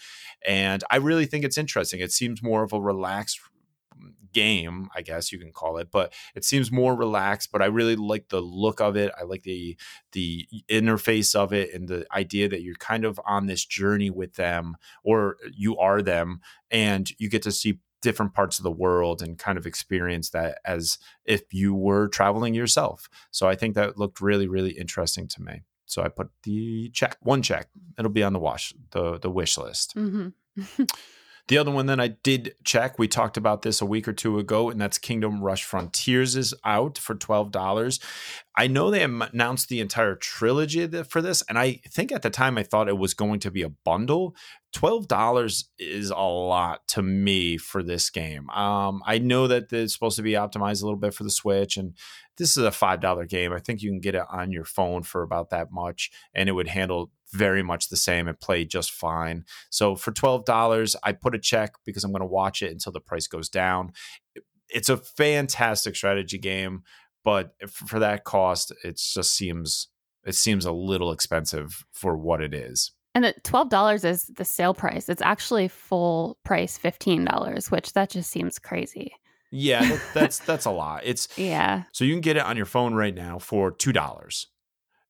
and 0.44 0.82
i 0.90 0.96
really 0.96 1.26
think 1.26 1.44
it's 1.44 1.58
interesting. 1.58 2.00
It 2.00 2.12
seems 2.12 2.42
more 2.42 2.62
of 2.62 2.72
a 2.72 2.80
relaxed 2.80 3.40
game 4.32 4.88
i 4.94 5.00
guess 5.00 5.32
you 5.32 5.38
can 5.38 5.50
call 5.50 5.78
it 5.78 5.88
but 5.90 6.12
it 6.34 6.44
seems 6.44 6.70
more 6.70 6.94
relaxed 6.94 7.50
but 7.50 7.62
i 7.62 7.66
really 7.66 7.96
like 7.96 8.28
the 8.28 8.40
look 8.40 8.80
of 8.80 8.96
it. 8.96 9.12
I 9.18 9.24
like 9.24 9.42
the 9.42 9.76
the 10.12 10.48
interface 10.68 11.34
of 11.34 11.52
it 11.52 11.72
and 11.74 11.88
the 11.88 12.06
idea 12.12 12.48
that 12.48 12.62
you're 12.62 12.76
kind 12.76 13.04
of 13.04 13.20
on 13.26 13.46
this 13.46 13.64
journey 13.64 14.10
with 14.10 14.34
them 14.34 14.76
or 15.04 15.36
you 15.54 15.76
are 15.78 16.02
them 16.02 16.40
and 16.70 17.10
you 17.18 17.28
get 17.28 17.42
to 17.42 17.52
see 17.52 17.78
different 18.02 18.34
parts 18.34 18.58
of 18.58 18.62
the 18.62 18.70
world 18.70 19.22
and 19.22 19.38
kind 19.38 19.58
of 19.58 19.66
experience 19.66 20.30
that 20.30 20.58
as 20.64 20.98
if 21.24 21.52
you 21.52 21.74
were 21.74 22.08
traveling 22.08 22.54
yourself. 22.54 23.08
So 23.30 23.48
i 23.48 23.54
think 23.54 23.74
that 23.74 23.98
looked 23.98 24.20
really 24.20 24.46
really 24.46 24.72
interesting 24.72 25.28
to 25.28 25.42
me. 25.42 25.62
So 25.86 26.02
i 26.02 26.08
put 26.08 26.30
the 26.42 26.90
check 26.90 27.16
one 27.20 27.42
check. 27.42 27.68
It'll 27.98 28.10
be 28.10 28.22
on 28.22 28.32
the 28.32 28.38
wash 28.38 28.72
the 28.90 29.18
the 29.18 29.30
wish 29.30 29.58
list. 29.58 29.92
Hmm 29.92 30.28
the 31.48 31.58
other 31.58 31.70
one 31.70 31.86
that 31.86 32.00
I 32.00 32.08
did 32.08 32.54
check, 32.64 32.98
we 32.98 33.06
talked 33.06 33.36
about 33.36 33.62
this 33.62 33.80
a 33.80 33.86
week 33.86 34.08
or 34.08 34.12
two 34.12 34.38
ago, 34.38 34.68
and 34.68 34.80
that's 34.80 34.98
Kingdom 34.98 35.42
Rush 35.42 35.62
Frontiers 35.62 36.34
is 36.34 36.54
out 36.64 36.98
for 36.98 37.14
twelve 37.14 37.52
dollars. 37.52 38.00
I 38.56 38.66
know 38.66 38.90
they 38.90 39.02
announced 39.02 39.68
the 39.68 39.80
entire 39.80 40.16
trilogy 40.16 40.86
for 41.04 41.22
this, 41.22 41.42
and 41.48 41.58
I 41.58 41.80
think 41.88 42.10
at 42.10 42.22
the 42.22 42.30
time 42.30 42.58
I 42.58 42.62
thought 42.62 42.88
it 42.88 42.98
was 42.98 43.14
going 43.14 43.40
to 43.40 43.50
be 43.50 43.62
a 43.62 43.68
bundle. 43.68 44.34
Twelve 44.72 45.06
dollars 45.06 45.70
is 45.78 46.10
a 46.10 46.16
lot 46.16 46.86
to 46.88 47.02
me 47.02 47.58
for 47.58 47.82
this 47.82 48.10
game. 48.10 48.50
Um, 48.50 49.02
I 49.06 49.18
know 49.18 49.46
that 49.46 49.72
it's 49.72 49.92
supposed 49.92 50.16
to 50.16 50.22
be 50.22 50.32
optimized 50.32 50.82
a 50.82 50.86
little 50.86 50.98
bit 50.98 51.14
for 51.14 51.22
the 51.22 51.30
Switch, 51.30 51.76
and 51.76 51.94
this 52.38 52.56
is 52.56 52.64
a 52.64 52.72
five 52.72 53.00
dollar 53.00 53.24
game. 53.24 53.52
I 53.52 53.60
think 53.60 53.82
you 53.82 53.90
can 53.90 54.00
get 54.00 54.16
it 54.16 54.24
on 54.30 54.50
your 54.50 54.64
phone 54.64 55.04
for 55.04 55.22
about 55.22 55.50
that 55.50 55.70
much, 55.70 56.10
and 56.34 56.48
it 56.48 56.52
would 56.52 56.68
handle 56.68 57.12
very 57.32 57.62
much 57.62 57.88
the 57.88 57.96
same 57.96 58.28
and 58.28 58.38
play 58.38 58.64
just 58.64 58.90
fine. 58.92 59.44
So 59.70 59.94
for 59.96 60.12
twelve 60.12 60.44
dollars, 60.44 60.96
I 61.02 61.12
put 61.12 61.34
a 61.34 61.38
check 61.38 61.74
because 61.84 62.04
I'm 62.04 62.12
going 62.12 62.20
to 62.20 62.26
watch 62.26 62.62
it 62.62 62.72
until 62.72 62.92
the 62.92 63.00
price 63.00 63.26
goes 63.26 63.48
down. 63.48 63.92
It's 64.68 64.88
a 64.88 64.96
fantastic 64.96 65.94
strategy 65.96 66.38
game, 66.38 66.82
but 67.24 67.54
for 67.68 67.98
that 67.98 68.24
cost, 68.24 68.72
it 68.84 68.96
just 68.96 69.34
seems 69.34 69.88
it 70.24 70.34
seems 70.34 70.64
a 70.64 70.72
little 70.72 71.12
expensive 71.12 71.84
for 71.92 72.16
what 72.16 72.40
it 72.42 72.52
is. 72.54 72.92
And 73.14 73.24
the 73.24 73.34
twelve 73.44 73.70
dollars 73.70 74.04
is 74.04 74.26
the 74.26 74.44
sale 74.44 74.74
price. 74.74 75.08
It's 75.08 75.22
actually 75.22 75.68
full 75.68 76.38
price 76.44 76.76
fifteen 76.76 77.24
dollars, 77.24 77.70
which 77.70 77.92
that 77.94 78.10
just 78.10 78.30
seems 78.30 78.58
crazy. 78.58 79.12
Yeah, 79.52 79.86
that, 79.88 80.00
that's 80.14 80.38
that's 80.46 80.64
a 80.66 80.70
lot. 80.70 81.02
It's 81.04 81.28
Yeah. 81.38 81.84
so 81.92 82.04
you 82.04 82.12
can 82.12 82.20
get 82.20 82.36
it 82.36 82.42
on 82.44 82.56
your 82.56 82.66
phone 82.66 82.94
right 82.94 83.14
now 83.14 83.38
for 83.38 83.70
two 83.70 83.92
dollars. 83.92 84.48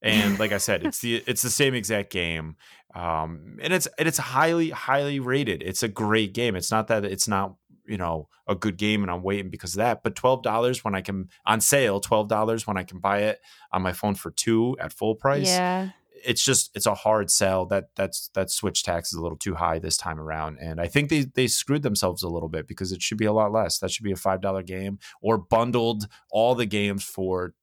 And 0.03 0.39
like 0.39 0.53
I 0.53 0.59
said, 0.59 0.83
it's 0.87 1.01
the 1.01 1.23
it's 1.27 1.43
the 1.43 1.51
same 1.51 1.75
exact 1.75 2.11
game, 2.11 2.57
um, 2.95 3.59
and 3.61 3.73
it's 3.73 3.87
and 3.99 4.07
it's 4.07 4.19
highly 4.19 4.71
highly 4.71 5.21
rated. 5.21 5.63
It's 5.63 5.83
a 5.83 5.89
great 5.89 6.33
game. 6.35 6.57
It's 6.57 6.71
not 6.71 6.89
that 6.89 7.05
it's 7.05 7.29
not 7.29 7.57
you 7.87 7.97
know 7.97 8.29
a 8.47 8.55
good 8.55 8.77
game, 8.77 9.03
and 9.03 9.11
I'm 9.11 9.23
waiting 9.23 9.51
because 9.51 9.75
of 9.75 9.79
that. 9.79 10.03
But 10.03 10.15
twelve 10.15 10.43
dollars 10.43 10.85
when 10.85 10.95
I 10.95 11.01
can 11.01 11.29
on 11.45 11.61
sale, 11.61 12.01
twelve 12.01 12.29
dollars 12.29 12.67
when 12.67 12.77
I 12.77 12.83
can 12.83 12.99
buy 12.99 13.21
it 13.21 13.41
on 13.73 13.83
my 13.83 13.93
phone 13.93 14.15
for 14.15 14.31
two 14.31 14.77
at 14.81 14.93
full 14.93 15.15
price. 15.15 15.49
Yeah. 15.49 15.91
It's 16.25 16.43
just 16.43 16.71
it's 16.75 16.87
a 16.87 16.95
hard 16.95 17.31
sell. 17.31 17.67
That 17.67 17.91
that's 17.95 18.29
that 18.35 18.51
switch 18.51 18.83
tax 18.83 19.13
is 19.13 19.19
a 19.19 19.23
little 19.23 19.39
too 19.39 19.55
high 19.55 19.79
this 19.79 19.97
time 19.97 20.19
around, 20.19 20.59
and 20.61 20.81
I 20.81 20.89
think 20.89 21.09
they 21.09 21.25
they 21.25 21.47
screwed 21.47 21.83
themselves 21.83 22.23
a 22.23 22.29
little 22.29 22.49
bit 22.49 22.67
because 22.67 22.91
it 22.91 23.03
should 23.03 23.19
be 23.19 23.27
a 23.27 23.33
lot 23.33 23.53
less. 23.53 23.79
That 23.79 23.91
should 23.91 24.05
be 24.05 24.13
a 24.13 24.17
five 24.17 24.41
dollar 24.41 24.63
game 24.63 24.99
or 25.21 25.39
bundled 25.39 26.09
all 26.31 26.55
the 26.55 26.67
games 26.67 27.05
for 27.05 27.55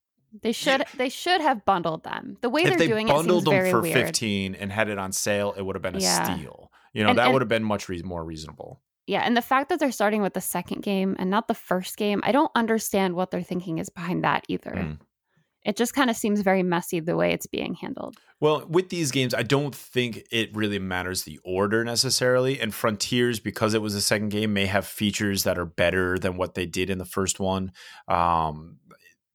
They 0.42 0.52
should 0.52 0.84
they 0.96 1.08
should 1.08 1.40
have 1.40 1.64
bundled 1.64 2.02
them. 2.04 2.36
The 2.40 2.50
way 2.50 2.62
if 2.62 2.68
they're 2.70 2.78
they 2.78 2.86
doing 2.88 3.06
it 3.08 3.10
seems 3.10 3.18
bundled 3.20 3.44
them 3.44 3.52
very 3.54 3.70
for 3.70 3.80
weird. 3.80 3.94
15 3.94 4.54
and 4.56 4.72
had 4.72 4.88
it 4.88 4.98
on 4.98 5.12
sale 5.12 5.54
it 5.56 5.62
would 5.62 5.76
have 5.76 5.82
been 5.82 5.96
a 5.96 6.00
Yeah. 6.00 6.24
steal 6.36 6.70
you 6.92 7.02
know 7.04 7.10
And- 7.10 7.18
that 7.18 7.24
and- 7.26 7.32
would 7.32 7.42
have 7.42 7.48
been 7.48 7.64
much 7.64 7.88
re- 7.88 8.02
more 8.02 8.24
reasonable 8.24 8.80
Yeah, 9.06 9.20
and 9.20 9.36
the 9.36 9.42
fact 9.42 9.68
that 9.68 9.78
they're 9.80 9.92
starting 9.92 10.22
with 10.22 10.32
the 10.34 10.40
second 10.40 10.82
game 10.82 11.14
and 11.18 11.28
not 11.30 11.46
the 11.46 11.54
first 11.54 11.96
game, 11.98 12.20
I 12.24 12.32
don't 12.32 12.50
understand 12.54 13.14
what 13.14 13.30
they're 13.30 13.42
thinking 13.42 13.76
is 13.78 13.90
behind 13.90 14.24
that 14.24 14.44
either. 14.48 14.70
Mm. 14.72 14.98
It 15.66 15.76
just 15.76 15.94
kind 15.94 16.08
of 16.10 16.16
seems 16.16 16.40
very 16.42 16.62
messy 16.62 17.00
the 17.00 17.16
way 17.16 17.32
it's 17.32 17.46
being 17.46 17.74
handled. 17.74 18.16
well 18.40 18.66
with 18.68 18.88
these 18.90 19.10
games 19.12 19.32
i 19.32 19.42
don't 19.42 19.74
think 19.74 20.22
it 20.30 20.54
really 20.54 20.78
matters 20.78 21.22
the 21.22 21.38
order 21.44 21.84
necessarily 21.84 22.60
and 22.60 22.74
frontiers 22.74 23.40
because 23.40 23.72
it 23.72 23.80
was 23.80 23.94
the 23.94 24.00
second 24.00 24.28
game 24.30 24.52
may 24.52 24.66
have 24.66 24.84
features 24.86 25.44
that 25.44 25.56
are 25.56 25.64
better 25.64 26.18
than 26.18 26.36
what 26.36 26.54
they 26.54 26.66
did 26.66 26.90
in 26.90 26.98
the 26.98 27.04
first 27.06 27.38
one 27.40 27.70
um, 28.08 28.78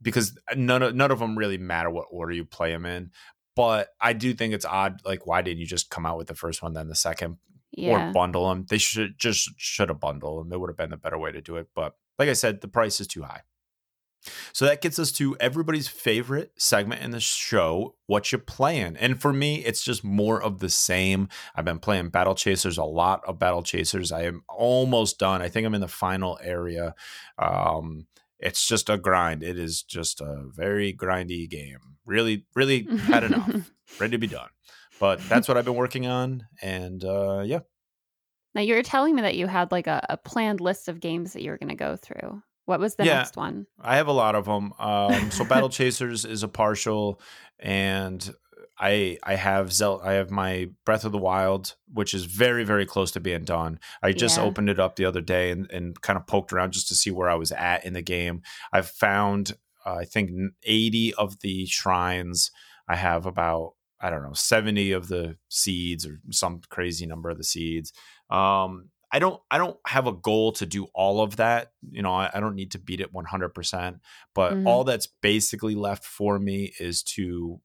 because 0.02 0.38
none 0.56 0.82
of, 0.84 0.96
none 0.96 1.12
of 1.12 1.20
them 1.20 1.38
really 1.38 1.58
matter 1.58 1.90
what 1.90 2.08
order 2.12 2.34
you 2.34 2.46
play 2.46 2.72
them 2.72 2.86
in 2.86 3.12
but 3.56 3.90
i 4.00 4.14
do 4.14 4.34
think 4.34 4.54
it's 4.54 4.66
odd 4.66 5.02
like 5.06 5.26
why 5.28 5.42
didn't 5.42 5.60
you 5.60 5.66
just 5.66 5.90
come 5.90 6.06
out 6.06 6.18
with 6.18 6.28
the 6.28 6.36
first 6.36 6.62
one 6.62 6.74
then 6.74 6.88
the 6.88 6.96
second 6.96 7.38
Yeah. 7.72 8.10
or 8.10 8.14
bundle 8.14 8.50
them. 8.50 8.66
They 8.70 8.78
should 8.80 9.18
just 9.20 9.50
should 9.58 9.90
have 9.90 10.00
bundled 10.00 10.46
them. 10.46 10.52
It 10.54 10.60
would 10.60 10.70
have 10.70 10.78
been 10.78 10.90
the 10.90 10.98
better 10.98 11.18
way 11.20 11.32
to 11.32 11.40
do 11.42 11.56
it. 11.58 11.68
But 11.76 11.94
like 12.18 12.28
I 12.30 12.34
said, 12.34 12.62
the 12.62 12.68
price 12.68 13.00
is 13.00 13.08
too 13.08 13.22
high. 13.24 13.42
So 14.52 14.66
that 14.66 14.82
gets 14.82 15.00
us 15.00 15.14
to 15.14 15.38
everybody's 15.40 15.88
favorite 15.88 16.52
segment 16.58 17.02
in 17.04 17.12
the 17.12 17.22
show, 17.22 17.96
what 18.08 18.32
you 18.34 18.38
playing. 18.38 18.98
And 18.98 19.22
for 19.22 19.32
me, 19.32 19.64
it's 19.64 19.82
just 19.82 20.04
more 20.04 20.42
of 20.44 20.60
the 20.60 20.68
same. 20.70 21.30
I've 21.56 21.64
been 21.64 21.80
playing 21.80 22.10
Battle 22.10 22.36
Chasers, 22.36 22.78
a 22.78 22.84
lot 22.84 23.22
of 23.26 23.40
Battle 23.40 23.64
Chasers. 23.64 24.12
I 24.12 24.24
am 24.24 24.44
almost 24.50 25.20
done. 25.20 25.42
I 25.42 25.48
think 25.48 25.66
I'm 25.66 25.76
in 25.76 25.80
the 25.80 25.88
final 25.88 26.38
area. 26.44 26.96
Um, 27.38 28.08
it's 28.39 28.67
just 28.67 28.89
a 28.89 28.97
grind. 28.97 29.43
It 29.43 29.58
is 29.58 29.84
just 29.84 30.21
a 30.21 30.43
very 30.56 30.93
grindy 30.93 31.49
game. 31.49 31.97
Really, 32.06 32.45
really 32.56 32.84
had 33.04 33.23
enough. 33.23 33.71
Ready 33.99 34.12
to 34.12 34.17
be 34.17 34.28
done. 34.28 34.49
But 34.99 35.21
that's 35.30 35.47
what 35.47 35.58
I've 35.58 35.65
been 35.65 35.75
working 35.75 36.08
on. 36.08 36.45
And 36.62 37.04
uh, 37.04 37.43
yeah. 37.45 37.60
Now 38.56 38.62
you 38.62 38.75
were 38.75 38.84
telling 38.84 39.15
me 39.15 39.21
that 39.21 39.36
you 39.36 39.47
had 39.47 39.71
like 39.71 39.88
a, 39.88 40.06
a 40.10 40.17
planned 40.17 40.60
list 40.60 40.88
of 40.88 40.99
games 40.99 41.34
that 41.34 41.43
you 41.43 41.52
were 41.52 41.58
going 41.58 41.69
to 41.69 41.75
go 41.75 41.95
through. 41.95 42.41
What 42.65 42.80
was 42.80 42.95
the 42.95 43.06
yeah, 43.06 43.15
next 43.15 43.36
one? 43.36 43.65
I 43.82 43.95
have 43.95 44.08
a 44.08 44.12
lot 44.12 44.36
of 44.36 44.45
them. 44.45 44.73
Um, 44.78 45.32
so 45.32 45.43
Battle 45.43 45.69
Chasers 45.71 46.23
is 46.23 46.43
a 46.43 46.47
partial, 46.47 47.19
and 47.58 48.32
I 48.80 49.18
I 49.24 49.36
have 49.36 49.74
Zel 49.74 50.02
I 50.04 50.13
have 50.13 50.32
my 50.32 50.70
Breath 50.86 51.06
of 51.06 51.12
the 51.12 51.18
Wild, 51.18 51.76
which 51.92 52.13
is 52.13 52.26
very 52.26 52.63
very 52.63 52.86
close 52.86 53.12
to 53.12 53.20
being 53.20 53.44
done. 53.44 53.80
I 54.02 54.13
just 54.13 54.38
yeah. 54.38 54.44
opened 54.44 54.70
it 54.70 54.80
up 54.80 54.96
the 54.96 55.06
other 55.06 55.22
day 55.22 55.52
and 55.52 55.70
and 55.72 56.00
kind 56.02 56.18
of 56.18 56.28
poked 56.28 56.54
around 56.54 56.72
just 56.72 56.88
to 56.89 56.96
see 56.96 57.12
where 57.12 57.30
I 57.30 57.36
was 57.36 57.52
at 57.52 57.86
in 57.86 57.94
the 57.94 58.02
game. 58.02 58.42
I've 58.72 58.89
found 58.89 59.54
uh, 59.86 59.96
I 59.96 60.06
think 60.06 60.32
eighty 60.63 61.13
of 61.13 61.39
the 61.42 61.65
shrines. 61.65 62.52
I 62.88 62.96
have 62.96 63.26
about 63.26 63.74
I 64.00 64.10
don't 64.10 64.24
know 64.24 64.34
seventy 64.34 64.92
of 64.94 65.10
the 65.10 65.38
seeds 65.50 66.06
or 66.06 66.22
some 66.32 66.62
crazy 66.70 67.06
number 67.06 67.30
of 67.30 67.38
the 67.38 67.44
seeds. 67.44 67.92
Um, 68.30 68.89
I 69.12 69.20
don't 69.20 69.42
I 69.50 69.58
don't 69.58 69.78
have 69.88 70.08
a 70.08 70.13
goal 70.13 70.52
to 70.54 70.65
do 70.65 70.86
all 70.94 71.22
of 71.22 71.38
that. 71.38 71.72
You 71.92 72.02
know, 72.02 72.13
I, 72.13 72.30
I 72.34 72.39
don't 72.39 72.56
need 72.56 72.72
to 72.72 72.80
beat 72.80 73.02
it 73.02 73.13
100%, 73.13 74.00
but 74.36 74.54
mm-hmm. 74.54 74.68
all 74.68 74.84
that's 74.84 75.08
basically 75.08 75.76
left 75.76 76.04
for 76.06 76.38
me 76.38 76.74
is 76.80 77.02
to 77.04 77.60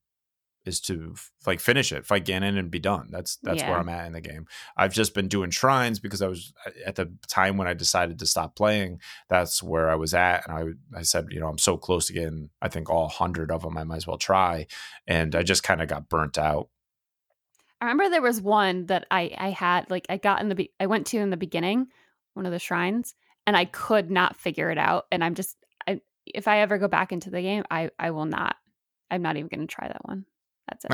is 0.65 0.81
to 0.81 1.15
like 1.47 1.61
finish 1.61 1.93
it, 1.93 2.07
fight 2.07 2.25
Ganon 2.25 2.59
and 2.59 2.71
be 2.71 2.79
done. 2.79 3.09
That's 3.11 3.37
that's 3.37 3.61
yeah. 3.61 3.71
where 3.71 3.79
I'm 3.79 3.89
at 3.89 4.07
in 4.07 4.13
the 4.13 4.21
game. 4.21 4.47
I've 4.77 4.95
just 4.95 5.15
been 5.15 5.29
doing 5.29 5.51
shrines 5.51 5.99
because 5.99 6.23
I 6.23 6.29
was 6.29 6.53
uh, 6.67 6.71
at 6.87 6.97
the 6.97 7.13
time 7.29 7.57
when 7.57 7.69
I 7.69 7.75
decided 7.75 8.19
to 8.19 8.27
stop 8.27 8.57
playing, 8.57 9.01
that's 9.29 9.63
where 9.63 9.91
I 9.91 9.95
was 9.95 10.15
at 10.15 10.49
and 10.49 10.57
I 10.95 10.99
I 10.99 11.03
said, 11.03 11.27
you 11.31 11.41
know, 11.41 11.49
I'm 11.49 11.59
so 11.59 11.77
close 11.77 12.07
to 12.07 12.13
getting 12.13 12.51
I 12.63 12.69
think 12.69 12.89
all 12.89 13.05
100 13.05 13.51
of 13.51 13.63
them 13.63 13.77
I 13.77 13.85
might 13.85 13.97
as 13.97 14.07
well 14.07 14.19
try 14.19 14.67
and 15.07 15.35
I 15.35 15.43
just 15.43 15.63
kind 15.63 15.83
of 15.83 15.89
got 15.89 16.09
burnt 16.09 16.39
out 16.39 16.69
I 17.81 17.89
remember 17.89 18.11
there 18.11 18.23
was 18.23 18.41
one 18.41 18.87
that 18.87 19.07
I 19.11 19.31
I 19.37 19.51
had 19.51 19.91
like 19.91 20.07
I 20.09 20.17
got 20.17 20.41
in 20.41 20.49
the 20.49 20.55
be- 20.55 20.73
I 20.81 20.87
went 20.87 21.07
to 21.09 21.19
in 21.19 21.31
the 21.31 21.37
beginning, 21.37 21.89
one 22.33 22.47
of 22.47 22.53
the 22.53 22.59
shrines, 22.59 23.15
and 23.47 23.57
I 23.57 23.67
could 23.67 24.11
not 24.11 24.37
figure 24.37 24.71
it 24.71 24.79
out. 24.79 25.05
And 25.13 25.23
I'm 25.23 25.35
just 25.35 25.57
I, 25.87 26.01
if 26.27 26.49
I 26.49 26.61
ever 26.61 26.79
go 26.79 26.89
back 26.89 27.13
into 27.13 27.31
the 27.31 27.43
game, 27.43 27.65
I 27.71 27.91
I 27.99 28.13
will 28.13 28.25
not. 28.25 28.57
I'm 29.11 29.23
not 29.23 29.37
even 29.37 29.49
going 29.49 29.67
to 29.67 29.73
try 29.75 29.87
that 29.87 30.07
one. 30.07 30.25
That's 30.69 30.85
it. 30.85 30.91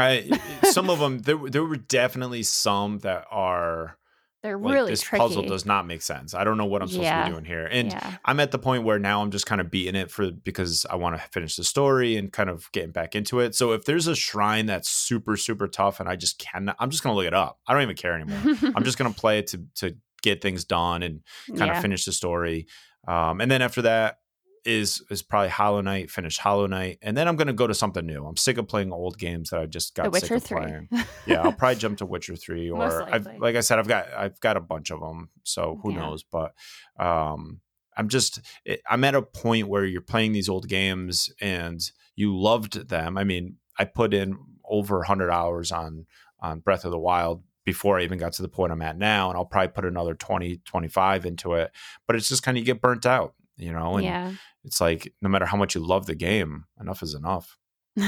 I, 0.63 0.65
some 0.71 0.91
of 0.91 0.99
them 0.99 1.21
there 1.21 1.39
there 1.39 1.65
were 1.65 1.77
definitely 1.77 2.43
some 2.43 2.99
that 3.01 3.27
are 3.31 3.97
they're 4.43 4.57
like, 4.57 4.75
really 4.75 4.91
this 4.91 5.03
tricky. 5.03 5.21
puzzle 5.21 5.43
does 5.43 5.67
not 5.67 5.87
make 5.87 6.01
sense. 6.01 6.33
I 6.33 6.45
don't 6.45 6.57
know 6.57 6.65
what 6.65 6.81
I'm 6.81 6.89
supposed 6.89 7.05
yeah. 7.05 7.25
to 7.25 7.29
be 7.29 7.33
doing 7.33 7.45
here. 7.45 7.67
And 7.67 7.93
yeah. 7.93 8.17
I'm 8.25 8.41
at 8.41 8.53
the 8.53 8.59
point 8.59 8.85
where 8.85 8.99
now 8.99 9.21
I'm 9.21 9.31
just 9.31 9.45
kind 9.45 9.61
of 9.61 9.71
beating 9.71 9.95
it 9.95 10.11
for 10.11 10.31
because 10.31 10.87
I 10.89 10.97
want 10.97 11.17
to 11.17 11.23
finish 11.29 11.57
the 11.57 11.65
story 11.65 12.17
and 12.17 12.33
kind 12.33 12.49
of 12.49 12.73
getting 12.73 12.91
back 12.91 13.15
into 13.15 13.41
it. 13.41 13.55
So 13.55 13.73
if 13.73 13.85
there's 13.85 14.07
a 14.07 14.17
shrine 14.17 14.67
that's 14.67 14.89
super 14.89 15.37
super 15.37 15.69
tough 15.69 16.01
and 16.01 16.09
I 16.09 16.17
just 16.17 16.39
cannot 16.39 16.77
I'm 16.79 16.91
just 16.91 17.03
going 17.03 17.13
to 17.13 17.17
look 17.19 17.27
it 17.27 17.35
up. 17.35 17.59
I 17.67 17.75
don't 17.75 17.83
even 17.83 17.97
care 17.97 18.15
anymore. 18.19 18.57
I'm 18.75 18.85
just 18.85 18.97
going 18.97 19.13
to 19.13 19.19
play 19.19 19.41
it 19.41 19.49
to 19.49 19.65
to 19.77 19.97
get 20.23 20.41
things 20.41 20.65
done 20.65 21.03
and 21.03 21.21
kind 21.49 21.71
yeah. 21.71 21.77
of 21.77 21.83
finish 21.83 22.05
the 22.05 22.13
story. 22.13 22.67
Um, 23.07 23.41
and 23.41 23.51
then 23.51 23.63
after 23.63 23.83
that, 23.83 24.20
is 24.65 25.03
is 25.11 25.23
probably 25.23 25.49
Hollow 25.49 25.81
Knight, 25.81 26.11
finish 26.11 26.39
Hollow 26.39 26.67
Knight, 26.67 26.99
and 27.03 27.17
then 27.17 27.27
I'm 27.29 27.37
gonna 27.37 27.53
go 27.53 27.67
to 27.67 27.75
something 27.75 28.05
new. 28.05 28.25
I'm 28.25 28.37
sick 28.37 28.59
of 28.59 28.69
playing 28.69 28.93
old 28.93 29.19
games 29.19 29.51
that 29.51 29.61
I 29.61 29.67
just 29.67 29.95
got 29.95 30.15
sick 30.15 30.31
of 30.31 30.43
3. 30.43 30.61
playing. 30.61 30.89
yeah, 31.27 31.43
I'll 31.43 31.53
probably 31.53 31.77
jump 31.77 31.99
to 31.99 32.07
Witcher 32.07 32.37
Three, 32.37 32.71
or 32.71 33.03
I've, 33.13 33.27
like 33.39 33.57
I 33.57 33.61
said, 33.61 33.79
I've 33.79 33.89
got 33.89 34.13
I've 34.13 34.41
got 34.41 34.57
a 34.57 34.61
bunch 34.61 34.91
of 34.91 35.01
them, 35.01 35.31
so 35.43 35.79
who 35.83 35.93
yeah. 35.93 36.01
knows? 36.01 36.23
But 36.23 36.53
um, 36.99 37.61
I'm 37.97 38.09
just 38.09 38.41
eh, 38.67 38.77
I'm 38.89 39.05
at 39.05 39.15
a 39.15 39.23
point 39.23 39.69
where 39.69 39.85
you're 39.85 40.01
playing 40.01 40.33
these 40.33 40.49
old 40.49 40.69
games 40.69 41.31
and 41.41 41.81
you 42.17 42.39
loved 42.39 42.89
them. 42.89 43.17
I 43.17 43.25
mean, 43.25 43.57
I 43.79 43.85
put 43.85 44.15
in 44.15 44.37
over 44.65 44.99
100 44.99 45.31
hours 45.31 45.73
on 45.73 46.07
on 46.41 46.61
Breath 46.61 46.85
of 46.85 46.91
the 46.91 46.99
Wild 46.99 47.43
before 47.65 47.99
I 47.99 48.03
even 48.03 48.19
got 48.19 48.33
to 48.35 48.43
the 48.43 48.49
point 48.49 48.73
I'm 48.73 48.83
at 48.83 48.97
now. 48.97 49.29
And 49.29 49.37
I'll 49.37 49.45
probably 49.45 49.69
put 49.69 49.85
another 49.85 50.15
20, 50.15 50.63
25 50.65 51.27
into 51.27 51.53
it. 51.55 51.71
But 52.07 52.17
it's 52.17 52.29
just 52.29 52.43
kind 52.43 52.57
of 52.57 52.61
you 52.61 52.65
get 52.65 52.81
burnt 52.81 53.05
out 53.05 53.35
you 53.61 53.73
know 53.73 53.97
and 53.97 54.05
yeah. 54.05 54.33
It's 54.65 54.81
like 54.81 55.13
no 55.23 55.29
matter 55.29 55.47
how 55.47 55.57
much 55.57 55.75
you 55.75 55.81
love 55.81 56.07
the 56.07 56.15
game 56.15 56.65
enough 56.81 57.03
is 57.03 57.15
enough. 57.15 57.59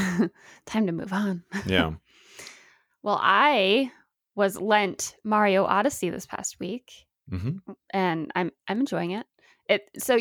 Time 0.66 0.86
to 0.86 0.92
move 0.92 1.12
on. 1.12 1.44
Yeah. 1.66 1.92
Well 3.04 3.18
i 3.20 3.90
was 4.36 4.60
lent 4.60 5.16
mario 5.24 5.64
odyssey 5.64 6.08
this 6.08 6.24
past 6.24 6.60
week 6.60 6.92
mm-hmm. 7.28 7.72
and 7.92 8.30
i'm 8.36 8.52
i'm 8.68 8.78
enjoying 8.78 9.10
it. 9.10 9.26
It 9.68 9.82
so 9.98 10.20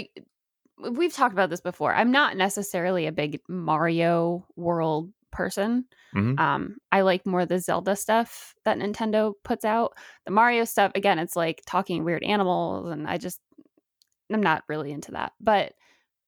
we've 0.91 1.13
talked 1.13 1.33
about 1.33 1.51
this 1.51 1.61
before. 1.61 1.93
I'm 1.93 2.09
not 2.09 2.37
necessarily 2.37 3.05
a 3.05 3.11
big 3.11 3.39
mario 3.47 4.47
world 4.55 5.11
person. 5.31 5.85
Mm-hmm. 6.15 6.39
um 6.39 6.77
i 6.91 7.01
like 7.01 7.27
more 7.27 7.45
the 7.45 7.59
zelda 7.59 7.95
stuff 7.95 8.55
that 8.65 8.79
nintendo 8.79 9.33
puts 9.43 9.63
out. 9.63 9.93
The 10.25 10.31
mario 10.31 10.63
stuff 10.63 10.91
again 10.95 11.19
it's 11.19 11.35
like 11.35 11.61
talking 11.67 12.03
weird 12.03 12.23
animals 12.23 12.89
and 12.89 13.07
i 13.07 13.19
just 13.19 13.39
I'm 14.33 14.41
not 14.41 14.63
really 14.67 14.91
into 14.91 15.11
that, 15.11 15.33
but 15.39 15.73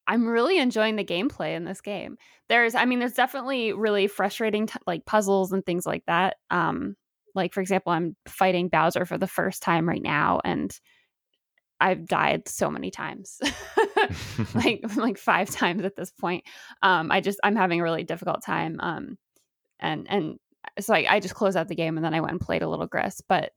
I'm 0.08 0.28
really 0.28 0.58
enjoying 0.58 0.96
the 0.96 1.06
gameplay 1.06 1.56
in 1.56 1.64
this 1.64 1.82
game. 1.82 2.18
There's, 2.50 2.76
I 2.76 2.86
mean, 2.86 3.00
there's 3.00 3.14
definitely 3.14 3.74
really 3.74 4.08
frustrating 4.08 4.68
t- 4.68 4.80
like 4.86 5.06
puzzles 5.06 5.52
and 5.52 5.66
things 5.66 5.86
like 5.86 6.04
that. 6.08 6.38
Um, 6.50 6.96
like 7.36 7.54
for 7.54 7.62
example, 7.62 7.92
I'm 7.92 8.16
fighting 8.28 8.70
Bowser 8.70 9.06
for 9.06 9.18
the 9.18 9.28
first 9.28 9.64
time 9.64 9.88
right 9.88 10.02
now, 10.02 10.40
and 10.44 10.78
I've 11.80 12.08
died 12.08 12.48
so 12.48 12.70
many 12.70 12.92
times, 12.92 13.40
like 14.56 14.84
like 14.96 15.18
five 15.18 15.50
times 15.52 15.84
at 15.84 15.96
this 15.96 16.12
point. 16.12 16.44
Um, 16.82 17.12
I 17.12 17.22
just 17.22 17.40
I'm 17.44 17.56
having 17.56 17.80
a 17.80 17.84
really 17.84 18.04
difficult 18.04 18.44
time. 18.44 18.80
Um, 18.80 19.18
and 19.80 20.08
and 20.10 20.40
so 20.80 20.94
I, 20.94 21.06
I 21.10 21.20
just 21.20 21.36
closed 21.36 21.58
out 21.58 21.68
the 21.68 21.76
game 21.76 21.98
and 21.98 22.06
then 22.06 22.14
I 22.14 22.22
went 22.22 22.32
and 22.32 22.42
played 22.42 22.62
a 22.62 22.70
little 22.70 22.88
Gris, 22.88 23.22
but 23.28 23.52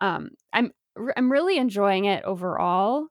um, 0.00 0.30
I'm 0.52 0.72
I'm 1.16 1.30
really 1.30 1.58
enjoying 1.58 2.06
it 2.06 2.24
overall 2.24 3.08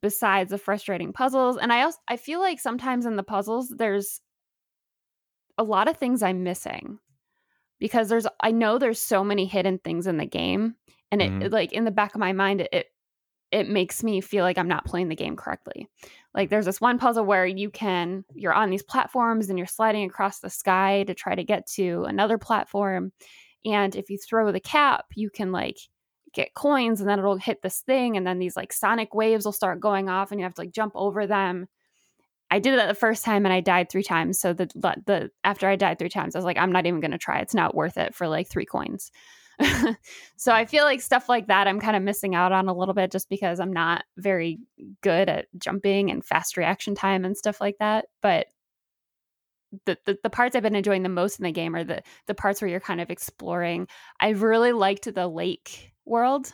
besides 0.00 0.50
the 0.50 0.58
frustrating 0.58 1.12
puzzles 1.12 1.56
and 1.56 1.72
i 1.72 1.82
also 1.82 1.98
i 2.08 2.16
feel 2.16 2.40
like 2.40 2.58
sometimes 2.60 3.06
in 3.06 3.16
the 3.16 3.22
puzzles 3.22 3.68
there's 3.68 4.20
a 5.58 5.64
lot 5.64 5.88
of 5.88 5.96
things 5.96 6.22
i'm 6.22 6.42
missing 6.42 6.98
because 7.78 8.08
there's 8.08 8.26
i 8.40 8.50
know 8.50 8.78
there's 8.78 9.00
so 9.00 9.22
many 9.22 9.46
hidden 9.46 9.78
things 9.78 10.06
in 10.06 10.16
the 10.16 10.26
game 10.26 10.74
and 11.10 11.22
it, 11.22 11.30
mm-hmm. 11.30 11.52
like 11.52 11.72
in 11.72 11.84
the 11.84 11.90
back 11.90 12.14
of 12.14 12.20
my 12.20 12.32
mind 12.32 12.60
it, 12.62 12.68
it 12.72 12.86
it 13.52 13.68
makes 13.68 14.02
me 14.02 14.20
feel 14.20 14.44
like 14.44 14.58
i'm 14.58 14.68
not 14.68 14.84
playing 14.84 15.08
the 15.08 15.14
game 15.14 15.36
correctly 15.36 15.88
like 16.34 16.50
there's 16.50 16.66
this 16.66 16.80
one 16.80 16.98
puzzle 16.98 17.24
where 17.24 17.46
you 17.46 17.70
can 17.70 18.24
you're 18.34 18.52
on 18.54 18.70
these 18.70 18.82
platforms 18.82 19.48
and 19.48 19.58
you're 19.58 19.66
sliding 19.66 20.04
across 20.04 20.40
the 20.40 20.50
sky 20.50 21.04
to 21.04 21.14
try 21.14 21.34
to 21.34 21.44
get 21.44 21.66
to 21.66 22.04
another 22.08 22.38
platform 22.38 23.12
and 23.64 23.94
if 23.94 24.10
you 24.10 24.18
throw 24.18 24.50
the 24.50 24.60
cap 24.60 25.06
you 25.14 25.30
can 25.30 25.52
like 25.52 25.78
get 26.36 26.54
coins 26.54 27.00
and 27.00 27.08
then 27.08 27.18
it'll 27.18 27.36
hit 27.36 27.62
this 27.62 27.80
thing 27.80 28.16
and 28.16 28.26
then 28.26 28.38
these 28.38 28.56
like 28.56 28.72
sonic 28.72 29.14
waves 29.14 29.46
will 29.46 29.52
start 29.52 29.80
going 29.80 30.10
off 30.10 30.30
and 30.30 30.38
you 30.38 30.44
have 30.44 30.54
to 30.54 30.60
like 30.60 30.70
jump 30.70 30.92
over 30.94 31.26
them. 31.26 31.66
I 32.50 32.60
did 32.60 32.78
it 32.78 32.86
the 32.86 32.94
first 32.94 33.24
time 33.24 33.46
and 33.46 33.52
I 33.52 33.60
died 33.60 33.90
three 33.90 34.04
times. 34.04 34.38
So 34.38 34.52
the 34.52 34.66
the 34.76 35.30
after 35.42 35.66
I 35.66 35.76
died 35.76 35.98
three 35.98 36.10
times, 36.10 36.36
I 36.36 36.38
was 36.38 36.44
like, 36.44 36.58
I'm 36.58 36.70
not 36.70 36.86
even 36.86 37.00
gonna 37.00 37.18
try. 37.18 37.40
It's 37.40 37.54
not 37.54 37.74
worth 37.74 37.96
it 37.96 38.14
for 38.14 38.28
like 38.28 38.48
three 38.48 38.66
coins. 38.66 39.10
so 40.36 40.52
I 40.52 40.66
feel 40.66 40.84
like 40.84 41.00
stuff 41.00 41.30
like 41.30 41.46
that 41.46 41.66
I'm 41.66 41.80
kind 41.80 41.96
of 41.96 42.02
missing 42.02 42.34
out 42.34 42.52
on 42.52 42.68
a 42.68 42.74
little 42.74 42.92
bit 42.92 43.10
just 43.10 43.30
because 43.30 43.58
I'm 43.58 43.72
not 43.72 44.04
very 44.18 44.58
good 45.00 45.30
at 45.30 45.46
jumping 45.58 46.10
and 46.10 46.22
fast 46.22 46.58
reaction 46.58 46.94
time 46.94 47.24
and 47.24 47.34
stuff 47.34 47.58
like 47.58 47.78
that. 47.78 48.04
But 48.20 48.48
the, 49.86 49.96
the, 50.04 50.18
the 50.22 50.30
parts 50.30 50.54
I've 50.54 50.62
been 50.62 50.76
enjoying 50.76 51.02
the 51.02 51.08
most 51.08 51.40
in 51.40 51.44
the 51.44 51.52
game 51.52 51.74
are 51.74 51.84
the 51.84 52.02
the 52.26 52.34
parts 52.34 52.60
where 52.60 52.70
you're 52.70 52.78
kind 52.80 53.00
of 53.00 53.10
exploring. 53.10 53.88
I 54.20 54.30
really 54.30 54.72
liked 54.72 55.12
the 55.12 55.26
lake 55.26 55.95
World. 56.06 56.52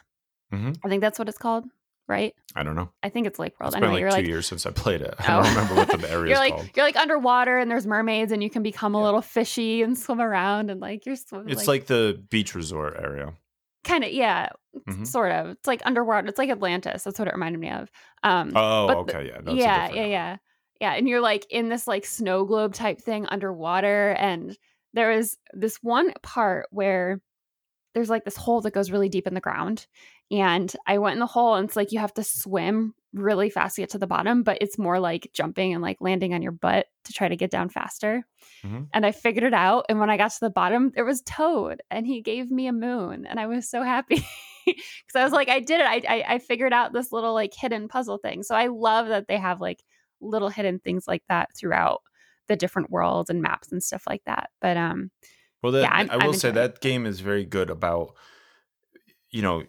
Mm-hmm. 0.52 0.72
I 0.84 0.88
think 0.88 1.00
that's 1.00 1.18
what 1.18 1.28
it's 1.28 1.38
called, 1.38 1.64
right? 2.08 2.34
I 2.54 2.62
don't 2.62 2.76
know. 2.76 2.90
I 3.02 3.08
think 3.08 3.26
it's 3.26 3.38
Lake 3.38 3.58
World. 3.58 3.74
It's 3.74 3.82
anyway, 3.82 4.00
been 4.00 4.10
like 4.10 4.14
two 4.14 4.22
like, 4.22 4.28
years 4.28 4.46
since 4.46 4.66
I 4.66 4.70
played 4.70 5.00
it. 5.00 5.14
I 5.18 5.26
don't 5.28 5.46
oh. 5.46 5.48
remember 5.48 5.74
what 5.74 6.00
the 6.00 6.10
area 6.10 6.26
you're 6.26 6.32
is 6.32 6.38
like, 6.38 6.54
called. 6.54 6.70
You're 6.76 6.84
like 6.86 6.96
underwater 6.96 7.58
and 7.58 7.70
there's 7.70 7.86
mermaids 7.86 8.32
and 8.32 8.42
you 8.42 8.50
can 8.50 8.62
become 8.62 8.94
a 8.94 8.98
yeah. 8.98 9.04
little 9.04 9.22
fishy 9.22 9.82
and 9.82 9.96
swim 9.96 10.20
around 10.20 10.70
and 10.70 10.80
like 10.80 11.06
you're 11.06 11.16
swimming. 11.16 11.48
It's 11.48 11.66
like, 11.66 11.82
like 11.82 11.86
the 11.86 12.22
beach 12.30 12.54
resort 12.54 12.96
area. 12.98 13.32
Kind 13.84 14.04
of, 14.04 14.12
yeah, 14.12 14.50
mm-hmm. 14.88 15.04
sort 15.04 15.32
of. 15.32 15.50
It's 15.50 15.66
like 15.66 15.82
underwater. 15.84 16.28
It's 16.28 16.38
like 16.38 16.50
Atlantis. 16.50 17.02
That's 17.02 17.18
what 17.18 17.28
it 17.28 17.34
reminded 17.34 17.60
me 17.60 17.70
of. 17.70 17.90
Um, 18.22 18.52
oh, 18.54 19.00
okay, 19.00 19.26
yeah, 19.26 19.40
That's 19.42 19.56
yeah, 19.56 19.90
yeah, 19.90 20.04
yeah, 20.04 20.36
yeah. 20.80 20.92
And 20.94 21.08
you're 21.08 21.20
like 21.20 21.46
in 21.50 21.68
this 21.68 21.88
like 21.88 22.06
snow 22.06 22.44
globe 22.44 22.74
type 22.74 23.00
thing 23.00 23.26
underwater, 23.26 24.10
and 24.10 24.56
there 24.92 25.10
is 25.10 25.36
this 25.52 25.78
one 25.82 26.12
part 26.22 26.66
where 26.70 27.20
there's 27.94 28.10
like 28.10 28.24
this 28.24 28.36
hole 28.36 28.60
that 28.62 28.72
goes 28.72 28.90
really 28.90 29.08
deep 29.08 29.26
in 29.26 29.34
the 29.34 29.40
ground. 29.40 29.86
And 30.30 30.74
I 30.86 30.98
went 30.98 31.14
in 31.14 31.20
the 31.20 31.26
hole 31.26 31.54
and 31.54 31.68
it's 31.68 31.76
like 31.76 31.92
you 31.92 31.98
have 31.98 32.14
to 32.14 32.24
swim 32.24 32.94
really 33.12 33.50
fast 33.50 33.76
to 33.76 33.82
get 33.82 33.90
to 33.90 33.98
the 33.98 34.06
bottom, 34.06 34.42
but 34.42 34.58
it's 34.60 34.78
more 34.78 34.98
like 34.98 35.30
jumping 35.34 35.74
and 35.74 35.82
like 35.82 35.98
landing 36.00 36.32
on 36.32 36.42
your 36.42 36.52
butt 36.52 36.86
to 37.04 37.12
try 37.12 37.28
to 37.28 37.36
get 37.36 37.50
down 37.50 37.68
faster. 37.68 38.24
Mm-hmm. 38.64 38.84
And 38.94 39.04
I 39.04 39.12
figured 39.12 39.44
it 39.44 39.52
out. 39.52 39.86
And 39.88 40.00
when 40.00 40.08
I 40.08 40.16
got 40.16 40.30
to 40.30 40.40
the 40.40 40.50
bottom, 40.50 40.90
there 40.94 41.04
was 41.04 41.22
Toad 41.22 41.82
and 41.90 42.06
he 42.06 42.22
gave 42.22 42.50
me 42.50 42.66
a 42.66 42.72
moon. 42.72 43.26
And 43.26 43.38
I 43.38 43.46
was 43.46 43.68
so 43.68 43.82
happy 43.82 44.24
because 44.66 45.14
I 45.14 45.24
was 45.24 45.32
like, 45.32 45.50
I 45.50 45.60
did 45.60 45.80
it. 45.80 45.86
I, 45.86 46.02
I, 46.08 46.24
I 46.34 46.38
figured 46.38 46.72
out 46.72 46.92
this 46.92 47.12
little 47.12 47.34
like 47.34 47.52
hidden 47.54 47.88
puzzle 47.88 48.18
thing. 48.18 48.42
So 48.42 48.54
I 48.54 48.68
love 48.68 49.08
that 49.08 49.28
they 49.28 49.36
have 49.36 49.60
like 49.60 49.82
little 50.22 50.48
hidden 50.48 50.78
things 50.78 51.06
like 51.06 51.24
that 51.28 51.50
throughout 51.54 52.00
the 52.48 52.56
different 52.56 52.90
worlds 52.90 53.28
and 53.28 53.42
maps 53.42 53.70
and 53.70 53.82
stuff 53.82 54.04
like 54.08 54.22
that. 54.24 54.50
But 54.60 54.76
um, 54.76 55.10
well, 55.62 55.72
that, 55.72 55.82
yeah, 55.82 55.90
I'm, 55.92 56.10
I 56.10 56.26
will 56.26 56.34
say 56.34 56.50
that 56.50 56.80
game 56.80 57.06
is 57.06 57.20
very 57.20 57.44
good 57.44 57.70
about 57.70 58.14
you 59.30 59.42
know 59.42 59.64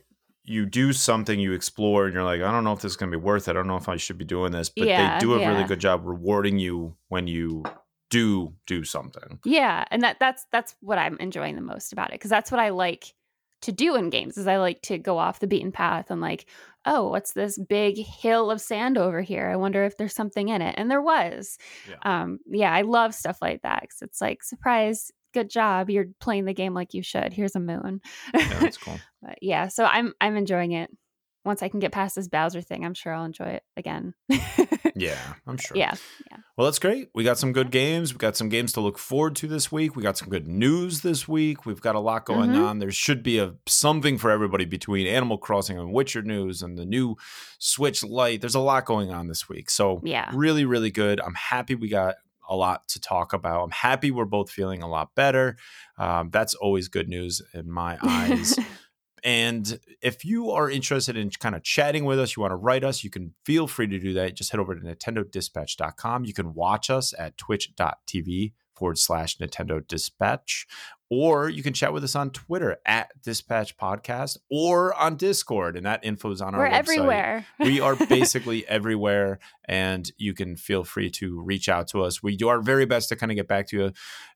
you 0.46 0.66
do 0.66 0.92
something, 0.92 1.40
you 1.40 1.54
explore, 1.54 2.06
and 2.06 2.14
you're 2.14 2.24
like, 2.24 2.42
I 2.42 2.52
don't 2.52 2.64
know 2.64 2.74
if 2.74 2.82
this 2.82 2.94
is 2.94 2.98
going 2.98 3.12
to 3.12 3.18
be 3.18 3.24
worth 3.24 3.48
it. 3.48 3.52
I 3.52 3.54
don't 3.54 3.68
know 3.68 3.78
if 3.78 3.88
I 3.88 3.96
should 3.96 4.18
be 4.18 4.26
doing 4.26 4.52
this, 4.52 4.70
but 4.70 4.88
yeah, 4.88 5.18
they 5.18 5.26
do 5.26 5.36
a 5.36 5.40
yeah. 5.40 5.50
really 5.50 5.64
good 5.64 5.80
job 5.80 6.02
rewarding 6.04 6.60
you 6.60 6.96
when 7.08 7.28
you 7.28 7.64
do 8.10 8.54
do 8.68 8.84
something. 8.84 9.40
Yeah, 9.46 9.86
and 9.90 10.02
that 10.04 10.18
that's 10.20 10.46
that's 10.52 10.76
what 10.82 10.98
I'm 10.98 11.18
enjoying 11.20 11.56
the 11.56 11.62
most 11.62 11.94
about 11.94 12.10
it 12.10 12.16
because 12.16 12.30
that's 12.30 12.52
what 12.52 12.60
I 12.60 12.70
like 12.70 13.14
to 13.62 13.72
do 13.72 13.96
in 13.96 14.10
games 14.10 14.38
is 14.38 14.46
I 14.46 14.58
like 14.58 14.82
to 14.84 14.98
go 14.98 15.18
off 15.18 15.40
the 15.40 15.48
beaten 15.48 15.72
path 15.72 16.12
and 16.12 16.20
like, 16.20 16.46
oh, 16.86 17.08
what's 17.10 17.32
this 17.32 17.58
big 17.58 17.98
hill 17.98 18.52
of 18.52 18.60
sand 18.60 18.98
over 18.98 19.22
here? 19.22 19.48
I 19.48 19.56
wonder 19.56 19.86
if 19.86 19.96
there's 19.96 20.14
something 20.14 20.50
in 20.50 20.62
it, 20.62 20.76
and 20.78 20.92
there 20.92 21.02
was. 21.02 21.58
Yeah, 21.90 21.96
um, 22.04 22.40
yeah 22.46 22.74
I 22.74 22.82
love 22.82 23.16
stuff 23.16 23.38
like 23.42 23.62
that 23.62 23.82
because 23.82 24.02
it's 24.02 24.20
like 24.20 24.44
surprise 24.44 25.10
good 25.34 25.50
job. 25.50 25.90
You're 25.90 26.08
playing 26.20 26.46
the 26.46 26.54
game 26.54 26.74
like 26.74 26.94
you 26.94 27.04
should. 27.04 27.34
Here's 27.34 27.56
a 27.56 27.60
moon. 27.60 28.02
Yeah, 28.34 28.60
that's 28.60 28.78
cool. 28.78 29.00
but 29.22 29.38
yeah, 29.42 29.68
so 29.68 29.86
I'm 29.86 30.14
I'm 30.22 30.36
enjoying 30.36 30.72
it. 30.72 30.90
Once 31.46 31.62
I 31.62 31.68
can 31.68 31.82
get 31.82 31.92
past 31.92 32.16
this 32.16 32.30
Bowser 32.30 32.62
thing, 32.62 32.86
I'm 32.86 32.94
sure 32.94 33.14
I'll 33.14 33.26
enjoy 33.26 33.48
it 33.48 33.64
again. 33.76 34.14
yeah, 34.96 35.18
I'm 35.46 35.58
sure. 35.58 35.76
Yeah, 35.76 35.94
yeah. 36.32 36.38
Well, 36.56 36.64
that's 36.66 36.80
great. 36.80 37.10
We 37.14 37.26
got 37.26 37.38
some 37.38 37.52
good 37.52 37.70
games. 37.70 38.14
We 38.14 38.18
got 38.18 38.38
some 38.38 38.48
games 38.48 38.72
to 38.74 38.82
look 38.82 38.98
forward 38.98 39.36
to 39.38 39.48
this 39.48 39.70
week. 39.70 39.94
We 39.94 40.04
got 40.04 40.18
some 40.18 40.30
good 40.30 40.48
news 40.48 41.02
this 41.02 41.28
week. 41.28 41.66
We've 41.66 41.82
got 41.82 41.96
a 41.96 42.00
lot 42.00 42.24
going 42.24 42.52
mm-hmm. 42.52 42.64
on. 42.64 42.80
There 42.80 42.92
should 42.92 43.24
be 43.24 43.40
a 43.40 43.56
something 43.68 44.18
for 44.18 44.32
everybody 44.32 44.64
between 44.64 45.06
Animal 45.06 45.38
Crossing 45.38 45.78
and 45.78 45.92
Witcher 45.92 46.22
news 46.22 46.62
and 46.62 46.78
the 46.78 46.86
new 46.86 47.18
Switch 47.60 48.06
Lite. 48.06 48.40
There's 48.40 48.56
a 48.56 48.62
lot 48.62 48.86
going 48.86 49.12
on 49.12 49.28
this 49.28 49.50
week. 49.50 49.70
So 49.70 50.00
yeah, 50.02 50.32
really, 50.34 50.64
really 50.64 50.92
good. 50.92 51.20
I'm 51.20 51.36
happy 51.36 51.76
we 51.76 51.90
got 51.90 52.16
a 52.50 52.56
lot 52.56 52.88
to 52.90 53.00
talk 53.00 53.34
about. 53.34 53.64
I'm 53.64 53.72
happy 53.72 54.12
we're 54.12 54.26
both 54.26 54.50
feeling 54.50 54.84
a 54.84 54.88
lot 54.88 55.16
better. 55.16 55.58
Um, 55.98 56.30
that's 56.32 56.54
always 56.54 56.88
good 56.88 57.08
news 57.08 57.42
in 57.54 57.70
my 57.70 57.98
eyes. 58.02 58.58
and 59.24 59.80
if 60.02 60.26
you 60.26 60.52
are 60.52 60.70
interested 60.70 61.16
in 61.18 61.30
kind 61.32 61.56
of 61.56 61.64
chatting 61.64 62.06
with 62.06 62.20
us, 62.20 62.36
you 62.36 62.42
want 62.42 62.52
to 62.52 62.58
write 62.58 62.84
us, 62.84 63.04
you 63.04 63.10
can 63.10 63.34
feel 63.46 63.68
free 63.68 63.88
to 63.88 64.00
do 64.00 64.14
that. 64.14 64.36
Just 64.36 64.52
head 64.52 64.60
over 64.60 64.76
to 64.76 64.82
nintendodispatch.com. 64.82 66.26
You 66.26 66.34
can 66.34 66.54
watch 66.54 66.90
us 66.90 67.14
at 67.18 67.38
twitch.tv 67.38 68.54
forward 68.76 68.98
slash 68.98 69.38
Nintendo 69.38 69.86
Dispatch. 69.88 70.68
Or 71.16 71.48
you 71.48 71.62
can 71.62 71.74
chat 71.74 71.94
with 71.94 72.04
us 72.04 72.16
on 72.16 72.32
Twitter 72.32 72.78
at 72.88 73.12
Dispatch 73.22 73.78
Podcast 73.78 74.40
or 74.50 74.96
on 74.96 75.16
Discord, 75.16 75.78
and 75.78 75.86
that 75.86 76.04
info 76.04 76.32
is 76.32 76.42
on 76.42 76.54
We're 76.54 76.66
our 76.66 76.72
website. 76.72 76.74
everywhere. 76.74 77.46
we 77.60 77.80
are 77.80 77.96
basically 78.08 78.68
everywhere, 78.68 79.38
and 79.66 80.12
you 80.18 80.34
can 80.34 80.56
feel 80.56 80.84
free 80.84 81.12
to 81.12 81.40
reach 81.40 81.70
out 81.70 81.88
to 81.90 82.02
us. 82.02 82.24
We 82.24 82.36
do 82.36 82.48
our 82.48 82.62
very 82.62 82.88
best 82.88 83.10
to 83.10 83.16
kind 83.16 83.32
of 83.32 83.36
get 83.36 83.48
back 83.48 83.68
to 83.68 83.78
you 83.78 83.92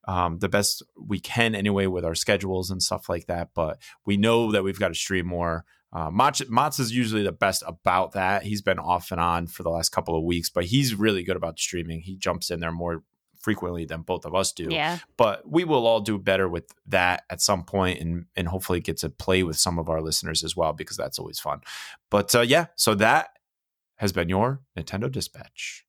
um, 0.08 0.38
the 0.38 0.50
best 0.50 0.84
we 0.96 1.20
can 1.20 1.56
anyway 1.56 1.88
with 1.88 2.06
our 2.06 2.14
schedules 2.14 2.70
and 2.70 2.84
stuff 2.84 3.10
like 3.10 3.26
that. 3.26 3.50
But 3.56 3.80
we 4.06 4.16
know 4.16 4.52
that 4.52 4.64
we've 4.64 4.80
got 4.80 4.90
to 4.90 4.96
stream 4.96 5.26
more. 5.26 5.66
Uh, 5.92 6.12
Mats 6.12 6.80
is 6.80 6.92
usually 6.92 7.24
the 7.24 7.32
best 7.32 7.64
about 7.66 8.12
that. 8.12 8.44
He's 8.44 8.62
been 8.62 8.78
off 8.78 9.12
and 9.12 9.20
on 9.20 9.48
for 9.48 9.64
the 9.64 9.70
last 9.72 9.90
couple 9.90 10.16
of 10.16 10.24
weeks, 10.24 10.50
but 10.50 10.66
he's 10.66 10.94
really 10.94 11.24
good 11.24 11.38
about 11.38 11.58
streaming. 11.58 12.02
He 12.02 12.18
jumps 12.18 12.52
in 12.52 12.60
there 12.60 12.72
more 12.72 13.04
frequently 13.40 13.86
than 13.86 14.02
both 14.02 14.26
of 14.26 14.36
us 14.36 14.52
do. 14.52 14.68
Yeah. 14.70 15.00
But 15.18 15.50
we 15.50 15.64
will 15.64 15.86
all 15.88 16.02
do 16.02 16.18
better 16.18 16.48
with 16.48 16.66
that 16.88 17.24
at 17.30 17.42
some 17.42 17.64
point 17.64 18.00
and 18.00 18.26
and 18.36 18.48
hopefully 18.48 18.80
get 18.80 18.98
to 18.98 19.10
play 19.10 19.44
with 19.44 19.58
some 19.58 19.80
of 19.80 19.90
our 19.90 20.02
listeners 20.02 20.44
as 20.44 20.56
well 20.56 20.74
because 20.74 20.98
that's 20.98 21.20
always 21.20 21.40
fun. 21.40 21.62
But 22.10 22.34
uh, 22.36 22.42
yeah, 22.42 22.68
so 22.76 22.96
that 22.96 23.30
has 23.98 24.12
been 24.12 24.30
your 24.30 24.62
Nintendo 24.78 25.12
Dispatch. 25.12 25.84